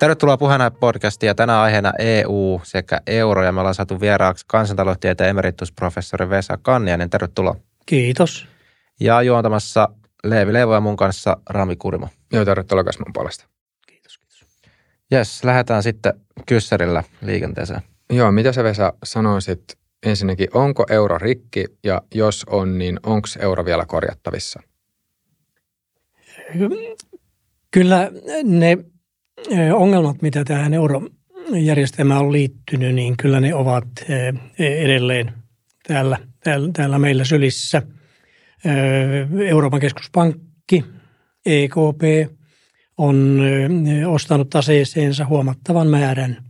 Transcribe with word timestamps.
Tervetuloa 0.00 0.36
puheena 0.36 0.70
podcastiin 0.70 1.28
ja 1.28 1.34
tänään 1.34 1.60
aiheena 1.60 1.92
EU 1.98 2.60
sekä 2.64 3.00
euro 3.06 3.44
ja 3.44 3.52
me 3.52 3.60
ollaan 3.60 3.74
saatu 3.74 4.00
vieraaksi 4.00 4.44
kansantaloustieteen 4.48 5.30
emeritusprofessori 5.30 6.30
Vesa 6.30 6.58
Kannianen. 6.62 7.10
Tervetuloa. 7.10 7.56
Kiitos. 7.86 8.48
Ja 9.00 9.22
juontamassa 9.22 9.88
Leevi 10.24 10.52
Leivo 10.52 10.74
ja 10.74 10.80
mun 10.80 10.96
kanssa 10.96 11.36
Rami 11.50 11.76
Kurimo. 11.76 12.08
Joo, 12.32 12.44
tervetuloa 12.44 12.84
mun 13.06 13.12
puolesta. 13.12 13.46
Kiitos, 13.86 14.18
kiitos. 14.18 14.46
Jes, 15.10 15.44
lähdetään 15.44 15.82
sitten 15.82 16.12
kyssärillä 16.46 17.04
liikenteeseen. 17.22 17.80
Joo, 18.10 18.32
mitä 18.32 18.52
sä 18.52 18.64
Vesa 18.64 18.92
sanoisit 19.04 19.78
ensinnäkin, 20.06 20.48
onko 20.54 20.86
euro 20.90 21.18
rikki 21.18 21.64
ja 21.84 22.02
jos 22.14 22.44
on, 22.50 22.78
niin 22.78 23.00
onko 23.02 23.28
euro 23.38 23.64
vielä 23.64 23.86
korjattavissa? 23.86 24.60
Kyllä 27.70 28.10
ne 28.44 28.78
ongelmat, 29.74 30.22
mitä 30.22 30.44
tähän 30.44 30.74
eurojärjestelmään 30.74 32.20
on 32.20 32.32
liittynyt, 32.32 32.94
niin 32.94 33.16
kyllä 33.16 33.40
ne 33.40 33.54
ovat 33.54 33.86
edelleen 34.58 35.32
täällä, 35.88 36.18
täällä, 36.44 36.70
täällä 36.72 36.98
meillä 36.98 37.24
sylissä. 37.24 37.82
Euroopan 39.46 39.80
keskuspankki, 39.80 40.84
EKP, 41.46 42.30
on 42.98 43.40
ostanut 44.06 44.50
taseeseensa 44.50 45.26
huomattavan 45.26 45.86
määrän 45.86 46.44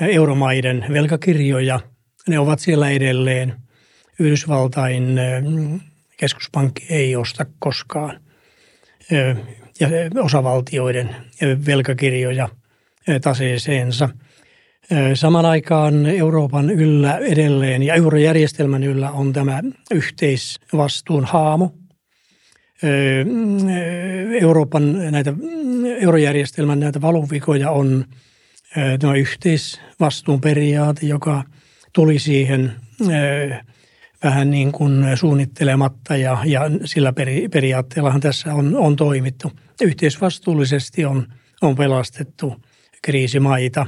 euromaiden 0.00 0.86
velkakirjoja. 0.92 1.80
Ne 2.28 2.38
ovat 2.38 2.58
siellä 2.58 2.90
edelleen. 2.90 3.54
Yhdysvaltain 4.18 5.20
keskuspankki 6.16 6.86
ei 6.90 7.16
osta 7.16 7.46
koskaan 7.58 8.20
ja 9.80 9.88
osavaltioiden 10.22 11.16
velkakirjoja 11.66 12.48
taseeseensa. 13.22 14.08
Saman 15.14 15.46
aikaan 15.46 16.06
Euroopan 16.06 16.70
yllä 16.70 17.18
edelleen 17.18 17.82
ja 17.82 17.94
eurojärjestelmän 17.94 18.84
yllä 18.84 19.10
on 19.10 19.32
tämä 19.32 19.62
yhteisvastuun 19.90 21.24
haamu. 21.24 21.70
Euroopan 24.40 25.10
näitä, 25.10 25.34
eurojärjestelmän 26.00 26.80
näitä 26.80 27.00
valuvikoja 27.00 27.70
on 27.70 28.04
tämä 28.98 29.14
yhteisvastuun 29.14 30.40
periaate, 30.40 31.06
joka 31.06 31.44
tuli 31.92 32.18
siihen 32.18 32.72
vähän 34.24 34.50
niin 34.50 34.72
kuin 34.72 35.04
suunnittelematta 35.14 36.16
ja, 36.16 36.38
ja 36.44 36.62
sillä 36.84 37.12
peri, 37.12 37.48
periaatteellahan 37.48 38.20
tässä 38.20 38.54
on, 38.54 38.76
on 38.76 38.96
toimittu. 38.96 39.52
Yhteisvastuullisesti 39.80 41.04
on, 41.04 41.32
on 41.62 41.76
pelastettu 41.76 42.56
kriisimaita 43.02 43.86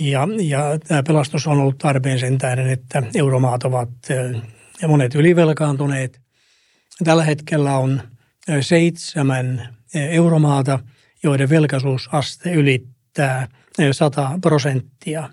ja, 0.00 0.28
ja 0.42 0.78
tämä 0.88 1.02
pelastus 1.02 1.46
on 1.46 1.58
ollut 1.58 1.78
tarpeen 1.78 2.18
sen 2.18 2.38
tähden, 2.38 2.70
että 2.70 3.02
euromaat 3.14 3.64
ovat 3.64 3.90
ja 4.82 4.88
monet 4.88 5.14
ylivelkaantuneet. 5.14 6.20
Tällä 7.04 7.24
hetkellä 7.24 7.76
on 7.76 8.02
seitsemän 8.60 9.76
euromaata, 9.94 10.78
joiden 11.22 11.50
velkaisuusaste 11.50 12.52
ylittää 12.52 13.48
100 13.92 14.38
prosenttia. 14.40 15.28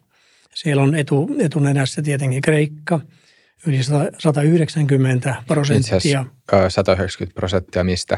Siellä 0.53 0.83
on 0.83 0.95
etu, 0.95 1.35
etunenässä 1.39 2.01
tietenkin 2.01 2.41
Kreikka– 2.41 2.99
yli 3.67 3.83
190 4.19 5.35
prosenttia. 5.47 6.25
190 6.69 7.35
prosenttia 7.35 7.83
mistä? 7.83 8.17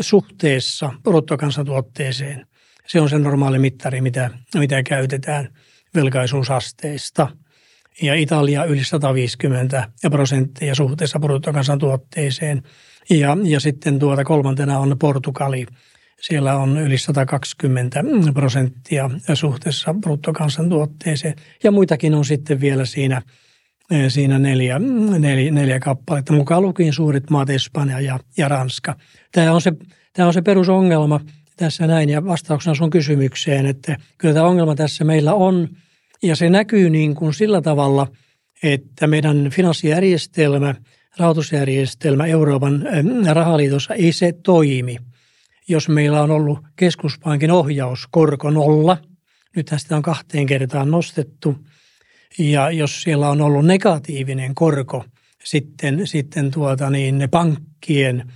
Suhteessa 0.00 0.92
bruttokansantuotteeseen. 1.02 2.46
Se 2.86 3.00
on 3.00 3.10
se 3.10 3.18
normaali 3.18 3.58
mittari, 3.58 4.00
mitä, 4.00 4.30
mitä 4.54 4.82
käytetään 4.82 5.48
velkaisuusasteista. 5.94 7.28
Ja 8.02 8.14
Italia 8.14 8.64
yli 8.64 8.84
150 8.84 9.88
prosenttia 10.10 10.74
suhteessa 10.74 11.18
bruttokansantuotteeseen. 11.18 12.62
Ja, 13.10 13.36
ja 13.44 13.60
sitten 13.60 13.98
tuota 13.98 14.24
kolmantena 14.24 14.78
on 14.78 14.96
Portugali. 14.98 15.66
Siellä 16.20 16.56
on 16.56 16.78
yli 16.78 16.98
120 16.98 18.04
prosenttia 18.34 19.10
suhteessa 19.34 19.94
bruttokansantuotteeseen. 19.94 21.34
Ja 21.64 21.70
muitakin 21.70 22.14
on 22.14 22.24
sitten 22.24 22.60
vielä 22.60 22.84
siinä– 22.84 23.22
siinä 24.08 24.38
neljä, 24.38 24.78
neljä, 25.18 25.50
neljä 25.50 25.80
kappaletta, 25.80 26.32
mukaan 26.32 26.62
lukien 26.62 26.92
suurit 26.92 27.30
maat 27.30 27.50
Espanja 27.50 28.00
ja, 28.00 28.18
ja 28.36 28.48
Ranska. 28.48 28.96
Tämä 29.32 29.52
on, 29.52 29.60
se, 29.60 29.72
tämä 30.12 30.26
on 30.26 30.34
se 30.34 30.42
perusongelma 30.42 31.20
tässä 31.56 31.86
näin 31.86 32.08
ja 32.08 32.24
vastauksena 32.24 32.74
sun 32.74 32.90
kysymykseen, 32.90 33.66
että 33.66 33.96
kyllä 34.18 34.34
tämä 34.34 34.46
ongelma 34.46 34.74
tässä 34.74 35.04
meillä 35.04 35.34
on 35.34 35.68
ja 36.22 36.36
se 36.36 36.50
näkyy 36.50 36.90
niin 36.90 37.14
kuin 37.14 37.34
sillä 37.34 37.62
tavalla, 37.62 38.06
että 38.62 39.06
meidän 39.06 39.50
finanssijärjestelmä, 39.50 40.74
rahoitusjärjestelmä 41.18 42.26
Euroopan 42.26 42.84
rahaliitossa 43.32 43.94
ei 43.94 44.12
se 44.12 44.32
toimi. 44.42 44.96
Jos 45.68 45.88
meillä 45.88 46.22
on 46.22 46.30
ollut 46.30 46.58
keskuspankin 46.76 47.50
ohjaus 47.50 48.06
korko 48.10 48.50
nolla, 48.50 48.96
nyt 49.56 49.70
sitä 49.76 49.96
on 49.96 50.02
kahteen 50.02 50.46
kertaan 50.46 50.90
nostettu– 50.90 51.56
ja 52.38 52.70
jos 52.70 53.02
siellä 53.02 53.30
on 53.30 53.40
ollut 53.40 53.66
negatiivinen 53.66 54.54
korko 54.54 55.04
sitten, 55.44 56.06
sitten 56.06 56.50
tuota 56.50 56.90
niin, 56.90 57.28
pankkien 57.30 58.32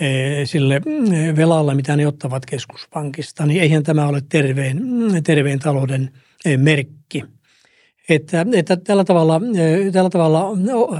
e, 0.00 0.46
sille 0.46 0.76
e, 0.76 1.36
velalle, 1.36 1.74
mitä 1.74 1.96
ne 1.96 2.06
ottavat 2.06 2.46
keskuspankista, 2.46 3.46
niin 3.46 3.62
eihän 3.62 3.82
tämä 3.82 4.08
ole 4.08 4.22
terveen, 4.28 4.82
terveen 5.24 5.58
talouden 5.58 6.10
e, 6.44 6.56
merkki. 6.56 7.24
Että, 8.08 8.46
että 8.54 8.76
tällä, 8.76 9.04
tavalla, 9.04 9.40
tällä 9.92 10.10
tavalla 10.10 10.44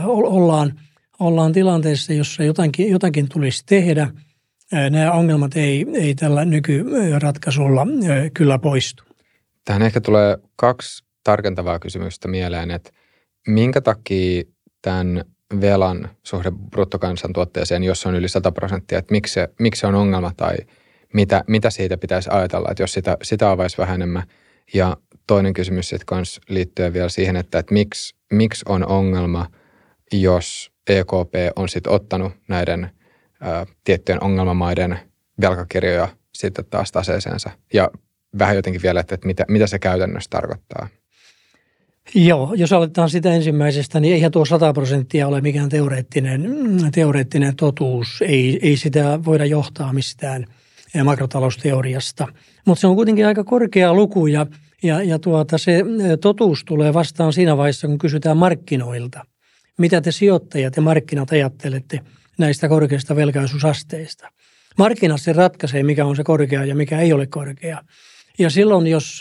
ollaan, 0.04 0.80
ollaan 1.18 1.52
tilanteessa, 1.52 2.12
jossa 2.12 2.42
jotakin, 2.44 2.90
jotakin 2.90 3.28
tulisi 3.28 3.62
tehdä. 3.66 4.10
Nämä 4.90 5.12
ongelmat 5.12 5.56
ei, 5.56 5.86
ei 5.94 6.14
tällä 6.14 6.44
nykyratkaisulla 6.44 7.86
kyllä 8.34 8.58
poistu. 8.58 9.04
Tähän 9.64 9.82
ehkä 9.82 10.00
tulee 10.00 10.36
kaksi 10.56 11.05
tarkentavaa 11.26 11.78
kysymystä 11.78 12.28
mieleen, 12.28 12.70
että 12.70 12.90
minkä 13.48 13.80
takia 13.80 14.42
tämän 14.82 15.24
velan 15.60 16.10
suhde 16.22 16.52
bruttokansantuotteeseen, 16.70 17.84
jos 17.84 18.06
on 18.06 18.14
yli 18.14 18.28
100 18.28 18.52
prosenttia, 18.52 18.98
että 18.98 19.12
miksi 19.12 19.34
se, 19.34 19.48
miksi 19.60 19.80
se 19.80 19.86
on 19.86 19.94
ongelma 19.94 20.32
tai 20.36 20.56
mitä, 21.14 21.44
mitä 21.46 21.70
siitä 21.70 21.96
pitäisi 21.96 22.30
ajatella, 22.32 22.68
että 22.70 22.82
jos 22.82 22.92
sitä, 22.92 23.16
sitä 23.22 23.50
avaisi 23.50 23.78
vähän 23.78 23.94
enemmän. 23.94 24.22
Ja 24.74 24.96
toinen 25.26 25.52
kysymys 25.52 25.88
sitten 25.88 26.06
kans 26.06 26.40
liittyen 26.48 26.92
vielä 26.92 27.08
siihen, 27.08 27.36
että, 27.36 27.58
että 27.58 27.74
miksi, 27.74 28.16
miksi 28.32 28.64
on 28.68 28.86
ongelma, 28.86 29.46
jos 30.12 30.72
EKP 30.88 31.34
on 31.56 31.68
sitten 31.68 31.92
ottanut 31.92 32.32
näiden 32.48 32.84
ä, 32.84 33.66
tiettyjen 33.84 34.24
ongelmamaiden 34.24 34.98
velkakirjoja 35.40 36.08
sitten 36.34 36.64
taas 36.70 36.92
taseeseensa. 36.92 37.50
Ja 37.72 37.90
vähän 38.38 38.56
jotenkin 38.56 38.82
vielä, 38.82 39.00
että, 39.00 39.14
että 39.14 39.26
mitä, 39.26 39.44
mitä 39.48 39.66
se 39.66 39.78
käytännössä 39.78 40.30
tarkoittaa. 40.30 40.88
Joo, 42.14 42.54
jos 42.54 42.72
aletaan 42.72 43.10
sitä 43.10 43.34
ensimmäisestä, 43.34 44.00
niin 44.00 44.14
eihän 44.14 44.32
tuo 44.32 44.44
100 44.44 44.72
prosenttia 44.72 45.28
ole 45.28 45.40
mikään 45.40 45.68
teoreettinen, 45.68 46.50
teoreettinen 46.92 47.56
totuus. 47.56 48.22
Ei, 48.22 48.58
ei 48.62 48.76
sitä 48.76 49.20
voida 49.24 49.44
johtaa 49.44 49.92
mistään 49.92 50.46
makrotalousteoriasta. 51.04 52.26
Mutta 52.66 52.80
se 52.80 52.86
on 52.86 52.96
kuitenkin 52.96 53.26
aika 53.26 53.44
korkea 53.44 53.94
luku 53.94 54.26
ja, 54.26 54.46
ja, 54.82 55.02
ja 55.02 55.18
tuota, 55.18 55.58
se 55.58 55.84
totuus 56.20 56.64
tulee 56.64 56.94
vastaan 56.94 57.32
siinä 57.32 57.56
vaiheessa, 57.56 57.86
kun 57.86 57.98
kysytään 57.98 58.36
markkinoilta. 58.36 59.26
Mitä 59.78 60.00
te 60.00 60.12
sijoittajat 60.12 60.76
ja 60.76 60.82
markkinat 60.82 61.32
ajattelette 61.32 62.00
näistä 62.38 62.68
korkeista 62.68 63.16
velkaisuusasteista? 63.16 64.28
Markkinat 64.78 65.20
se 65.20 65.32
ratkaisee, 65.32 65.82
mikä 65.82 66.06
on 66.06 66.16
se 66.16 66.24
korkea 66.24 66.64
ja 66.64 66.74
mikä 66.74 67.00
ei 67.00 67.12
ole 67.12 67.26
korkea. 67.26 67.82
Ja 68.38 68.50
silloin, 68.50 68.86
jos 68.86 69.20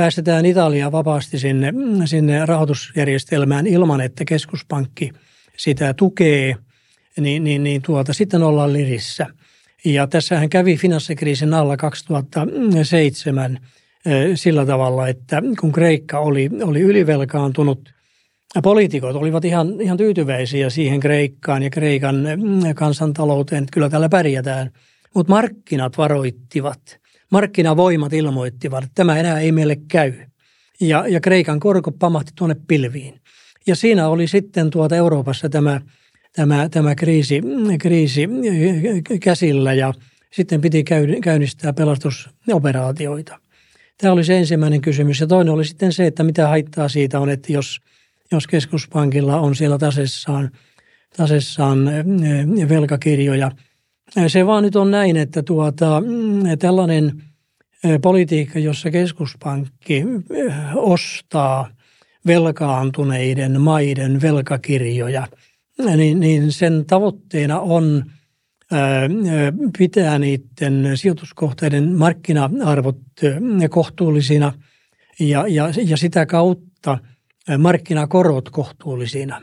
päästetään 0.00 0.46
Italia 0.46 0.92
vapaasti 0.92 1.38
sinne, 1.38 1.72
sinne 2.04 2.46
rahoitusjärjestelmään 2.46 3.66
ilman, 3.66 4.00
että 4.00 4.24
keskuspankki 4.24 5.10
sitä 5.56 5.94
tukee, 5.94 6.56
niin, 7.20 7.44
niin, 7.44 7.62
niin 7.62 7.82
tuota, 7.82 8.12
sitten 8.12 8.42
ollaan 8.42 8.72
lirissä. 8.72 9.26
Ja 9.84 10.06
tässähän 10.06 10.48
kävi 10.48 10.76
finanssikriisin 10.76 11.54
alla 11.54 11.76
2007 11.76 13.58
sillä 14.34 14.66
tavalla, 14.66 15.08
että 15.08 15.42
kun 15.60 15.72
Kreikka 15.72 16.18
oli, 16.18 16.50
oli 16.62 16.80
ylivelkaantunut, 16.80 17.92
poliitikot 18.62 19.16
olivat 19.16 19.44
ihan, 19.44 19.80
ihan 19.80 19.96
tyytyväisiä 19.96 20.70
siihen 20.70 21.00
Kreikkaan 21.00 21.62
ja 21.62 21.70
Kreikan 21.70 22.16
kansantalouteen, 22.74 23.62
että 23.62 23.74
kyllä 23.74 23.90
täällä 23.90 24.08
pärjätään. 24.08 24.70
Mutta 25.14 25.32
markkinat 25.32 25.98
varoittivat– 25.98 26.80
markkinavoimat 27.30 28.12
ilmoittivat, 28.12 28.84
että 28.84 28.94
tämä 28.94 29.18
enää 29.18 29.40
ei 29.40 29.52
meille 29.52 29.76
käy. 29.88 30.12
Ja, 30.80 31.04
ja 31.08 31.20
Kreikan 31.20 31.60
korko 31.60 31.92
pamahti 31.92 32.32
tuonne 32.36 32.56
pilviin. 32.68 33.20
Ja 33.66 33.76
siinä 33.76 34.08
oli 34.08 34.26
sitten 34.26 34.70
tuota 34.70 34.96
Euroopassa 34.96 35.48
tämä, 35.48 35.80
tämä, 36.32 36.68
tämä 36.68 36.94
kriisi, 36.94 37.42
kriisi 37.80 38.28
käsillä 39.20 39.72
ja 39.72 39.94
sitten 40.32 40.60
piti 40.60 40.84
käynnistää 41.22 41.72
pelastusoperaatioita. 41.72 43.38
Tämä 43.98 44.12
oli 44.12 44.24
se 44.24 44.38
ensimmäinen 44.38 44.80
kysymys. 44.80 45.20
Ja 45.20 45.26
toinen 45.26 45.54
oli 45.54 45.64
sitten 45.64 45.92
se, 45.92 46.06
että 46.06 46.24
mitä 46.24 46.48
haittaa 46.48 46.88
siitä 46.88 47.20
on, 47.20 47.30
että 47.30 47.52
jos, 47.52 47.80
jos 48.32 48.46
keskuspankilla 48.46 49.40
on 49.40 49.54
siellä 49.54 49.78
tasessaan, 49.78 50.50
tasessaan 51.16 51.90
velkakirjoja. 52.68 53.50
Se 54.26 54.46
vaan 54.46 54.62
nyt 54.62 54.76
on 54.76 54.90
näin, 54.90 55.16
että 55.16 55.42
tuota, 55.42 56.00
mm, 56.00 56.58
tällainen 56.58 57.22
politiikka, 58.02 58.58
jossa 58.58 58.90
keskuspankki 58.90 60.04
ostaa 60.74 61.70
velkaantuneiden 62.26 63.60
maiden 63.60 64.22
velkakirjoja, 64.22 65.26
niin, 65.96 66.20
niin 66.20 66.52
sen 66.52 66.84
tavoitteena 66.86 67.60
on– 67.60 68.04
pitää 69.78 70.18
niiden 70.18 70.90
sijoituskohteiden 70.94 71.96
markkina-arvot 71.96 72.98
kohtuullisina 73.70 74.52
ja, 75.20 75.44
ja, 75.48 75.64
ja 75.84 75.96
sitä 75.96 76.26
kautta 76.26 76.98
markkinakorot 77.58 78.50
kohtuullisina. 78.50 79.42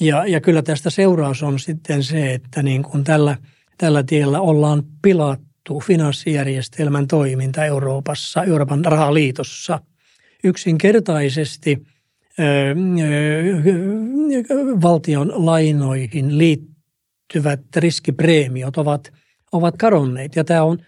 Ja, 0.00 0.26
ja 0.26 0.40
kyllä 0.40 0.62
tästä 0.62 0.90
seuraus 0.90 1.42
on 1.42 1.58
sitten 1.58 2.02
se, 2.02 2.34
että 2.34 2.62
niin 2.62 2.82
kuin 2.82 3.04
tällä, 3.04 3.36
tällä 3.82 4.02
tiellä 4.02 4.40
ollaan 4.40 4.82
pilattu 5.02 5.80
finanssijärjestelmän 5.80 7.06
toiminta 7.08 7.64
Euroopassa, 7.64 8.44
Euroopan 8.44 8.84
rahaliitossa. 8.84 9.80
Yksinkertaisesti 10.44 11.82
valtion 14.82 15.32
lainoihin 15.34 16.38
liittyvät 16.38 17.60
riskipreemiot 17.76 18.76
ovat, 18.76 19.12
ovat 19.52 19.76
kadonneet 19.76 20.36
ja 20.36 20.44
tämä 20.44 20.62
on, 20.62 20.78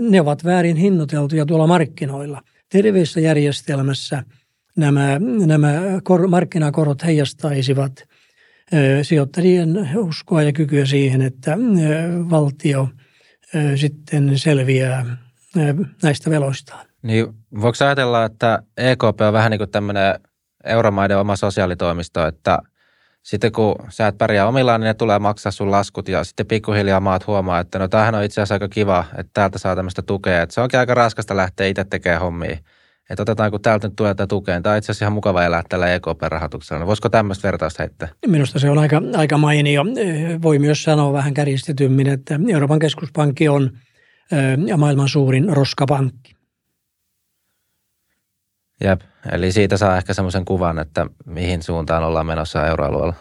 ne 0.00 0.20
ovat 0.20 0.44
väärin 0.44 0.76
hinnoiteltuja 0.76 1.46
tuolla 1.46 1.66
markkinoilla. 1.66 2.42
Terveessä 2.68 3.20
järjestelmässä 3.20 4.24
nämä, 4.76 5.20
nämä 5.46 5.82
kor, 6.02 6.28
markkinakorot 6.28 7.04
heijastaisivat 7.04 8.04
sijoittajien 9.02 9.88
uskoa 9.96 10.42
ja 10.42 10.52
kykyä 10.52 10.86
siihen, 10.86 11.22
että 11.22 11.56
valtio 12.30 12.88
sitten 13.76 14.38
selviää 14.38 15.16
näistä 16.02 16.30
veloistaan. 16.30 16.86
Niin 17.02 17.26
voiko 17.60 17.84
ajatella, 17.84 18.24
että 18.24 18.62
EKP 18.76 19.20
on 19.20 19.32
vähän 19.32 19.50
niin 19.50 19.58
kuin 19.58 19.70
tämmöinen 19.70 20.14
euromaiden 20.64 21.18
oma 21.18 21.36
sosiaalitoimisto, 21.36 22.26
että– 22.26 22.58
sitten 23.28 23.52
kun 23.52 23.74
sä 23.88 24.06
et 24.06 24.18
pärjää 24.18 24.48
omillaan, 24.48 24.80
niin 24.80 24.86
ne 24.86 24.94
tulee 24.94 25.18
maksaa 25.18 25.52
sun 25.52 25.70
laskut 25.70 26.08
ja 26.08 26.24
sitten 26.24 26.46
pikkuhiljaa 26.46 27.00
maat 27.00 27.26
huomaa, 27.26 27.60
että 27.60 27.78
no 27.78 27.88
tämähän 27.88 28.14
on 28.14 28.22
itse 28.22 28.40
asiassa 28.40 28.54
aika 28.54 28.68
kiva, 28.68 29.04
että 29.18 29.30
täältä 29.34 29.58
saa 29.58 29.76
tämmöistä 29.76 30.02
tukea. 30.02 30.42
Että 30.42 30.54
se 30.54 30.60
onkin 30.60 30.80
aika 30.80 30.94
raskasta 30.94 31.36
lähteä 31.36 31.66
itse 31.66 31.84
tekemään 31.84 32.20
hommia. 32.20 32.58
Että 33.10 33.22
otetaan, 33.22 33.50
kun 33.50 33.60
täältä 33.60 33.88
nyt 33.88 33.96
tulee 33.96 34.14
tätä 34.14 34.26
tukea. 34.26 34.60
Tämä 34.60 34.72
on 34.72 34.78
itse 34.78 34.92
asiassa 34.92 35.04
ihan 35.04 35.12
mukava 35.12 35.44
elää 35.44 35.62
tällä 35.68 35.94
EKP-rahoituksella. 35.94 36.86
Voisiko 36.86 37.08
tämmöistä 37.08 37.46
vertausta 37.46 37.82
heittää? 37.82 38.08
Minusta 38.26 38.58
se 38.58 38.70
on 38.70 38.78
aika, 38.78 39.02
aika 39.16 39.38
mainio. 39.38 39.84
Voi 40.42 40.58
myös 40.58 40.82
sanoa 40.82 41.12
vähän 41.12 41.34
kärjistetymmin, 41.34 42.06
että 42.06 42.40
Euroopan 42.52 42.78
keskuspankki 42.78 43.48
on 43.48 43.70
maailman 44.76 45.08
suurin 45.08 45.56
roskapankki. 45.56 46.34
Jep, 48.84 49.00
eli 49.32 49.52
siitä 49.52 49.76
saa 49.76 49.96
ehkä 49.96 50.14
semmoisen 50.14 50.44
kuvan, 50.44 50.78
että 50.78 51.06
mihin 51.26 51.62
suuntaan 51.62 52.04
ollaan 52.04 52.26
menossa 52.26 52.66
euroalueella. 52.66 53.14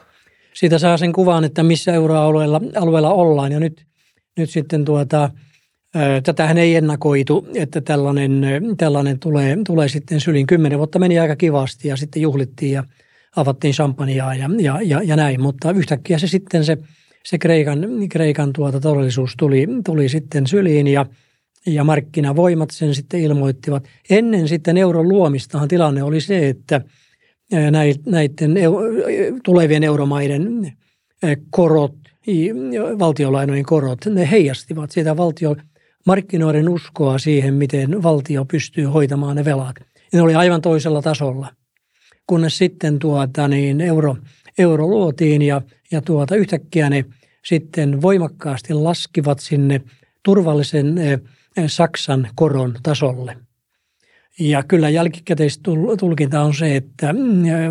Siitä 0.54 0.78
saa 0.80 0.98
sen 0.98 1.14
kuvan, 1.14 1.44
että 1.44 1.64
missä 1.64 1.94
euroalueella 1.94 2.62
alueella 2.76 3.14
ollaan 3.14 3.52
ja 3.52 3.60
nyt, 3.60 3.86
nyt 4.38 4.50
sitten 4.50 4.86
tuota, 4.86 5.30
tätähän 6.24 6.58
ei 6.58 6.76
ennakoitu, 6.76 7.48
että 7.56 7.82
tällainen, 7.82 8.42
tällainen 8.78 9.20
tulee, 9.20 9.58
tulee 9.68 9.88
sitten 9.88 10.22
syliin. 10.22 10.48
Kymmenen 10.48 10.78
vuotta 10.78 11.00
meni 11.00 11.20
aika 11.20 11.36
kivasti 11.36 11.88
ja 11.88 11.98
sitten 11.98 12.22
juhlittiin 12.22 12.72
ja 12.72 12.84
avattiin 13.36 13.74
champagnea 13.74 14.34
ja, 14.34 14.50
ja, 14.60 14.80
ja, 14.82 15.02
ja 15.04 15.16
näin, 15.16 15.42
mutta 15.42 15.72
yhtäkkiä 15.72 16.20
se 16.20 16.28
sitten 16.28 16.66
se, 16.66 16.78
se 17.26 17.38
Kreikan, 17.38 17.80
Kreikan 18.10 18.54
tuota 18.54 18.80
todellisuus 18.80 19.34
tuli, 19.38 19.68
tuli 19.86 20.10
sitten 20.10 20.48
syliin 20.48 20.88
ja– 20.88 21.06
ja 21.68 21.84
markkinavoimat 21.84 22.72
sen 22.72 22.96
sitten 22.96 23.20
ilmoittivat. 23.20 23.88
Ennen 24.10 24.48
sitten 24.48 24.78
euron 24.78 25.10
luomistahan 25.10 25.68
tilanne 25.68 26.04
oli 26.04 26.22
se, 26.22 26.50
että 26.50 26.82
näiden 28.06 28.54
tulevien 29.44 29.84
euromaiden 29.84 30.72
korot, 31.50 31.96
valtiolainojen 33.00 33.66
korot, 33.66 34.06
ne 34.06 34.32
heijastivat 34.32 34.92
sitä 34.92 35.18
valtio, 35.18 35.56
markkinoiden 36.08 36.70
uskoa 36.70 37.18
siihen, 37.18 37.54
miten 37.54 38.04
valtio 38.04 38.46
pystyy 38.46 38.86
hoitamaan 38.86 39.36
ne 39.36 39.46
velat. 39.46 39.76
Ja 39.80 40.18
ne 40.20 40.22
oli 40.22 40.36
aivan 40.36 40.62
toisella 40.62 41.02
tasolla, 41.02 41.48
kunnes 42.28 42.58
sitten 42.58 43.00
tuota, 43.00 43.48
niin 43.48 43.82
euro, 43.82 44.18
euro 44.58 44.88
luotiin 44.88 45.42
ja, 45.42 45.62
ja 45.92 46.02
tuota, 46.02 46.36
yhtäkkiä 46.36 46.90
ne 46.90 47.06
sitten 47.46 48.02
voimakkaasti 48.02 48.74
laskivat 48.74 49.40
sinne 49.40 49.82
turvallisen 50.24 50.96
Saksan 51.68 52.30
koron 52.36 52.76
tasolle. 52.84 53.38
Ja 54.40 54.64
kyllä 54.64 54.90
jälkikäteistulkinta 54.90 56.42
on 56.42 56.54
se, 56.54 56.76
että 56.76 57.14
mm, 57.14 57.20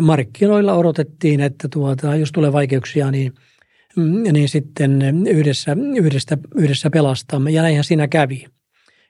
markkinoilla 0.01 0.73
odotettiin, 0.73 1.39
että 1.39 1.67
tuota, 1.67 2.15
jos 2.15 2.31
tulee 2.31 2.53
vaikeuksia, 2.53 3.11
niin, 3.11 3.33
niin 4.31 4.49
sitten 4.49 5.01
yhdessä, 5.27 5.77
yhdessä, 5.95 6.37
yhdessä 6.55 6.89
pelastamme. 6.89 7.51
Ja 7.51 7.61
näinhän 7.61 7.83
siinä 7.83 8.07
kävi. 8.07 8.45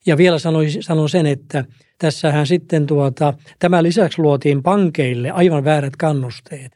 Ja 0.06 0.18
vielä 0.18 0.39
sanoin, 0.39 0.84
sanon 0.84 1.10
sen, 1.10 1.25
että 1.25 1.66
tässähän 1.98 2.48
sitten 2.48 2.88
tuota, 2.88 3.34
tämän 3.60 3.84
lisäksi 3.84 4.22
luotiin 4.22 4.63
pankeille 4.63 5.31
aivan 5.31 5.63
väärät 5.63 5.95
kannusteet. 5.95 6.72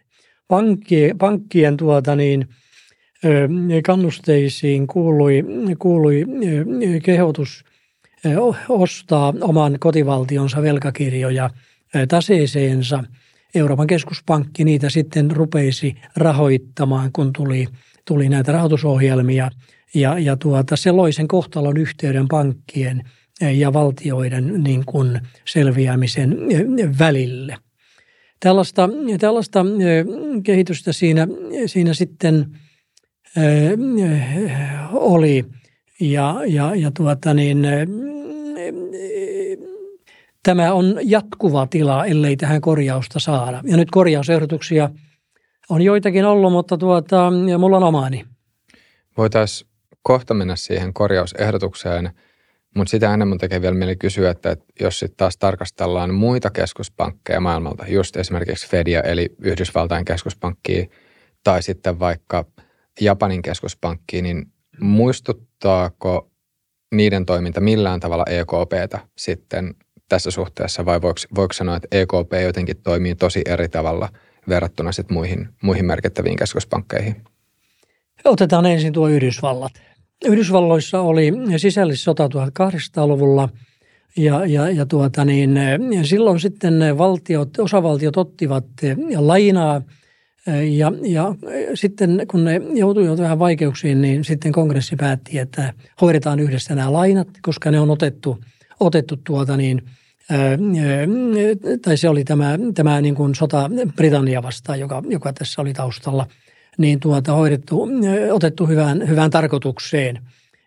Pankkien, 0.47 1.17
pankkien 1.17 1.77
tuota 1.77 2.15
niin, 2.15 2.47
kannusteisiin 3.85 4.87
kuului, 4.87 5.43
kuului 5.79 6.25
kehotus 7.03 7.63
ostaa 8.69 9.33
oman 9.41 9.77
kotivaltionsa 9.79 10.61
velkakirjoja 10.61 11.49
taseeseensa. 12.07 13.03
Euroopan 13.55 13.87
keskuspankki 13.87 14.63
niitä 14.63 14.89
sitten 14.89 15.31
rupeisi 15.31 15.95
rahoittamaan, 16.15 17.11
kun 17.13 17.33
tuli, 17.33 17.67
tuli 18.07 18.29
näitä 18.29 18.51
rahoitusohjelmia. 18.51 19.49
Ja, 19.93 20.19
ja 20.19 20.35
tuota, 20.35 20.75
se 20.75 20.91
loi 20.91 21.13
sen 21.13 21.27
kohtalon 21.27 21.77
yhteyden 21.77 22.27
pankkien 22.27 23.03
ja 23.53 23.73
valtioiden 23.73 24.63
niin 24.63 24.85
kuin 24.85 25.19
selviämisen 25.45 26.37
välille. 26.99 27.57
Tällaista, 28.39 28.89
tällaista 29.19 29.65
kehitystä 30.43 30.93
siinä, 30.93 31.27
siinä 31.65 31.93
sitten 31.93 32.45
oli. 34.91 35.45
Ja, 35.99 36.41
ja, 36.47 36.75
ja 36.75 36.91
tuota 36.91 37.33
niin, 37.33 37.65
tämä 40.43 40.73
on 40.73 40.99
jatkuva 41.03 41.67
tila, 41.67 42.05
ellei 42.05 42.37
tähän 42.37 42.61
korjausta 42.61 43.19
saada. 43.19 43.61
Ja 43.65 43.77
nyt 43.77 43.91
korjausehdotuksia 43.91 44.89
on 45.71 45.81
joitakin 45.81 46.25
ollut, 46.25 46.51
mutta 46.51 46.77
tuota, 46.77 47.31
ja 47.49 47.57
mulla 47.57 47.77
on 47.77 47.83
omaani. 47.83 48.25
Voitaisiin 49.17 49.69
kohta 50.01 50.33
mennä 50.33 50.55
siihen 50.55 50.93
korjausehdotukseen, 50.93 52.11
mutta 52.75 52.91
sitä 52.91 53.13
ennen 53.13 53.27
mun 53.27 53.37
tekee 53.37 53.61
vielä 53.61 53.75
mieli 53.75 53.95
kysyä, 53.95 54.31
että 54.31 54.57
jos 54.79 54.99
sitten 54.99 55.17
taas 55.17 55.37
tarkastellaan 55.37 56.13
muita 56.13 56.49
keskuspankkeja 56.49 57.39
maailmalta, 57.39 57.85
just 57.87 58.17
esimerkiksi 58.17 58.67
Fedia 58.67 59.01
eli 59.01 59.29
Yhdysvaltain 59.41 60.05
keskuspankkia 60.05 60.85
tai 61.43 61.63
sitten 61.63 61.99
vaikka 61.99 62.45
Japanin 63.01 63.41
keskuspankki, 63.41 64.21
niin 64.21 64.45
muistuttaako 64.81 66.31
niiden 66.95 67.25
toiminta 67.25 67.61
millään 67.61 67.99
tavalla 67.99 68.25
EKPtä 68.29 68.99
sitten 69.17 69.75
tässä 70.09 70.31
suhteessa 70.31 70.85
vai 70.85 71.01
voiko, 71.01 71.19
voiko 71.35 71.53
sanoa, 71.53 71.75
että 71.75 71.87
EKP 71.91 72.33
jotenkin 72.43 72.81
toimii 72.83 73.15
tosi 73.15 73.41
eri 73.45 73.69
tavalla 73.69 74.09
verrattuna 74.49 74.91
sitten 74.91 75.13
muihin, 75.13 75.49
muihin 75.63 75.85
merkittäviin 75.85 76.37
keskuspankkeihin? 76.37 77.15
Otetaan 78.25 78.65
ensin 78.65 78.93
tuo 78.93 79.07
Yhdysvallat. 79.07 79.71
Yhdysvalloissa 80.25 80.99
oli 80.99 81.31
sisällissota 81.57 82.27
1800-luvulla 82.27 83.49
ja, 84.17 84.45
ja, 84.45 84.69
ja 84.69 84.85
tuota 84.85 85.25
niin, 85.25 85.59
silloin 86.03 86.39
sitten 86.39 86.97
valtiot, 86.97 87.59
osavaltiot 87.59 88.17
ottivat 88.17 88.65
lainaa– 89.17 89.81
ja, 90.47 90.91
ja 91.01 91.35
sitten 91.73 92.25
kun 92.31 92.43
ne 92.43 92.61
joutuivat 92.73 93.19
vähän 93.19 93.39
vaikeuksiin, 93.39 94.01
niin 94.01 94.23
sitten 94.23 94.51
kongressi 94.51 94.95
päätti, 94.95 95.39
että 95.39 95.73
hoidetaan 96.01 96.39
yhdessä 96.39 96.75
nämä 96.75 96.93
lainat, 96.93 97.27
koska 97.41 97.71
ne 97.71 97.79
on 97.79 97.89
otettu, 97.89 98.37
otettu 98.79 99.17
tuota 99.17 99.57
niin, 99.57 99.81
tai 101.81 101.97
se 101.97 102.09
oli 102.09 102.23
tämä, 102.23 102.57
tämä 102.73 103.01
niin 103.01 103.15
kuin 103.15 103.35
sota 103.35 103.69
Britannia 103.95 104.43
vastaan, 104.43 104.79
joka, 104.79 105.03
joka 105.09 105.33
tässä 105.33 105.61
oli 105.61 105.73
taustalla, 105.73 106.27
niin 106.77 106.99
tuota, 106.99 107.33
hoidettu, 107.33 107.87
otettu 108.31 108.67
hyvään, 108.67 109.07
hyvään 109.07 109.31
tarkoitukseen. 109.31 110.19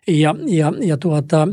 Ja, 0.07 0.35
ja, 0.47 0.73
ja 0.81 0.97
tuota, 0.97 1.47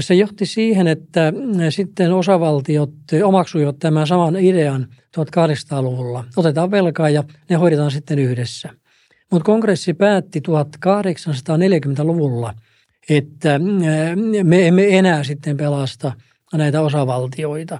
Se 0.00 0.14
johti 0.14 0.46
siihen, 0.46 0.86
että 0.86 1.32
sitten 1.70 2.12
osavaltiot 2.12 2.92
omaksuivat 3.24 3.78
tämän 3.78 4.06
saman 4.06 4.36
idean 4.36 4.86
1800-luvulla. 5.20 6.24
Otetaan 6.36 6.70
velkaa 6.70 7.10
ja 7.10 7.24
ne 7.50 7.56
hoidetaan 7.56 7.90
sitten 7.90 8.18
yhdessä. 8.18 8.70
Mutta 9.30 9.46
kongressi 9.46 9.94
päätti 9.94 10.42
1840-luvulla, 10.48 12.54
että 13.08 13.60
me 14.42 14.66
emme 14.66 14.98
enää 14.98 15.24
sitten 15.24 15.56
pelasta 15.56 16.12
näitä 16.58 16.80
osavaltioita. 16.80 17.78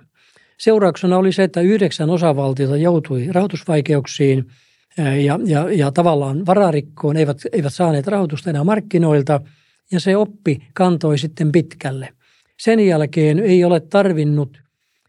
Seurauksena 0.58 1.18
oli 1.18 1.32
se, 1.32 1.42
että 1.42 1.60
yhdeksän 1.60 2.10
osavaltiota 2.10 2.76
joutui 2.76 3.28
rahoitusvaikeuksiin 3.32 4.44
ja, 4.98 5.38
ja, 5.44 5.72
ja 5.72 5.92
tavallaan 5.92 6.46
vararikkoon, 6.46 7.16
eivät, 7.16 7.38
eivät 7.52 7.74
saaneet 7.74 8.06
rahoitusta 8.06 8.50
enää 8.50 8.64
markkinoilta– 8.64 9.40
ja 9.92 10.00
se 10.00 10.16
oppi 10.16 10.58
kantoi 10.74 11.18
sitten 11.18 11.52
pitkälle. 11.52 12.08
Sen 12.60 12.80
jälkeen 12.80 13.38
ei 13.38 13.64
ole 13.64 13.80
tarvinnut, 13.80 14.58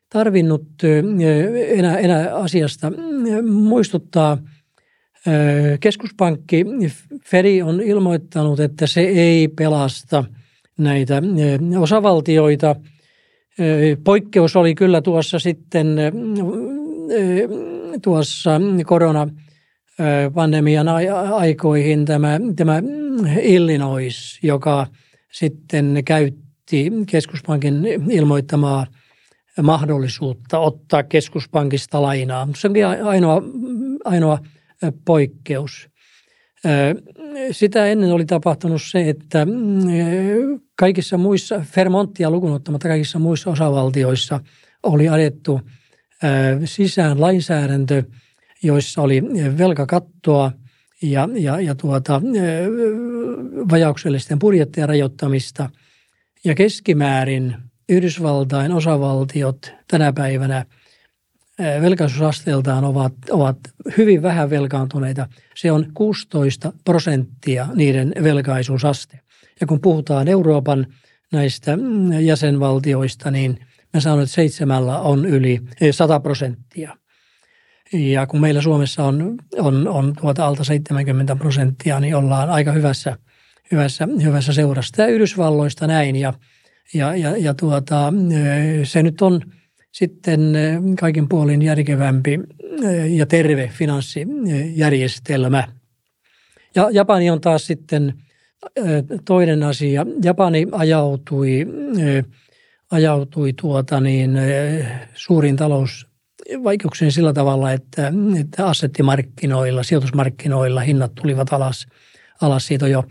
tarvinnut 0.10 0.68
enää, 1.68 1.98
enää 1.98 2.36
asiasta 2.36 2.92
muistuttaa. 3.52 4.38
Keskuspankki 5.80 6.66
Fedi 7.26 7.62
on 7.62 7.82
ilmoittanut, 7.82 8.60
että 8.60 8.88
se 8.88 9.02
ei 9.02 9.48
pelasta 9.48 10.24
näitä 10.78 11.22
osavaltioita. 11.80 12.76
Poikkeus 14.04 14.56
oli 14.56 14.76
kyllä 14.76 15.02
tuossa 15.02 15.40
sitten 15.40 15.98
tuossa 18.02 18.62
korona 18.86 19.28
pandemian 20.34 20.88
aikoihin 21.34 22.06
tämä, 22.06 22.40
tämä 22.56 22.82
Illinois, 23.42 24.40
joka 24.44 24.88
sitten 25.32 26.02
käytti 26.06 26.92
keskuspankin 27.08 27.86
ilmoittamaa 28.10 28.88
mahdollisuutta 29.64 30.60
ottaa 30.60 31.04
keskuspankista 31.04 32.02
lainaa. 32.02 32.48
Se 32.56 32.68
on 32.68 32.74
ainoa, 33.08 33.42
ainoa 34.06 34.40
poikkeus. 35.06 35.90
Sitä 37.52 37.86
ennen 37.86 38.12
oli 38.12 38.26
tapahtunut 38.26 38.82
se, 38.82 39.10
että 39.10 39.48
kaikissa 40.76 41.18
muissa, 41.18 41.66
Vermonttia 41.76 42.32
lukunottamatta 42.32 42.88
kaikissa 42.88 43.20
muissa 43.20 43.50
osavaltioissa 43.50 44.40
oli 44.84 45.10
ajettu 45.10 45.62
sisään 46.66 47.22
lainsäädäntö– 47.22 48.04
joissa 48.66 49.02
oli 49.02 49.24
velkakattoa 49.58 50.52
ja, 51.02 51.30
ja, 51.34 51.62
ja 51.62 51.76
tuota, 51.76 52.22
vajauksellisten 53.72 54.40
budjettien 54.40 54.90
rajoittamista. 54.90 55.70
Ja 56.44 56.56
keskimäärin 56.56 57.56
Yhdysvaltain 57.90 58.72
osavaltiot 58.72 59.74
tänä 59.88 60.14
päivänä 60.14 60.66
velkaisuusasteeltaan 61.60 62.84
ovat, 62.84 63.14
ovat 63.30 63.58
hyvin 63.98 64.22
vähän 64.22 64.50
velkaantuneita. 64.50 65.28
Se 65.56 65.72
on 65.72 65.86
16 65.94 66.74
prosenttia 66.86 67.68
niiden 67.76 68.14
velkaisuusaste. 68.24 69.20
Ja 69.62 69.68
kun 69.68 69.82
puhutaan 69.82 70.28
Euroopan 70.28 70.88
näistä 71.32 71.78
jäsenvaltioista, 72.22 73.32
niin 73.32 73.60
mä 73.94 74.00
sanon, 74.00 74.22
että 74.22 74.36
seitsemällä 74.36 75.00
on 75.00 75.26
yli 75.26 75.62
100 75.92 76.20
prosenttia. 76.20 76.98
Ja 77.94 78.28
kun 78.28 78.42
meillä 78.42 78.62
Suomessa 78.62 79.04
on, 79.04 79.38
on, 79.58 79.88
on 79.88 80.14
tuota 80.22 80.46
alta 80.46 80.64
70 80.64 81.36
prosenttia, 81.36 82.00
niin 82.00 82.16
ollaan 82.16 82.50
aika 82.50 82.72
hyvässä, 82.72 83.18
hyvässä, 83.72 84.08
hyvässä 84.24 84.54
seurassa. 84.54 84.94
Tämä 84.96 85.08
Yhdysvalloista 85.08 85.88
näin 85.88 86.16
ja, 86.16 86.34
ja, 86.94 87.16
ja, 87.16 87.38
ja 87.38 87.54
tuota, 87.54 88.14
se 88.84 89.04
nyt 89.04 89.22
on 89.22 89.42
sitten 89.96 90.54
kaikin 91.00 91.30
puolin 91.30 91.62
järkevämpi 91.62 92.40
ja 93.10 93.26
terve 93.26 93.70
finanssijärjestelmä. 93.74 95.68
Ja 96.76 96.90
Japani 96.92 97.30
on 97.30 97.42
taas 97.42 97.68
sitten 97.68 98.14
toinen 99.26 99.64
asia. 99.64 100.06
Japani 100.24 100.68
ajautui, 100.72 101.68
ajautui 102.92 103.54
tuota 103.54 104.00
niin, 104.00 104.32
suurin 105.14 105.56
talous 105.56 106.08
vaikeuksiin 106.64 107.12
sillä 107.12 107.34
tavalla, 107.34 107.72
että, 107.72 108.14
että 108.40 108.66
assettimarkkinoilla, 108.66 109.84
sijoitusmarkkinoilla 109.84 110.82
hinnat 110.82 111.16
tulivat 111.16 111.54
alas. 111.54 111.88
alas. 112.42 112.68
Siitä 112.68 112.88
jo 112.88 113.04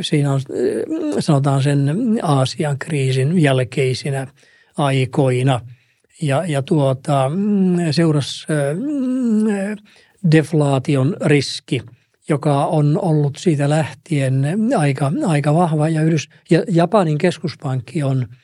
siinä 0.00 0.32
on, 0.32 0.40
sanotaan 1.18 1.62
sen 1.62 1.90
Aasian 2.22 2.78
kriisin 2.78 3.42
jälkeisinä 3.42 4.26
aikoina. 4.78 5.60
Ja, 6.22 6.44
ja 6.46 6.62
tuota, 6.62 7.30
seurasi 7.90 8.46
deflaation 10.32 11.16
riski, 11.24 11.82
joka 12.28 12.66
on 12.66 12.98
ollut 13.02 13.36
siitä 13.36 13.68
lähtien 13.68 14.44
aika, 14.76 15.12
aika 15.26 15.54
vahva. 15.54 15.88
Ja, 15.88 16.02
Yhdys, 16.02 16.28
ja 16.50 16.64
Japanin 16.68 17.18
keskuspankki 17.18 18.02
on– 18.02 18.26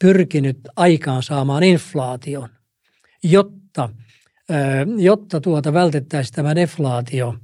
pyrkinyt 0.00 0.58
aikaan 0.76 1.22
saamaan 1.22 1.62
inflaation, 1.62 2.48
jotta, 3.22 3.88
jotta 4.98 5.40
tuota 5.40 5.72
vältettäisiin 5.72 6.34
tämä 6.34 6.54
deflaatio. 6.54 7.34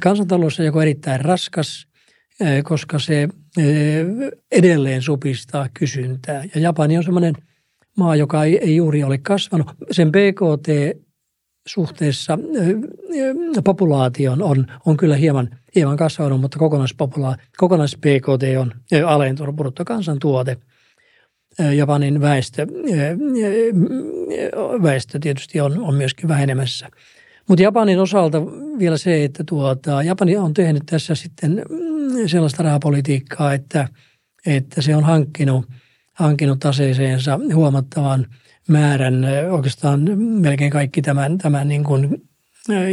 Kansantalous 0.00 0.60
on 0.60 0.66
joko 0.66 0.82
erittäin 0.82 1.20
raskas, 1.20 1.86
koska 2.64 2.98
se 2.98 3.28
edelleen 4.52 5.02
supistaa 5.02 5.68
kysyntää. 5.74 6.44
Ja 6.54 6.60
Japani 6.60 6.96
on 6.96 7.04
sellainen 7.04 7.34
maa, 7.96 8.16
joka 8.16 8.44
ei, 8.44 8.58
ei 8.58 8.76
juuri 8.76 9.04
ole 9.04 9.18
kasvanut. 9.18 9.66
Sen 9.90 10.12
BKT 10.12 10.98
suhteessa 11.66 12.38
populaation 13.64 14.42
on, 14.42 14.66
on 14.86 14.96
kyllä 14.96 15.16
hieman, 15.16 15.58
hieman 15.74 15.96
kasvanut, 15.96 16.40
mutta 16.40 16.58
kokonaispopula- 16.58 17.36
kokonais-BKT 17.56 18.42
on 18.58 18.72
alentunut 19.06 19.56
bruttokansantuote– 19.56 20.56
Japanin 21.58 22.20
väestö, 22.20 22.66
väestö 24.82 25.18
tietysti 25.18 25.60
on, 25.60 25.78
on 25.78 25.94
myöskin 25.94 26.28
vähenemässä. 26.28 26.88
Mutta 27.48 27.62
Japanin 27.62 28.00
osalta 28.00 28.46
vielä 28.78 28.96
se, 28.96 29.24
että 29.24 29.44
tuota, 29.48 30.02
Japani 30.02 30.36
on 30.36 30.54
tehnyt 30.54 30.82
tässä 30.86 31.14
sitten 31.14 31.62
mm, 31.70 32.28
sellaista 32.28 32.62
rahapolitiikkaa, 32.62 33.54
että, 33.54 33.88
että 34.46 34.82
se 34.82 34.96
on 34.96 35.04
hankkinut, 35.04 35.66
hankkinut 36.12 36.58
taseeseensa 36.60 37.40
huomattavan 37.54 38.26
määrän, 38.68 39.26
oikeastaan 39.50 40.20
melkein 40.20 40.70
kaikki 40.70 41.02
tämän, 41.02 41.38
tämän 41.38 41.68
niin 41.68 41.84
kuin 41.84 42.22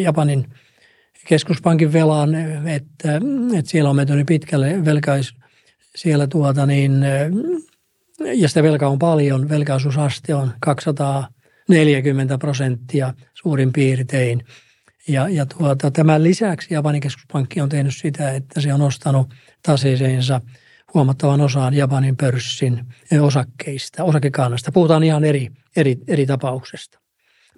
Japanin 0.01 0.47
keskuspankin 1.27 1.93
velan, 1.93 2.35
että, 2.67 3.21
että 3.57 3.71
siellä 3.71 3.89
on 3.89 3.95
menty 3.95 4.23
pitkälle 4.25 4.85
velkais, 4.85 5.33
siellä 5.95 6.27
tuota 6.27 6.65
niin, 6.65 7.03
ja 8.19 8.47
sitä 8.47 8.63
velkaa 8.63 8.89
on 8.89 8.99
paljon, 8.99 9.49
velkaisuusaste 9.49 10.35
on 10.35 10.51
240 10.59 12.37
prosenttia 12.37 13.13
suurin 13.41 13.73
piirtein. 13.73 14.43
Ja, 15.07 15.29
ja 15.29 15.45
tuota, 15.45 15.91
tämän 15.91 16.23
lisäksi 16.23 16.73
Japanin 16.73 17.01
keskuspankki 17.01 17.61
on 17.61 17.69
tehnyt 17.69 17.95
sitä, 17.95 18.31
että 18.31 18.61
se 18.61 18.73
on 18.73 18.81
ostanut 18.81 19.33
taseeseensa 19.63 20.41
huomattavan 20.93 21.41
osaan 21.41 21.73
Japanin 21.73 22.17
pörssin 22.17 22.85
osakkeista, 23.21 24.03
osakekannasta. 24.03 24.71
Puhutaan 24.71 25.03
ihan 25.03 25.23
eri, 25.23 25.47
eri, 25.75 25.97
eri 26.07 26.25
tapauksesta. 26.25 26.99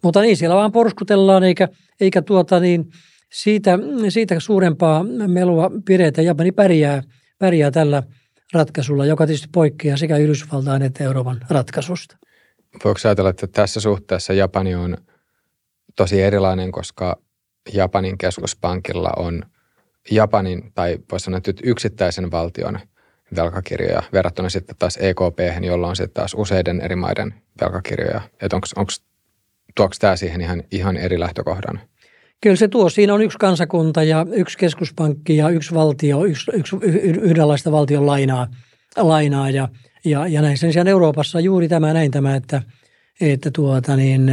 Mutta 0.03 0.21
niin, 0.21 0.37
siellä 0.37 0.55
vaan 0.55 0.71
porskutellaan, 0.71 1.43
eikä, 1.43 1.67
eikä 1.99 2.21
tuota 2.21 2.59
niin, 2.59 2.91
siitä, 3.31 3.79
siitä 4.09 4.39
suurempaa 4.39 5.03
melua 5.27 5.71
pidetä. 5.85 6.21
Japani 6.21 6.51
pärjää, 6.51 7.03
pärjää 7.39 7.71
tällä– 7.71 8.03
ratkaisulla, 8.53 9.05
joka 9.05 9.25
tietysti 9.25 9.47
poikkeaa 9.51 9.97
sekä 9.97 10.17
Yhdysvaltain 10.17 10.81
että 10.81 11.03
Euroopan 11.03 11.39
ratkaisusta. 11.49 12.17
Voiko 12.85 12.99
ajatella, 13.03 13.29
että 13.29 13.47
tässä 13.47 13.79
suhteessa 13.79 14.33
Japani 14.33 14.75
on 14.75 14.97
tosi 15.95 16.21
erilainen, 16.21 16.71
koska 16.71 17.17
Japanin 17.73 18.17
keskuspankilla 18.17 19.11
on 19.17 19.45
Japanin 20.11 20.71
tai 20.75 20.97
voisi 21.11 21.23
sanoa 21.23 21.37
että 21.37 21.51
yksittäisen 21.63 22.31
valtion 22.31 22.79
velkakirjoja 23.35 24.03
verrattuna 24.13 24.49
sitten 24.49 24.75
taas 24.79 24.97
EKP, 24.97 25.39
jolla 25.61 25.87
on 25.87 25.95
sitten 25.95 26.13
taas 26.13 26.33
useiden 26.37 26.81
eri 26.81 26.95
maiden 26.95 27.33
velkakirjoja. 27.61 28.21
Että 28.41 28.55
onko, 28.55 28.87
tuoksi 29.75 29.99
tämä 29.99 30.15
siihen 30.15 30.41
ihan, 30.41 30.63
ihan 30.71 30.97
eri 30.97 31.19
lähtökohdan? 31.19 31.79
Kyllä 32.41 32.55
se 32.55 32.67
tuo. 32.67 32.89
Siinä 32.89 33.13
on 33.13 33.21
yksi 33.21 33.37
kansakunta 33.37 34.03
ja 34.03 34.25
yksi 34.31 34.57
keskuspankki 34.57 35.37
ja 35.37 35.49
yksi 35.49 35.75
valtio, 35.75 36.25
yksi, 36.25 36.51
yksi 36.53 36.75
yhdenlaista 37.21 37.71
valtion 37.71 38.05
lainaa, 38.05 38.47
lainaa 38.97 39.49
ja, 39.49 39.69
ja, 40.05 40.27
ja 40.27 40.41
näin. 40.41 40.57
Sen 40.57 40.73
sijaan 40.73 40.87
Euroopassa 40.87 41.39
juuri 41.39 41.67
tämä 41.67 41.93
näin 41.93 42.11
tämä, 42.11 42.35
että, 42.35 42.61
että 43.21 43.51
tuota 43.51 43.95
niin, 43.95 44.31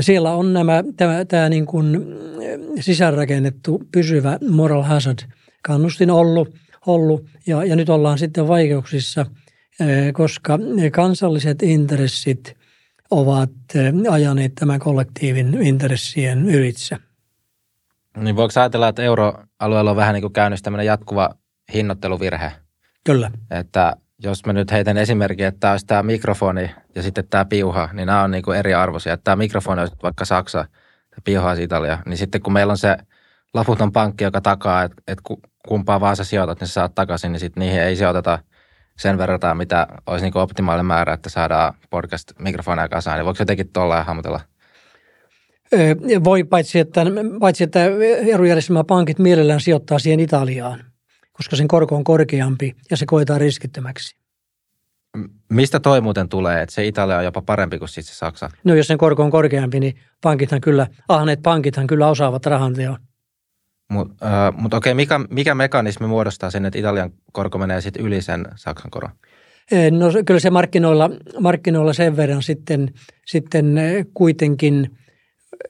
siellä 0.00 0.32
on 0.32 0.52
nämä, 0.52 0.84
tämä, 0.96 1.24
tämä 1.24 1.48
niin 1.48 1.66
kuin 1.66 2.06
sisäänrakennettu 2.80 3.82
pysyvä 3.92 4.38
moral 4.50 4.82
hazard 4.82 5.18
kannustin 5.62 6.10
ollut, 6.10 6.54
ollut 6.86 7.26
ja, 7.46 7.64
ja 7.64 7.76
nyt 7.76 7.88
ollaan 7.88 8.18
sitten 8.18 8.48
vaikeuksissa, 8.48 9.26
koska 10.12 10.58
kansalliset 10.92 11.62
intressit 11.62 12.56
ovat 13.10 13.50
ajaneet 14.10 14.52
tämän 14.54 14.80
kollektiivin 14.80 15.62
intressien 15.62 16.48
ylitse. 16.48 16.96
Niin 18.16 18.36
voiko 18.36 18.60
ajatella, 18.60 18.88
että 18.88 19.02
euroalueella 19.02 19.90
on 19.90 19.96
vähän 19.96 20.14
niin 20.14 20.22
kuin 20.22 20.32
käynnissä 20.32 20.64
tämmöinen 20.64 20.86
jatkuva 20.86 21.34
hinnoitteluvirhe? 21.74 22.52
Kyllä. 23.04 23.30
Että 23.50 23.96
jos 24.22 24.46
mä 24.46 24.52
nyt 24.52 24.72
heitän 24.72 24.96
esimerkin, 24.96 25.46
että 25.46 25.60
tämä 25.60 25.70
olisi 25.70 25.86
tämä 25.86 26.02
mikrofoni 26.02 26.70
ja 26.94 27.02
sitten 27.02 27.24
tämä 27.30 27.44
piuha, 27.44 27.88
niin 27.92 28.06
nämä 28.06 28.22
on 28.22 28.30
niin 28.30 28.42
kuin 28.42 28.58
eri 28.58 28.74
arvoisia. 28.74 29.16
Tämä 29.16 29.36
mikrofoni 29.36 29.80
olisi 29.80 29.96
vaikka 30.02 30.24
Saksa 30.24 30.58
ja 31.10 31.22
piuha 31.24 31.48
olisi 31.48 31.62
Italia, 31.62 31.98
niin 32.06 32.16
sitten 32.16 32.42
kun 32.42 32.52
meillä 32.52 32.70
on 32.70 32.78
se 32.78 32.96
laputon 33.54 33.92
pankki, 33.92 34.24
joka 34.24 34.40
takaa, 34.40 34.82
että, 34.82 35.02
että 35.08 35.22
kumpaa 35.68 36.00
vaan 36.00 36.16
sä 36.16 36.24
sijoitat, 36.24 36.60
niin 36.60 36.68
sä 36.68 36.72
saat 36.72 36.94
takaisin, 36.94 37.32
niin 37.32 37.40
sitten 37.40 37.60
niihin 37.60 37.82
ei 37.82 37.96
sijoiteta 37.96 38.38
sen 38.98 39.18
verran, 39.18 39.56
mitä 39.56 39.86
olisi 40.06 40.24
niin 40.24 40.36
optimaalinen 40.36 40.86
määrä, 40.86 41.12
että 41.12 41.28
saadaan 41.28 41.74
podcast-mikrofoneja 41.90 42.88
kasaan. 42.88 43.16
Niin 43.16 43.24
voiko 43.24 43.36
jotenkin 43.40 43.72
tuolla 43.72 44.04
hahmotella? 44.04 44.40
Voi, 46.24 46.44
paitsi 46.44 46.78
että, 46.78 47.00
paitsi 47.40 47.64
että 47.64 47.80
pankit 48.86 49.18
mielellään 49.18 49.60
sijoittaa 49.60 49.98
siihen 49.98 50.20
Italiaan, 50.20 50.91
koska 51.42 51.56
sen 51.56 51.68
korko 51.68 51.96
on 51.96 52.04
korkeampi 52.04 52.76
ja 52.90 52.96
se 52.96 53.06
koetaan 53.06 53.40
riskittömäksi. 53.40 54.16
Mistä 55.48 55.80
toi 55.80 56.00
muuten 56.00 56.28
tulee, 56.28 56.62
että 56.62 56.74
se 56.74 56.86
Italia 56.86 57.18
on 57.18 57.24
jopa 57.24 57.42
parempi 57.42 57.78
kuin 57.78 57.88
sitten 57.88 58.14
se 58.14 58.18
Saksa? 58.18 58.50
No 58.64 58.74
jos 58.74 58.86
sen 58.86 58.98
korko 58.98 59.22
on 59.22 59.30
korkeampi, 59.30 59.80
niin 59.80 59.94
pankithan 60.20 60.60
kyllä, 60.60 60.86
ahneet 61.08 61.42
pankithan 61.42 61.86
kyllä 61.86 62.08
osaavat 62.08 62.46
rahanteon. 62.46 62.96
Mutta 63.90 64.46
äh, 64.46 64.54
mut 64.56 64.74
okei, 64.74 64.94
mikä, 64.94 65.20
mikä 65.30 65.54
mekanismi 65.54 66.06
muodostaa 66.06 66.50
sen, 66.50 66.64
että 66.64 66.78
Italian 66.78 67.10
korko 67.32 67.58
menee 67.58 67.80
sitten 67.80 68.02
yli 68.02 68.22
sen 68.22 68.44
Saksan 68.56 68.90
koron? 68.90 69.10
No 69.90 70.06
kyllä 70.26 70.40
se 70.40 70.50
markkinoilla, 70.50 71.10
markkinoilla 71.40 71.92
sen 71.92 72.16
verran 72.16 72.42
sitten, 72.42 72.90
sitten 73.26 73.76
kuitenkin, 74.14 74.90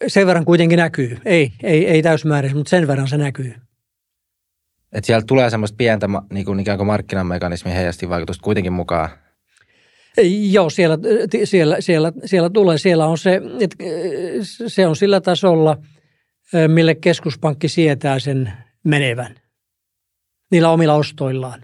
sen 0.07 0.27
verran 0.27 0.45
kuitenkin 0.45 0.77
näkyy. 0.77 1.19
Ei, 1.25 1.53
ei, 1.63 1.87
ei 1.89 2.03
täysmääräisesti, 2.03 2.59
mutta 2.59 2.71
sen 2.71 2.87
verran 2.87 3.09
se 3.09 3.17
näkyy. 3.17 3.55
Että 4.93 5.07
siellä 5.07 5.25
tulee 5.27 5.51
semmoista 5.51 5.77
pientä 5.77 6.09
niin 6.33 6.45
kuin 6.45 6.61
ikään 6.61 6.79
kuin 6.79 6.87
markkinamekanismin 6.87 7.75
vaikutusta 8.09 8.45
kuitenkin 8.45 8.73
mukaan. 8.73 9.09
Joo, 10.51 10.71
siellä, 10.71 10.99
siellä, 11.45 11.77
siellä, 11.81 12.13
siellä 12.25 12.51
tulee. 12.51 12.79
Siellä 12.79 13.07
on 13.07 13.19
se, 13.19 13.41
että 13.61 13.85
se 14.67 14.87
on 14.87 14.97
sillä 14.97 15.21
tasolla– 15.21 15.77
mille 16.69 16.95
keskuspankki 16.95 17.69
sietää 17.69 18.19
sen 18.19 18.53
menevän 18.85 19.35
niillä 20.51 20.71
omilla 20.71 20.95
ostoillaan. 20.95 21.63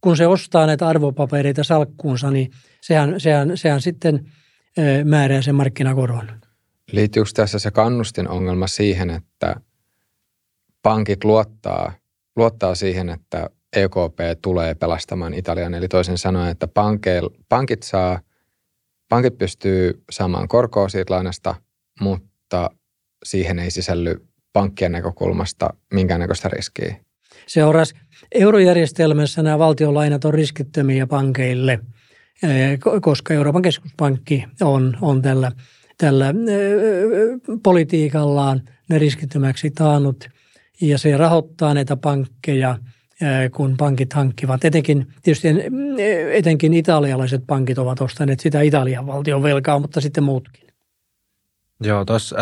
Kun 0.00 0.16
se 0.16 0.26
ostaa 0.26 0.66
näitä 0.66 0.88
arvopapereita 0.88 1.64
salkkuunsa, 1.64 2.30
niin 2.30 2.50
sehän, 2.80 3.20
sehän, 3.20 3.58
sehän 3.58 3.80
sitten 3.80 4.32
määrää 5.04 5.42
sen 5.42 5.54
markkinakoron. 5.54 6.40
Liittyykö 6.92 7.30
tässä 7.34 7.58
se 7.58 7.70
kannustin 7.70 8.28
ongelma 8.28 8.66
siihen, 8.66 9.10
että 9.10 9.56
pankit 10.82 11.24
luottaa, 11.24 11.92
luottaa 12.36 12.74
siihen, 12.74 13.08
että 13.08 13.50
EKP 13.76 14.40
tulee 14.42 14.74
pelastamaan 14.74 15.34
Italian. 15.34 15.74
Eli 15.74 15.88
toisin 15.88 16.18
sanoen, 16.18 16.50
että 16.50 16.68
pankeil, 16.68 17.30
pankit, 17.48 17.82
saa, 17.82 18.20
pankit 19.08 19.38
pystyy 19.38 20.02
saamaan 20.10 20.48
korkoa 20.48 20.88
siitä 20.88 21.14
lainasta, 21.14 21.54
mutta 22.00 22.70
siihen 23.24 23.58
ei 23.58 23.70
sisälly 23.70 24.26
pankkien 24.52 24.92
näkökulmasta 24.92 25.70
minkäännäköistä 25.94 26.48
riskiä. 26.48 26.96
Seuraas, 27.46 27.94
eurojärjestelmässä 28.34 29.42
nämä 29.42 29.58
valtionlainat 29.58 30.24
on 30.24 30.34
riskittömiä 30.34 31.06
pankeille, 31.06 31.80
eh, 32.42 32.78
koska 33.00 33.34
Euroopan 33.34 33.62
keskuspankki 33.62 34.44
on, 34.60 34.96
on 35.00 35.22
tällä, 35.22 35.52
tällä 35.98 36.28
eh, 36.28 36.34
politiikallaan 37.62 38.62
ne 38.88 38.98
riskittömäksi 38.98 39.70
taannut 39.70 40.28
ja 40.80 40.98
se 40.98 41.16
rahoittaa 41.16 41.74
näitä 41.74 41.96
pankkeja, 41.96 42.78
kun 43.54 43.76
pankit 43.76 44.12
hankkivat. 44.12 44.64
Etenkin, 44.64 45.06
tietysti 45.22 45.48
etenkin 46.32 46.74
italialaiset 46.74 47.42
pankit 47.46 47.78
ovat 47.78 48.00
ostaneet 48.00 48.40
sitä 48.40 48.60
Italian 48.60 49.06
valtion 49.06 49.42
velkaa, 49.42 49.78
mutta 49.78 50.00
sitten 50.00 50.24
muutkin. 50.24 50.66
Joo, 51.80 52.04
tuossa 52.04 52.36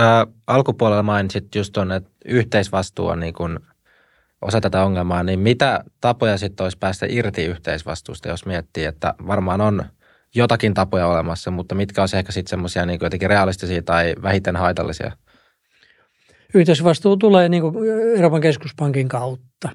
alkupuolella 0.46 1.02
mainitsit 1.02 1.54
just 1.54 1.72
tuonne, 1.72 1.96
että 1.96 2.10
yhteisvastuu 2.24 3.06
on 3.06 3.20
niin 3.20 3.34
kuin 3.34 3.58
osa 4.42 4.60
tätä 4.60 4.84
ongelmaa, 4.84 5.22
niin 5.22 5.38
mitä 5.38 5.84
tapoja 6.00 6.38
sitten 6.38 6.64
olisi 6.64 6.78
päästä 6.78 7.06
irti 7.08 7.44
yhteisvastuusta, 7.44 8.28
jos 8.28 8.46
miettii, 8.46 8.84
että 8.84 9.14
varmaan 9.26 9.60
on 9.60 9.84
jotakin 10.34 10.74
tapoja 10.74 11.06
olemassa, 11.06 11.50
mutta 11.50 11.74
mitkä 11.74 12.02
olisi 12.02 12.16
ehkä 12.16 12.32
sitten 12.32 12.50
semmoisia 12.50 12.86
niin 12.86 12.98
jotenkin 13.02 13.30
realistisia 13.30 13.82
tai 13.82 14.14
vähiten 14.22 14.56
haitallisia? 14.56 15.12
Yhteisvastuu 16.54 17.16
tulee 17.16 17.48
niin 17.48 17.62
kuin 17.62 17.74
Euroopan 18.16 18.40
keskuspankin 18.40 19.08
kautta, 19.08 19.68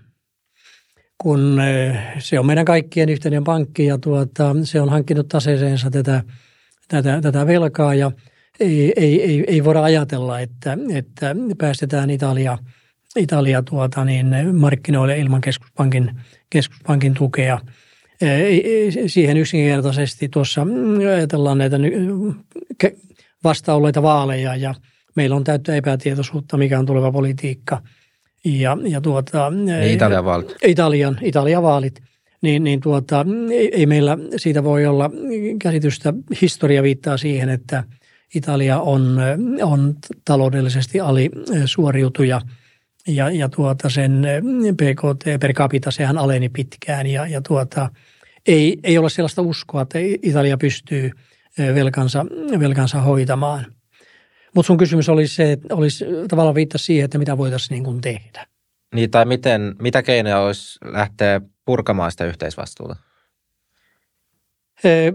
kun 1.17 1.61
se 2.19 2.39
on 2.39 2.45
meidän 2.45 2.65
kaikkien 2.65 3.09
yhteinen 3.09 3.43
pankki 3.43 3.85
ja 3.85 3.97
tuota, 3.97 4.55
se 4.63 4.81
on 4.81 4.89
hankkinut 4.89 5.27
taseeseensa 5.27 5.91
tätä, 5.91 6.23
tätä, 6.87 7.21
tätä 7.21 7.47
velkaa 7.47 7.95
ja– 7.95 8.11
ei, 8.59 8.93
ei, 8.95 9.23
ei, 9.23 9.43
ei 9.47 9.63
voida 9.63 9.83
ajatella, 9.83 10.39
että, 10.39 10.77
että 10.93 11.35
päästetään 11.57 12.09
Italia, 12.09 12.57
Italia 13.15 13.63
tuota 13.63 14.05
niin, 14.05 14.55
markkinoille 14.55 15.19
ilman 15.19 15.41
keskuspankin, 15.41 16.11
keskuspankin 16.49 17.13
tukea. 17.13 17.59
Siihen 19.07 19.37
yksinkertaisesti 19.37 20.29
tuossa 20.29 20.67
ajatellaan 21.15 21.57
näitä 21.57 21.77
vasta 23.43 23.73
vaaleja 24.01 24.55
ja 24.55 24.75
meillä 25.15 25.35
on 25.35 25.43
täyttä 25.43 25.75
epätietoisuutta, 25.75 26.57
mikä 26.57 26.79
on 26.79 26.85
tuleva 26.85 27.11
politiikka. 27.11 27.81
Ja, 28.45 28.77
ja 28.83 29.01
tuota, 29.01 29.49
niin 29.49 29.91
Italian 29.91 30.25
vaalit. 30.25 30.55
Italian, 30.63 31.17
Italian 31.21 31.63
vaalit. 31.63 32.01
Niin, 32.41 32.63
niin 32.63 32.79
tuota, 32.79 33.25
ei, 33.51 33.75
ei 33.75 33.85
meillä 33.85 34.17
siitä 34.37 34.63
voi 34.63 34.85
olla 34.85 35.11
käsitystä. 35.61 36.13
Historia 36.41 36.83
viittaa 36.83 37.17
siihen, 37.17 37.49
että– 37.49 37.83
Italia 38.35 38.79
on, 38.79 39.17
on 39.63 39.95
taloudellisesti 40.25 40.99
alisuoriutuja 40.99 42.41
ja, 43.07 43.29
ja 43.29 43.49
tuota 43.49 43.89
sen 43.89 44.27
PKT 44.73 45.39
per 45.39 45.53
capita 45.53 45.91
sehän 45.91 46.17
aleni 46.17 46.49
pitkään 46.49 47.07
ja, 47.07 47.27
ja 47.27 47.41
tuota, 47.41 47.89
ei, 48.47 48.79
ei 48.83 48.97
ole 48.97 49.09
sellaista 49.09 49.41
uskoa, 49.41 49.81
että 49.81 49.99
Italia 50.21 50.57
pystyy 50.57 51.11
velkansa, 51.57 52.25
velkansa 52.59 53.01
hoitamaan. 53.01 53.65
Mutta 54.59 54.67
sun 54.67 54.77
kysymys 54.77 55.09
olisi 55.09 55.35
se, 55.35 55.51
että 55.51 55.75
olisi 55.75 56.05
tavallaan 56.27 56.55
viittasi 56.55 56.85
siihen, 56.85 57.05
että 57.05 57.17
mitä 57.17 57.37
voitaisiin 57.37 57.75
niin 57.75 57.83
kuin 57.83 58.01
tehdä. 58.01 58.47
Niin, 58.95 59.11
tai 59.11 59.25
miten, 59.25 59.75
mitä 59.81 60.03
keinoja 60.03 60.39
olisi 60.39 60.79
lähteä 60.85 61.41
purkamaan 61.65 62.11
sitä 62.11 62.25
yhteisvastuuta? 62.25 62.95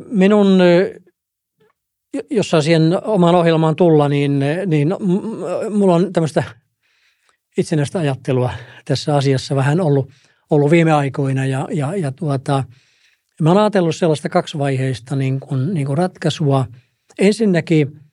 Minun 0.07 0.59
jos 2.30 2.52
siihen 2.61 2.83
omaan 3.04 3.35
ohjelmaan 3.35 3.76
tulla, 3.76 4.09
niin, 4.09 4.40
niin 4.66 4.94
mulla 5.70 5.94
on 5.94 6.12
tämmöistä 6.12 6.44
itsenäistä 7.59 7.98
ajattelua 7.98 8.50
tässä 8.85 9.16
asiassa 9.16 9.57
vähän 9.57 9.80
ollut, 9.80 10.11
ollut 10.50 10.70
viime 10.70 10.92
aikoina 10.92 11.46
ja, 11.46 11.68
ja, 11.72 11.96
ja 11.96 12.12
tuota, 12.12 12.64
mä 13.40 13.50
oon 13.50 13.59
ajatellut 13.59 13.96
sellaista 13.96 14.28
kaksivaiheista 14.28 15.16
niin 15.16 15.40
kuin, 15.40 15.74
niin 15.74 15.87
kuin 15.87 15.98
ratkaisua. 15.98 16.66
Ensinnäkin 17.18 18.03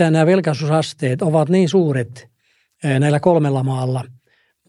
nämä 0.00 0.26
velkaisuusasteet 0.26 1.22
ovat 1.22 1.48
niin 1.48 1.68
suuret 1.68 2.28
näillä 3.00 3.20
kolmella 3.20 3.62
maalla, 3.62 4.04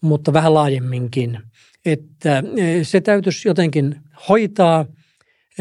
mutta 0.02 0.32
vähän 0.32 0.54
laajemminkin, 0.54 1.38
että 1.86 2.42
se 2.82 3.00
täytyisi 3.00 3.48
jotenkin 3.48 3.96
hoitaa– 4.28 4.84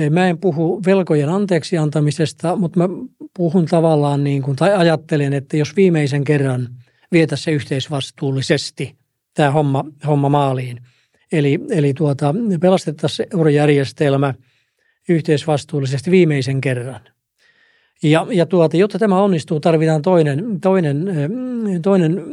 Mä 0.10 0.28
en 0.28 0.38
puhu 0.38 0.82
velkojen 0.86 1.30
anteeksi 1.30 1.78
antamisesta, 1.78 2.56
mutta 2.56 2.80
mä 2.80 2.90
puhun 3.38 3.66
tavallaan 3.66 4.24
niin 4.24 4.42
kuin, 4.42 4.56
tai 4.56 4.74
ajattelen, 4.74 5.34
että 5.34 5.58
jos 5.58 5.76
viimeisen 5.76 6.24
kerran 6.24 6.68
vietä 7.12 7.36
se 7.36 7.52
yhteisvastuullisesti 7.52 8.96
tämä 9.34 9.52
homma, 9.52 9.86
homma 10.08 10.30
maaliin. 10.30 10.80
Eli, 11.32 11.60
eli 11.70 11.94
tuota, 11.94 12.36
pelastettaisiin 12.62 13.28
eurojärjestelmä 13.34 14.34
yhteisvastuullisesti 15.10 16.12
viimeisen 16.12 16.62
kerran. 16.62 17.02
Ja, 18.04 18.28
ja 18.32 18.46
tuota, 18.46 18.78
jotta 18.78 19.00
tämä 19.00 19.22
onnistuu, 19.22 19.60
tarvitaan 19.60 20.02
toinen, 20.02 20.62
toinen, 20.62 21.06
toinen 21.82 22.24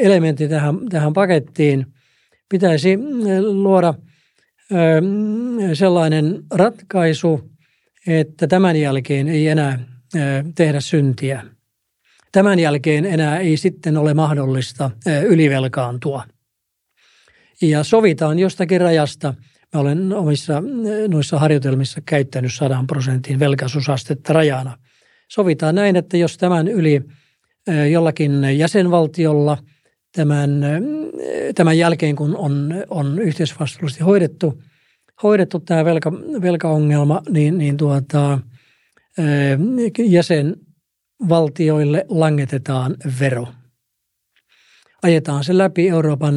elementti 0.00 0.48
tähän, 0.48 0.88
tähän 0.88 1.12
pakettiin. 1.12 1.86
Pitäisi 2.48 2.98
luoda– 3.40 3.94
sellainen 5.74 6.42
ratkaisu, 6.54 7.50
että 8.06 8.46
tämän 8.46 8.76
jälkeen 8.76 9.28
ei 9.28 9.48
enää 9.48 9.78
tehdä 10.54 10.80
syntiä. 10.80 11.42
Tämän 12.32 12.58
jälkeen 12.58 13.04
enää 13.04 13.38
ei 13.38 13.56
sitten 13.56 13.96
ole 13.96 14.14
mahdollista 14.14 14.90
ylivelkaantua. 15.26 16.24
ja 17.62 17.84
sovitaan 17.84 18.38
jostakin 18.38 18.80
rajasta. 18.80 19.34
Mä 19.74 19.80
olen 19.80 20.12
omissa 20.12 20.62
noissa 21.08 21.38
harjoitelmissa 21.38 22.00
käyttänyt 22.06 22.54
100 22.54 22.84
prosentin 22.86 23.38
velkaisuusastetta 23.38 24.32
rajana. 24.32 24.78
Sovitaan 25.28 25.74
näin, 25.74 25.96
että 25.96 26.16
jos 26.16 26.38
tämän 26.38 26.68
yli 26.68 27.02
jollakin 27.90 28.58
jäsenvaltiolla 28.58 29.58
tämän, 30.16 30.50
tämän 31.54 31.78
jälkeen, 31.78 32.16
kun 32.16 32.36
on, 32.36 32.74
on 32.90 33.18
yhteisvastuullisesti 33.18 34.04
hoidettu, 34.04 34.62
hoidettu 35.22 35.60
tämä 35.60 35.84
velka, 35.84 36.12
velkaongelma, 36.42 37.22
niin, 37.28 37.58
niin 37.58 37.76
tuota, 37.76 38.38
jäsenvaltioille 39.98 42.06
langetetaan 42.08 42.96
vero. 43.20 43.48
Ajetaan 45.02 45.44
se 45.44 45.58
läpi 45.58 45.88
Euroopan 45.88 46.34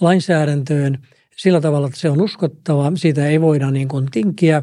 lainsäädäntöön 0.00 0.98
sillä 1.36 1.60
tavalla, 1.60 1.86
että 1.86 2.00
se 2.00 2.10
on 2.10 2.22
uskottava, 2.22 2.92
siitä 2.94 3.26
ei 3.26 3.40
voida 3.40 3.70
niin 3.70 3.88
kuin 3.88 4.08
tinkiä. 4.10 4.62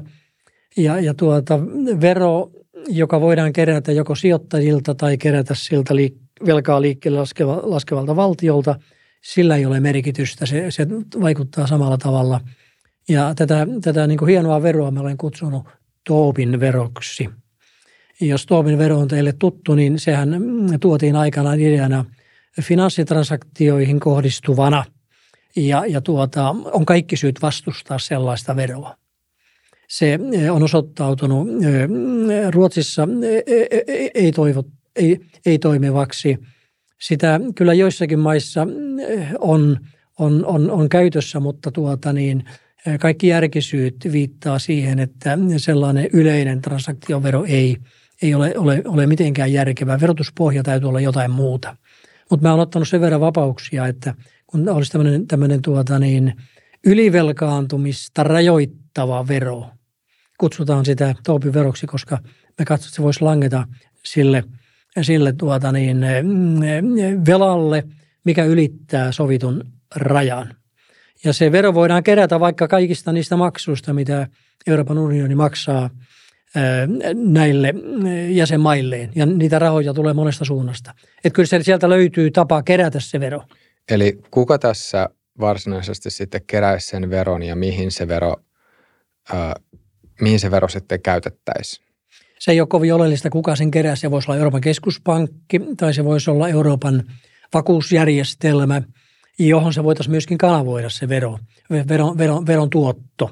Ja, 0.78 1.00
ja 1.00 1.14
tuota, 1.14 1.60
vero, 2.02 2.52
joka 2.88 3.22
voidaan 3.22 3.54
kerätä 3.54 3.92
joko 3.92 4.16
sijoittajilta 4.16 4.96
tai 4.96 5.18
kerätä 5.18 5.56
siltä 5.56 5.94
liik- 5.94 6.46
velkaa 6.46 6.82
liikkeelle 6.82 7.20
laskeva, 7.20 7.60
laskevalta 7.64 8.16
valtiolta, 8.16 8.76
sillä 9.22 9.56
ei 9.56 9.66
ole 9.66 9.80
merkitystä. 9.80 10.46
Se, 10.46 10.72
se 10.72 10.88
vaikuttaa 11.22 11.68
samalla 11.68 11.98
tavalla. 11.98 12.42
Ja 13.10 13.34
tätä, 13.36 13.68
tätä 13.82 14.08
niin 14.08 14.18
kuin 14.18 14.30
hienoa 14.30 14.64
veroa 14.64 14.92
mä 14.92 15.00
olen 15.00 15.18
kutsunut 15.18 15.68
Toobin 16.08 16.60
veroksi. 16.60 17.30
Jos 18.22 18.46
Toobin 18.46 18.78
vero 18.78 19.00
on 19.00 19.08
teille 19.08 19.34
tuttu, 19.34 19.76
niin 19.76 20.00
sehän 20.00 20.30
tuotiin 20.80 21.16
aikanaan 21.16 21.60
ideana 21.60 22.06
finanssitransaktioihin 22.62 24.00
kohdistuvana– 24.00 24.84
ja, 25.56 25.86
ja 25.86 26.02
tuota, 26.02 26.50
on 26.50 26.86
kaikki 26.86 27.18
syyt 27.18 27.42
vastustaa 27.42 28.00
sellaista 28.00 28.56
veroa. 28.56 28.96
Se 29.90 30.20
eh, 30.34 30.56
on 30.56 30.64
osoittautunut 30.64 31.48
eh, 31.50 32.52
Ruotsissa 32.52 33.08
eh, 33.48 34.12
ei, 34.14 34.32
toivo, 34.32 34.64
ei, 34.96 35.20
ei 35.46 35.60
toimivaksi. 35.60 36.38
Sitä 37.02 37.40
kyllä 37.56 37.74
joissakin 37.74 38.20
maissa 38.20 38.68
on, 39.40 39.78
on, 40.20 40.46
on, 40.46 40.72
on 40.72 40.90
käytössä, 40.90 41.40
mutta 41.40 41.72
tuota 41.72 42.14
niin, 42.14 42.44
kaikki 43.00 43.28
järkisyyt 43.28 43.96
viittaa 44.12 44.60
siihen, 44.60 45.00
että 45.00 45.38
sellainen 45.58 46.10
yleinen 46.14 46.62
transaktiovero 46.62 47.46
ei, 47.48 47.78
ei 48.22 48.34
ole, 48.34 48.54
ole, 48.58 48.82
ole 48.86 49.08
mitenkään 49.08 49.54
järkevää. 49.54 50.00
Verotuspohja 50.00 50.64
täytyy 50.64 50.90
olla 50.90 51.00
jotain 51.00 51.32
muuta. 51.32 51.78
Mutta 52.30 52.48
mä 52.48 52.52
oon 52.52 52.60
ottanut 52.60 52.88
sen 52.88 53.02
verran 53.02 53.22
vapauksia, 53.22 53.88
että– 53.88 54.14
kun 54.52 54.70
olisi 54.70 54.92
tämmöinen, 54.92 55.28
tämmöinen 55.28 55.62
tuota 55.62 56.00
niin, 56.00 56.34
ylivelkaantumista 56.86 58.24
rajoittava 58.24 59.28
vero. 59.28 59.66
Kutsutaan 60.40 60.86
sitä 60.86 61.16
veroksi, 61.54 61.88
koska 61.88 62.18
me 62.60 62.66
katsotaan, 62.66 62.88
että 62.88 62.96
se 62.96 63.02
voisi 63.02 63.22
langeta 63.22 63.68
sille, 64.06 64.44
sille 65.02 65.34
tuota 65.34 65.72
niin, 65.72 66.02
velalle, 67.28 67.84
mikä 68.26 68.44
ylittää 68.44 69.12
sovitun 69.12 69.64
rajan. 69.96 70.56
Ja 71.24 71.34
se 71.34 71.52
vero 71.52 71.74
voidaan 71.74 72.04
kerätä 72.04 72.40
vaikka 72.40 72.68
kaikista 72.68 73.12
niistä 73.12 73.38
maksuista, 73.38 73.94
mitä 73.94 74.28
Euroopan 74.68 74.98
unioni 74.98 75.36
maksaa 75.36 75.90
näille 77.14 77.74
jäsenmailleen. 78.30 79.12
Ja 79.16 79.26
niitä 79.26 79.60
rahoja 79.60 79.94
tulee 79.94 80.14
monesta 80.14 80.46
suunnasta. 80.46 80.94
Että 81.24 81.36
kyllä 81.36 81.64
sieltä 81.64 81.90
löytyy 81.90 82.32
tapa 82.32 82.64
kerätä 82.64 83.00
se 83.00 83.20
vero. 83.20 83.44
Eli 83.92 84.20
kuka 84.32 84.60
tässä 84.60 85.10
varsinaisesti 85.40 86.10
sitten 86.10 86.42
keräisi 86.48 86.88
sen 86.88 87.10
veron 87.10 87.44
ja 87.44 87.56
mihin 87.56 87.92
se 87.92 88.08
vero, 88.08 88.36
äh, 89.34 89.54
mihin 90.22 90.40
se 90.40 90.52
vero 90.52 90.68
sitten 90.68 91.02
käytettäisiin? 91.02 91.86
Se 92.40 92.52
ei 92.52 92.62
ole 92.62 92.68
kovin 92.68 92.94
oleellista, 92.94 93.30
kuka 93.30 93.56
sen 93.56 93.72
kerää. 93.72 93.96
Se 93.96 94.12
voisi 94.12 94.32
olla 94.32 94.38
Euroopan 94.38 94.62
keskuspankki 94.62 95.62
tai 95.78 95.94
se 95.94 96.06
voisi 96.06 96.30
olla 96.30 96.50
Euroopan 96.50 97.04
vakuusjärjestelmä, 97.54 98.82
johon 99.40 99.74
se 99.74 99.84
voitaisiin 99.84 100.12
myöskin 100.12 100.38
kanavoida 100.38 100.90
se 100.90 101.10
vero, 101.10 101.40
veron, 101.90 102.18
veron, 102.18 102.48
veron 102.48 102.70
tuotto. 102.70 103.32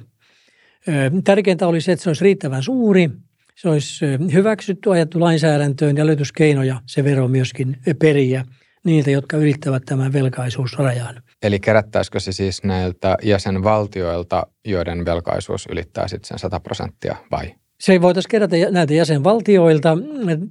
Tärkeintä 1.24 1.68
olisi, 1.68 1.92
että 1.92 2.04
se 2.04 2.10
olisi 2.10 2.24
riittävän 2.24 2.64
suuri, 2.64 3.10
se 3.56 3.70
olisi 3.70 4.06
hyväksytty, 4.34 4.92
ajettu 4.92 5.20
lainsäädäntöön 5.20 5.98
ja 5.98 6.06
löytyisi 6.06 6.34
keinoja 6.34 6.82
se 6.86 7.04
vero 7.04 7.28
myöskin 7.28 7.78
periä– 8.00 8.46
niiltä, 8.88 9.12
jotka 9.12 9.38
ylittävät 9.38 9.84
tämän 9.86 10.14
velkaisuusrajan. 10.14 11.22
Eli 11.44 11.60
kerättäisikö 11.60 12.20
se 12.20 12.32
siis 12.32 12.64
näiltä 12.64 13.18
jäsenvaltioilta, 13.24 14.48
joiden 14.66 15.06
velkaisuus 15.06 15.68
ylittää 15.72 16.08
sitten 16.08 16.28
sen 16.28 16.40
100 16.40 16.60
prosenttia 16.60 17.16
vai? 17.32 17.54
Se 17.80 17.92
ei 17.92 18.02
voitaisiin 18.02 18.30
kerätä 18.30 18.56
näiltä 18.72 18.94
jäsenvaltioilta 18.94 19.98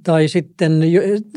tai 0.03 0.29
sitten 0.29 0.83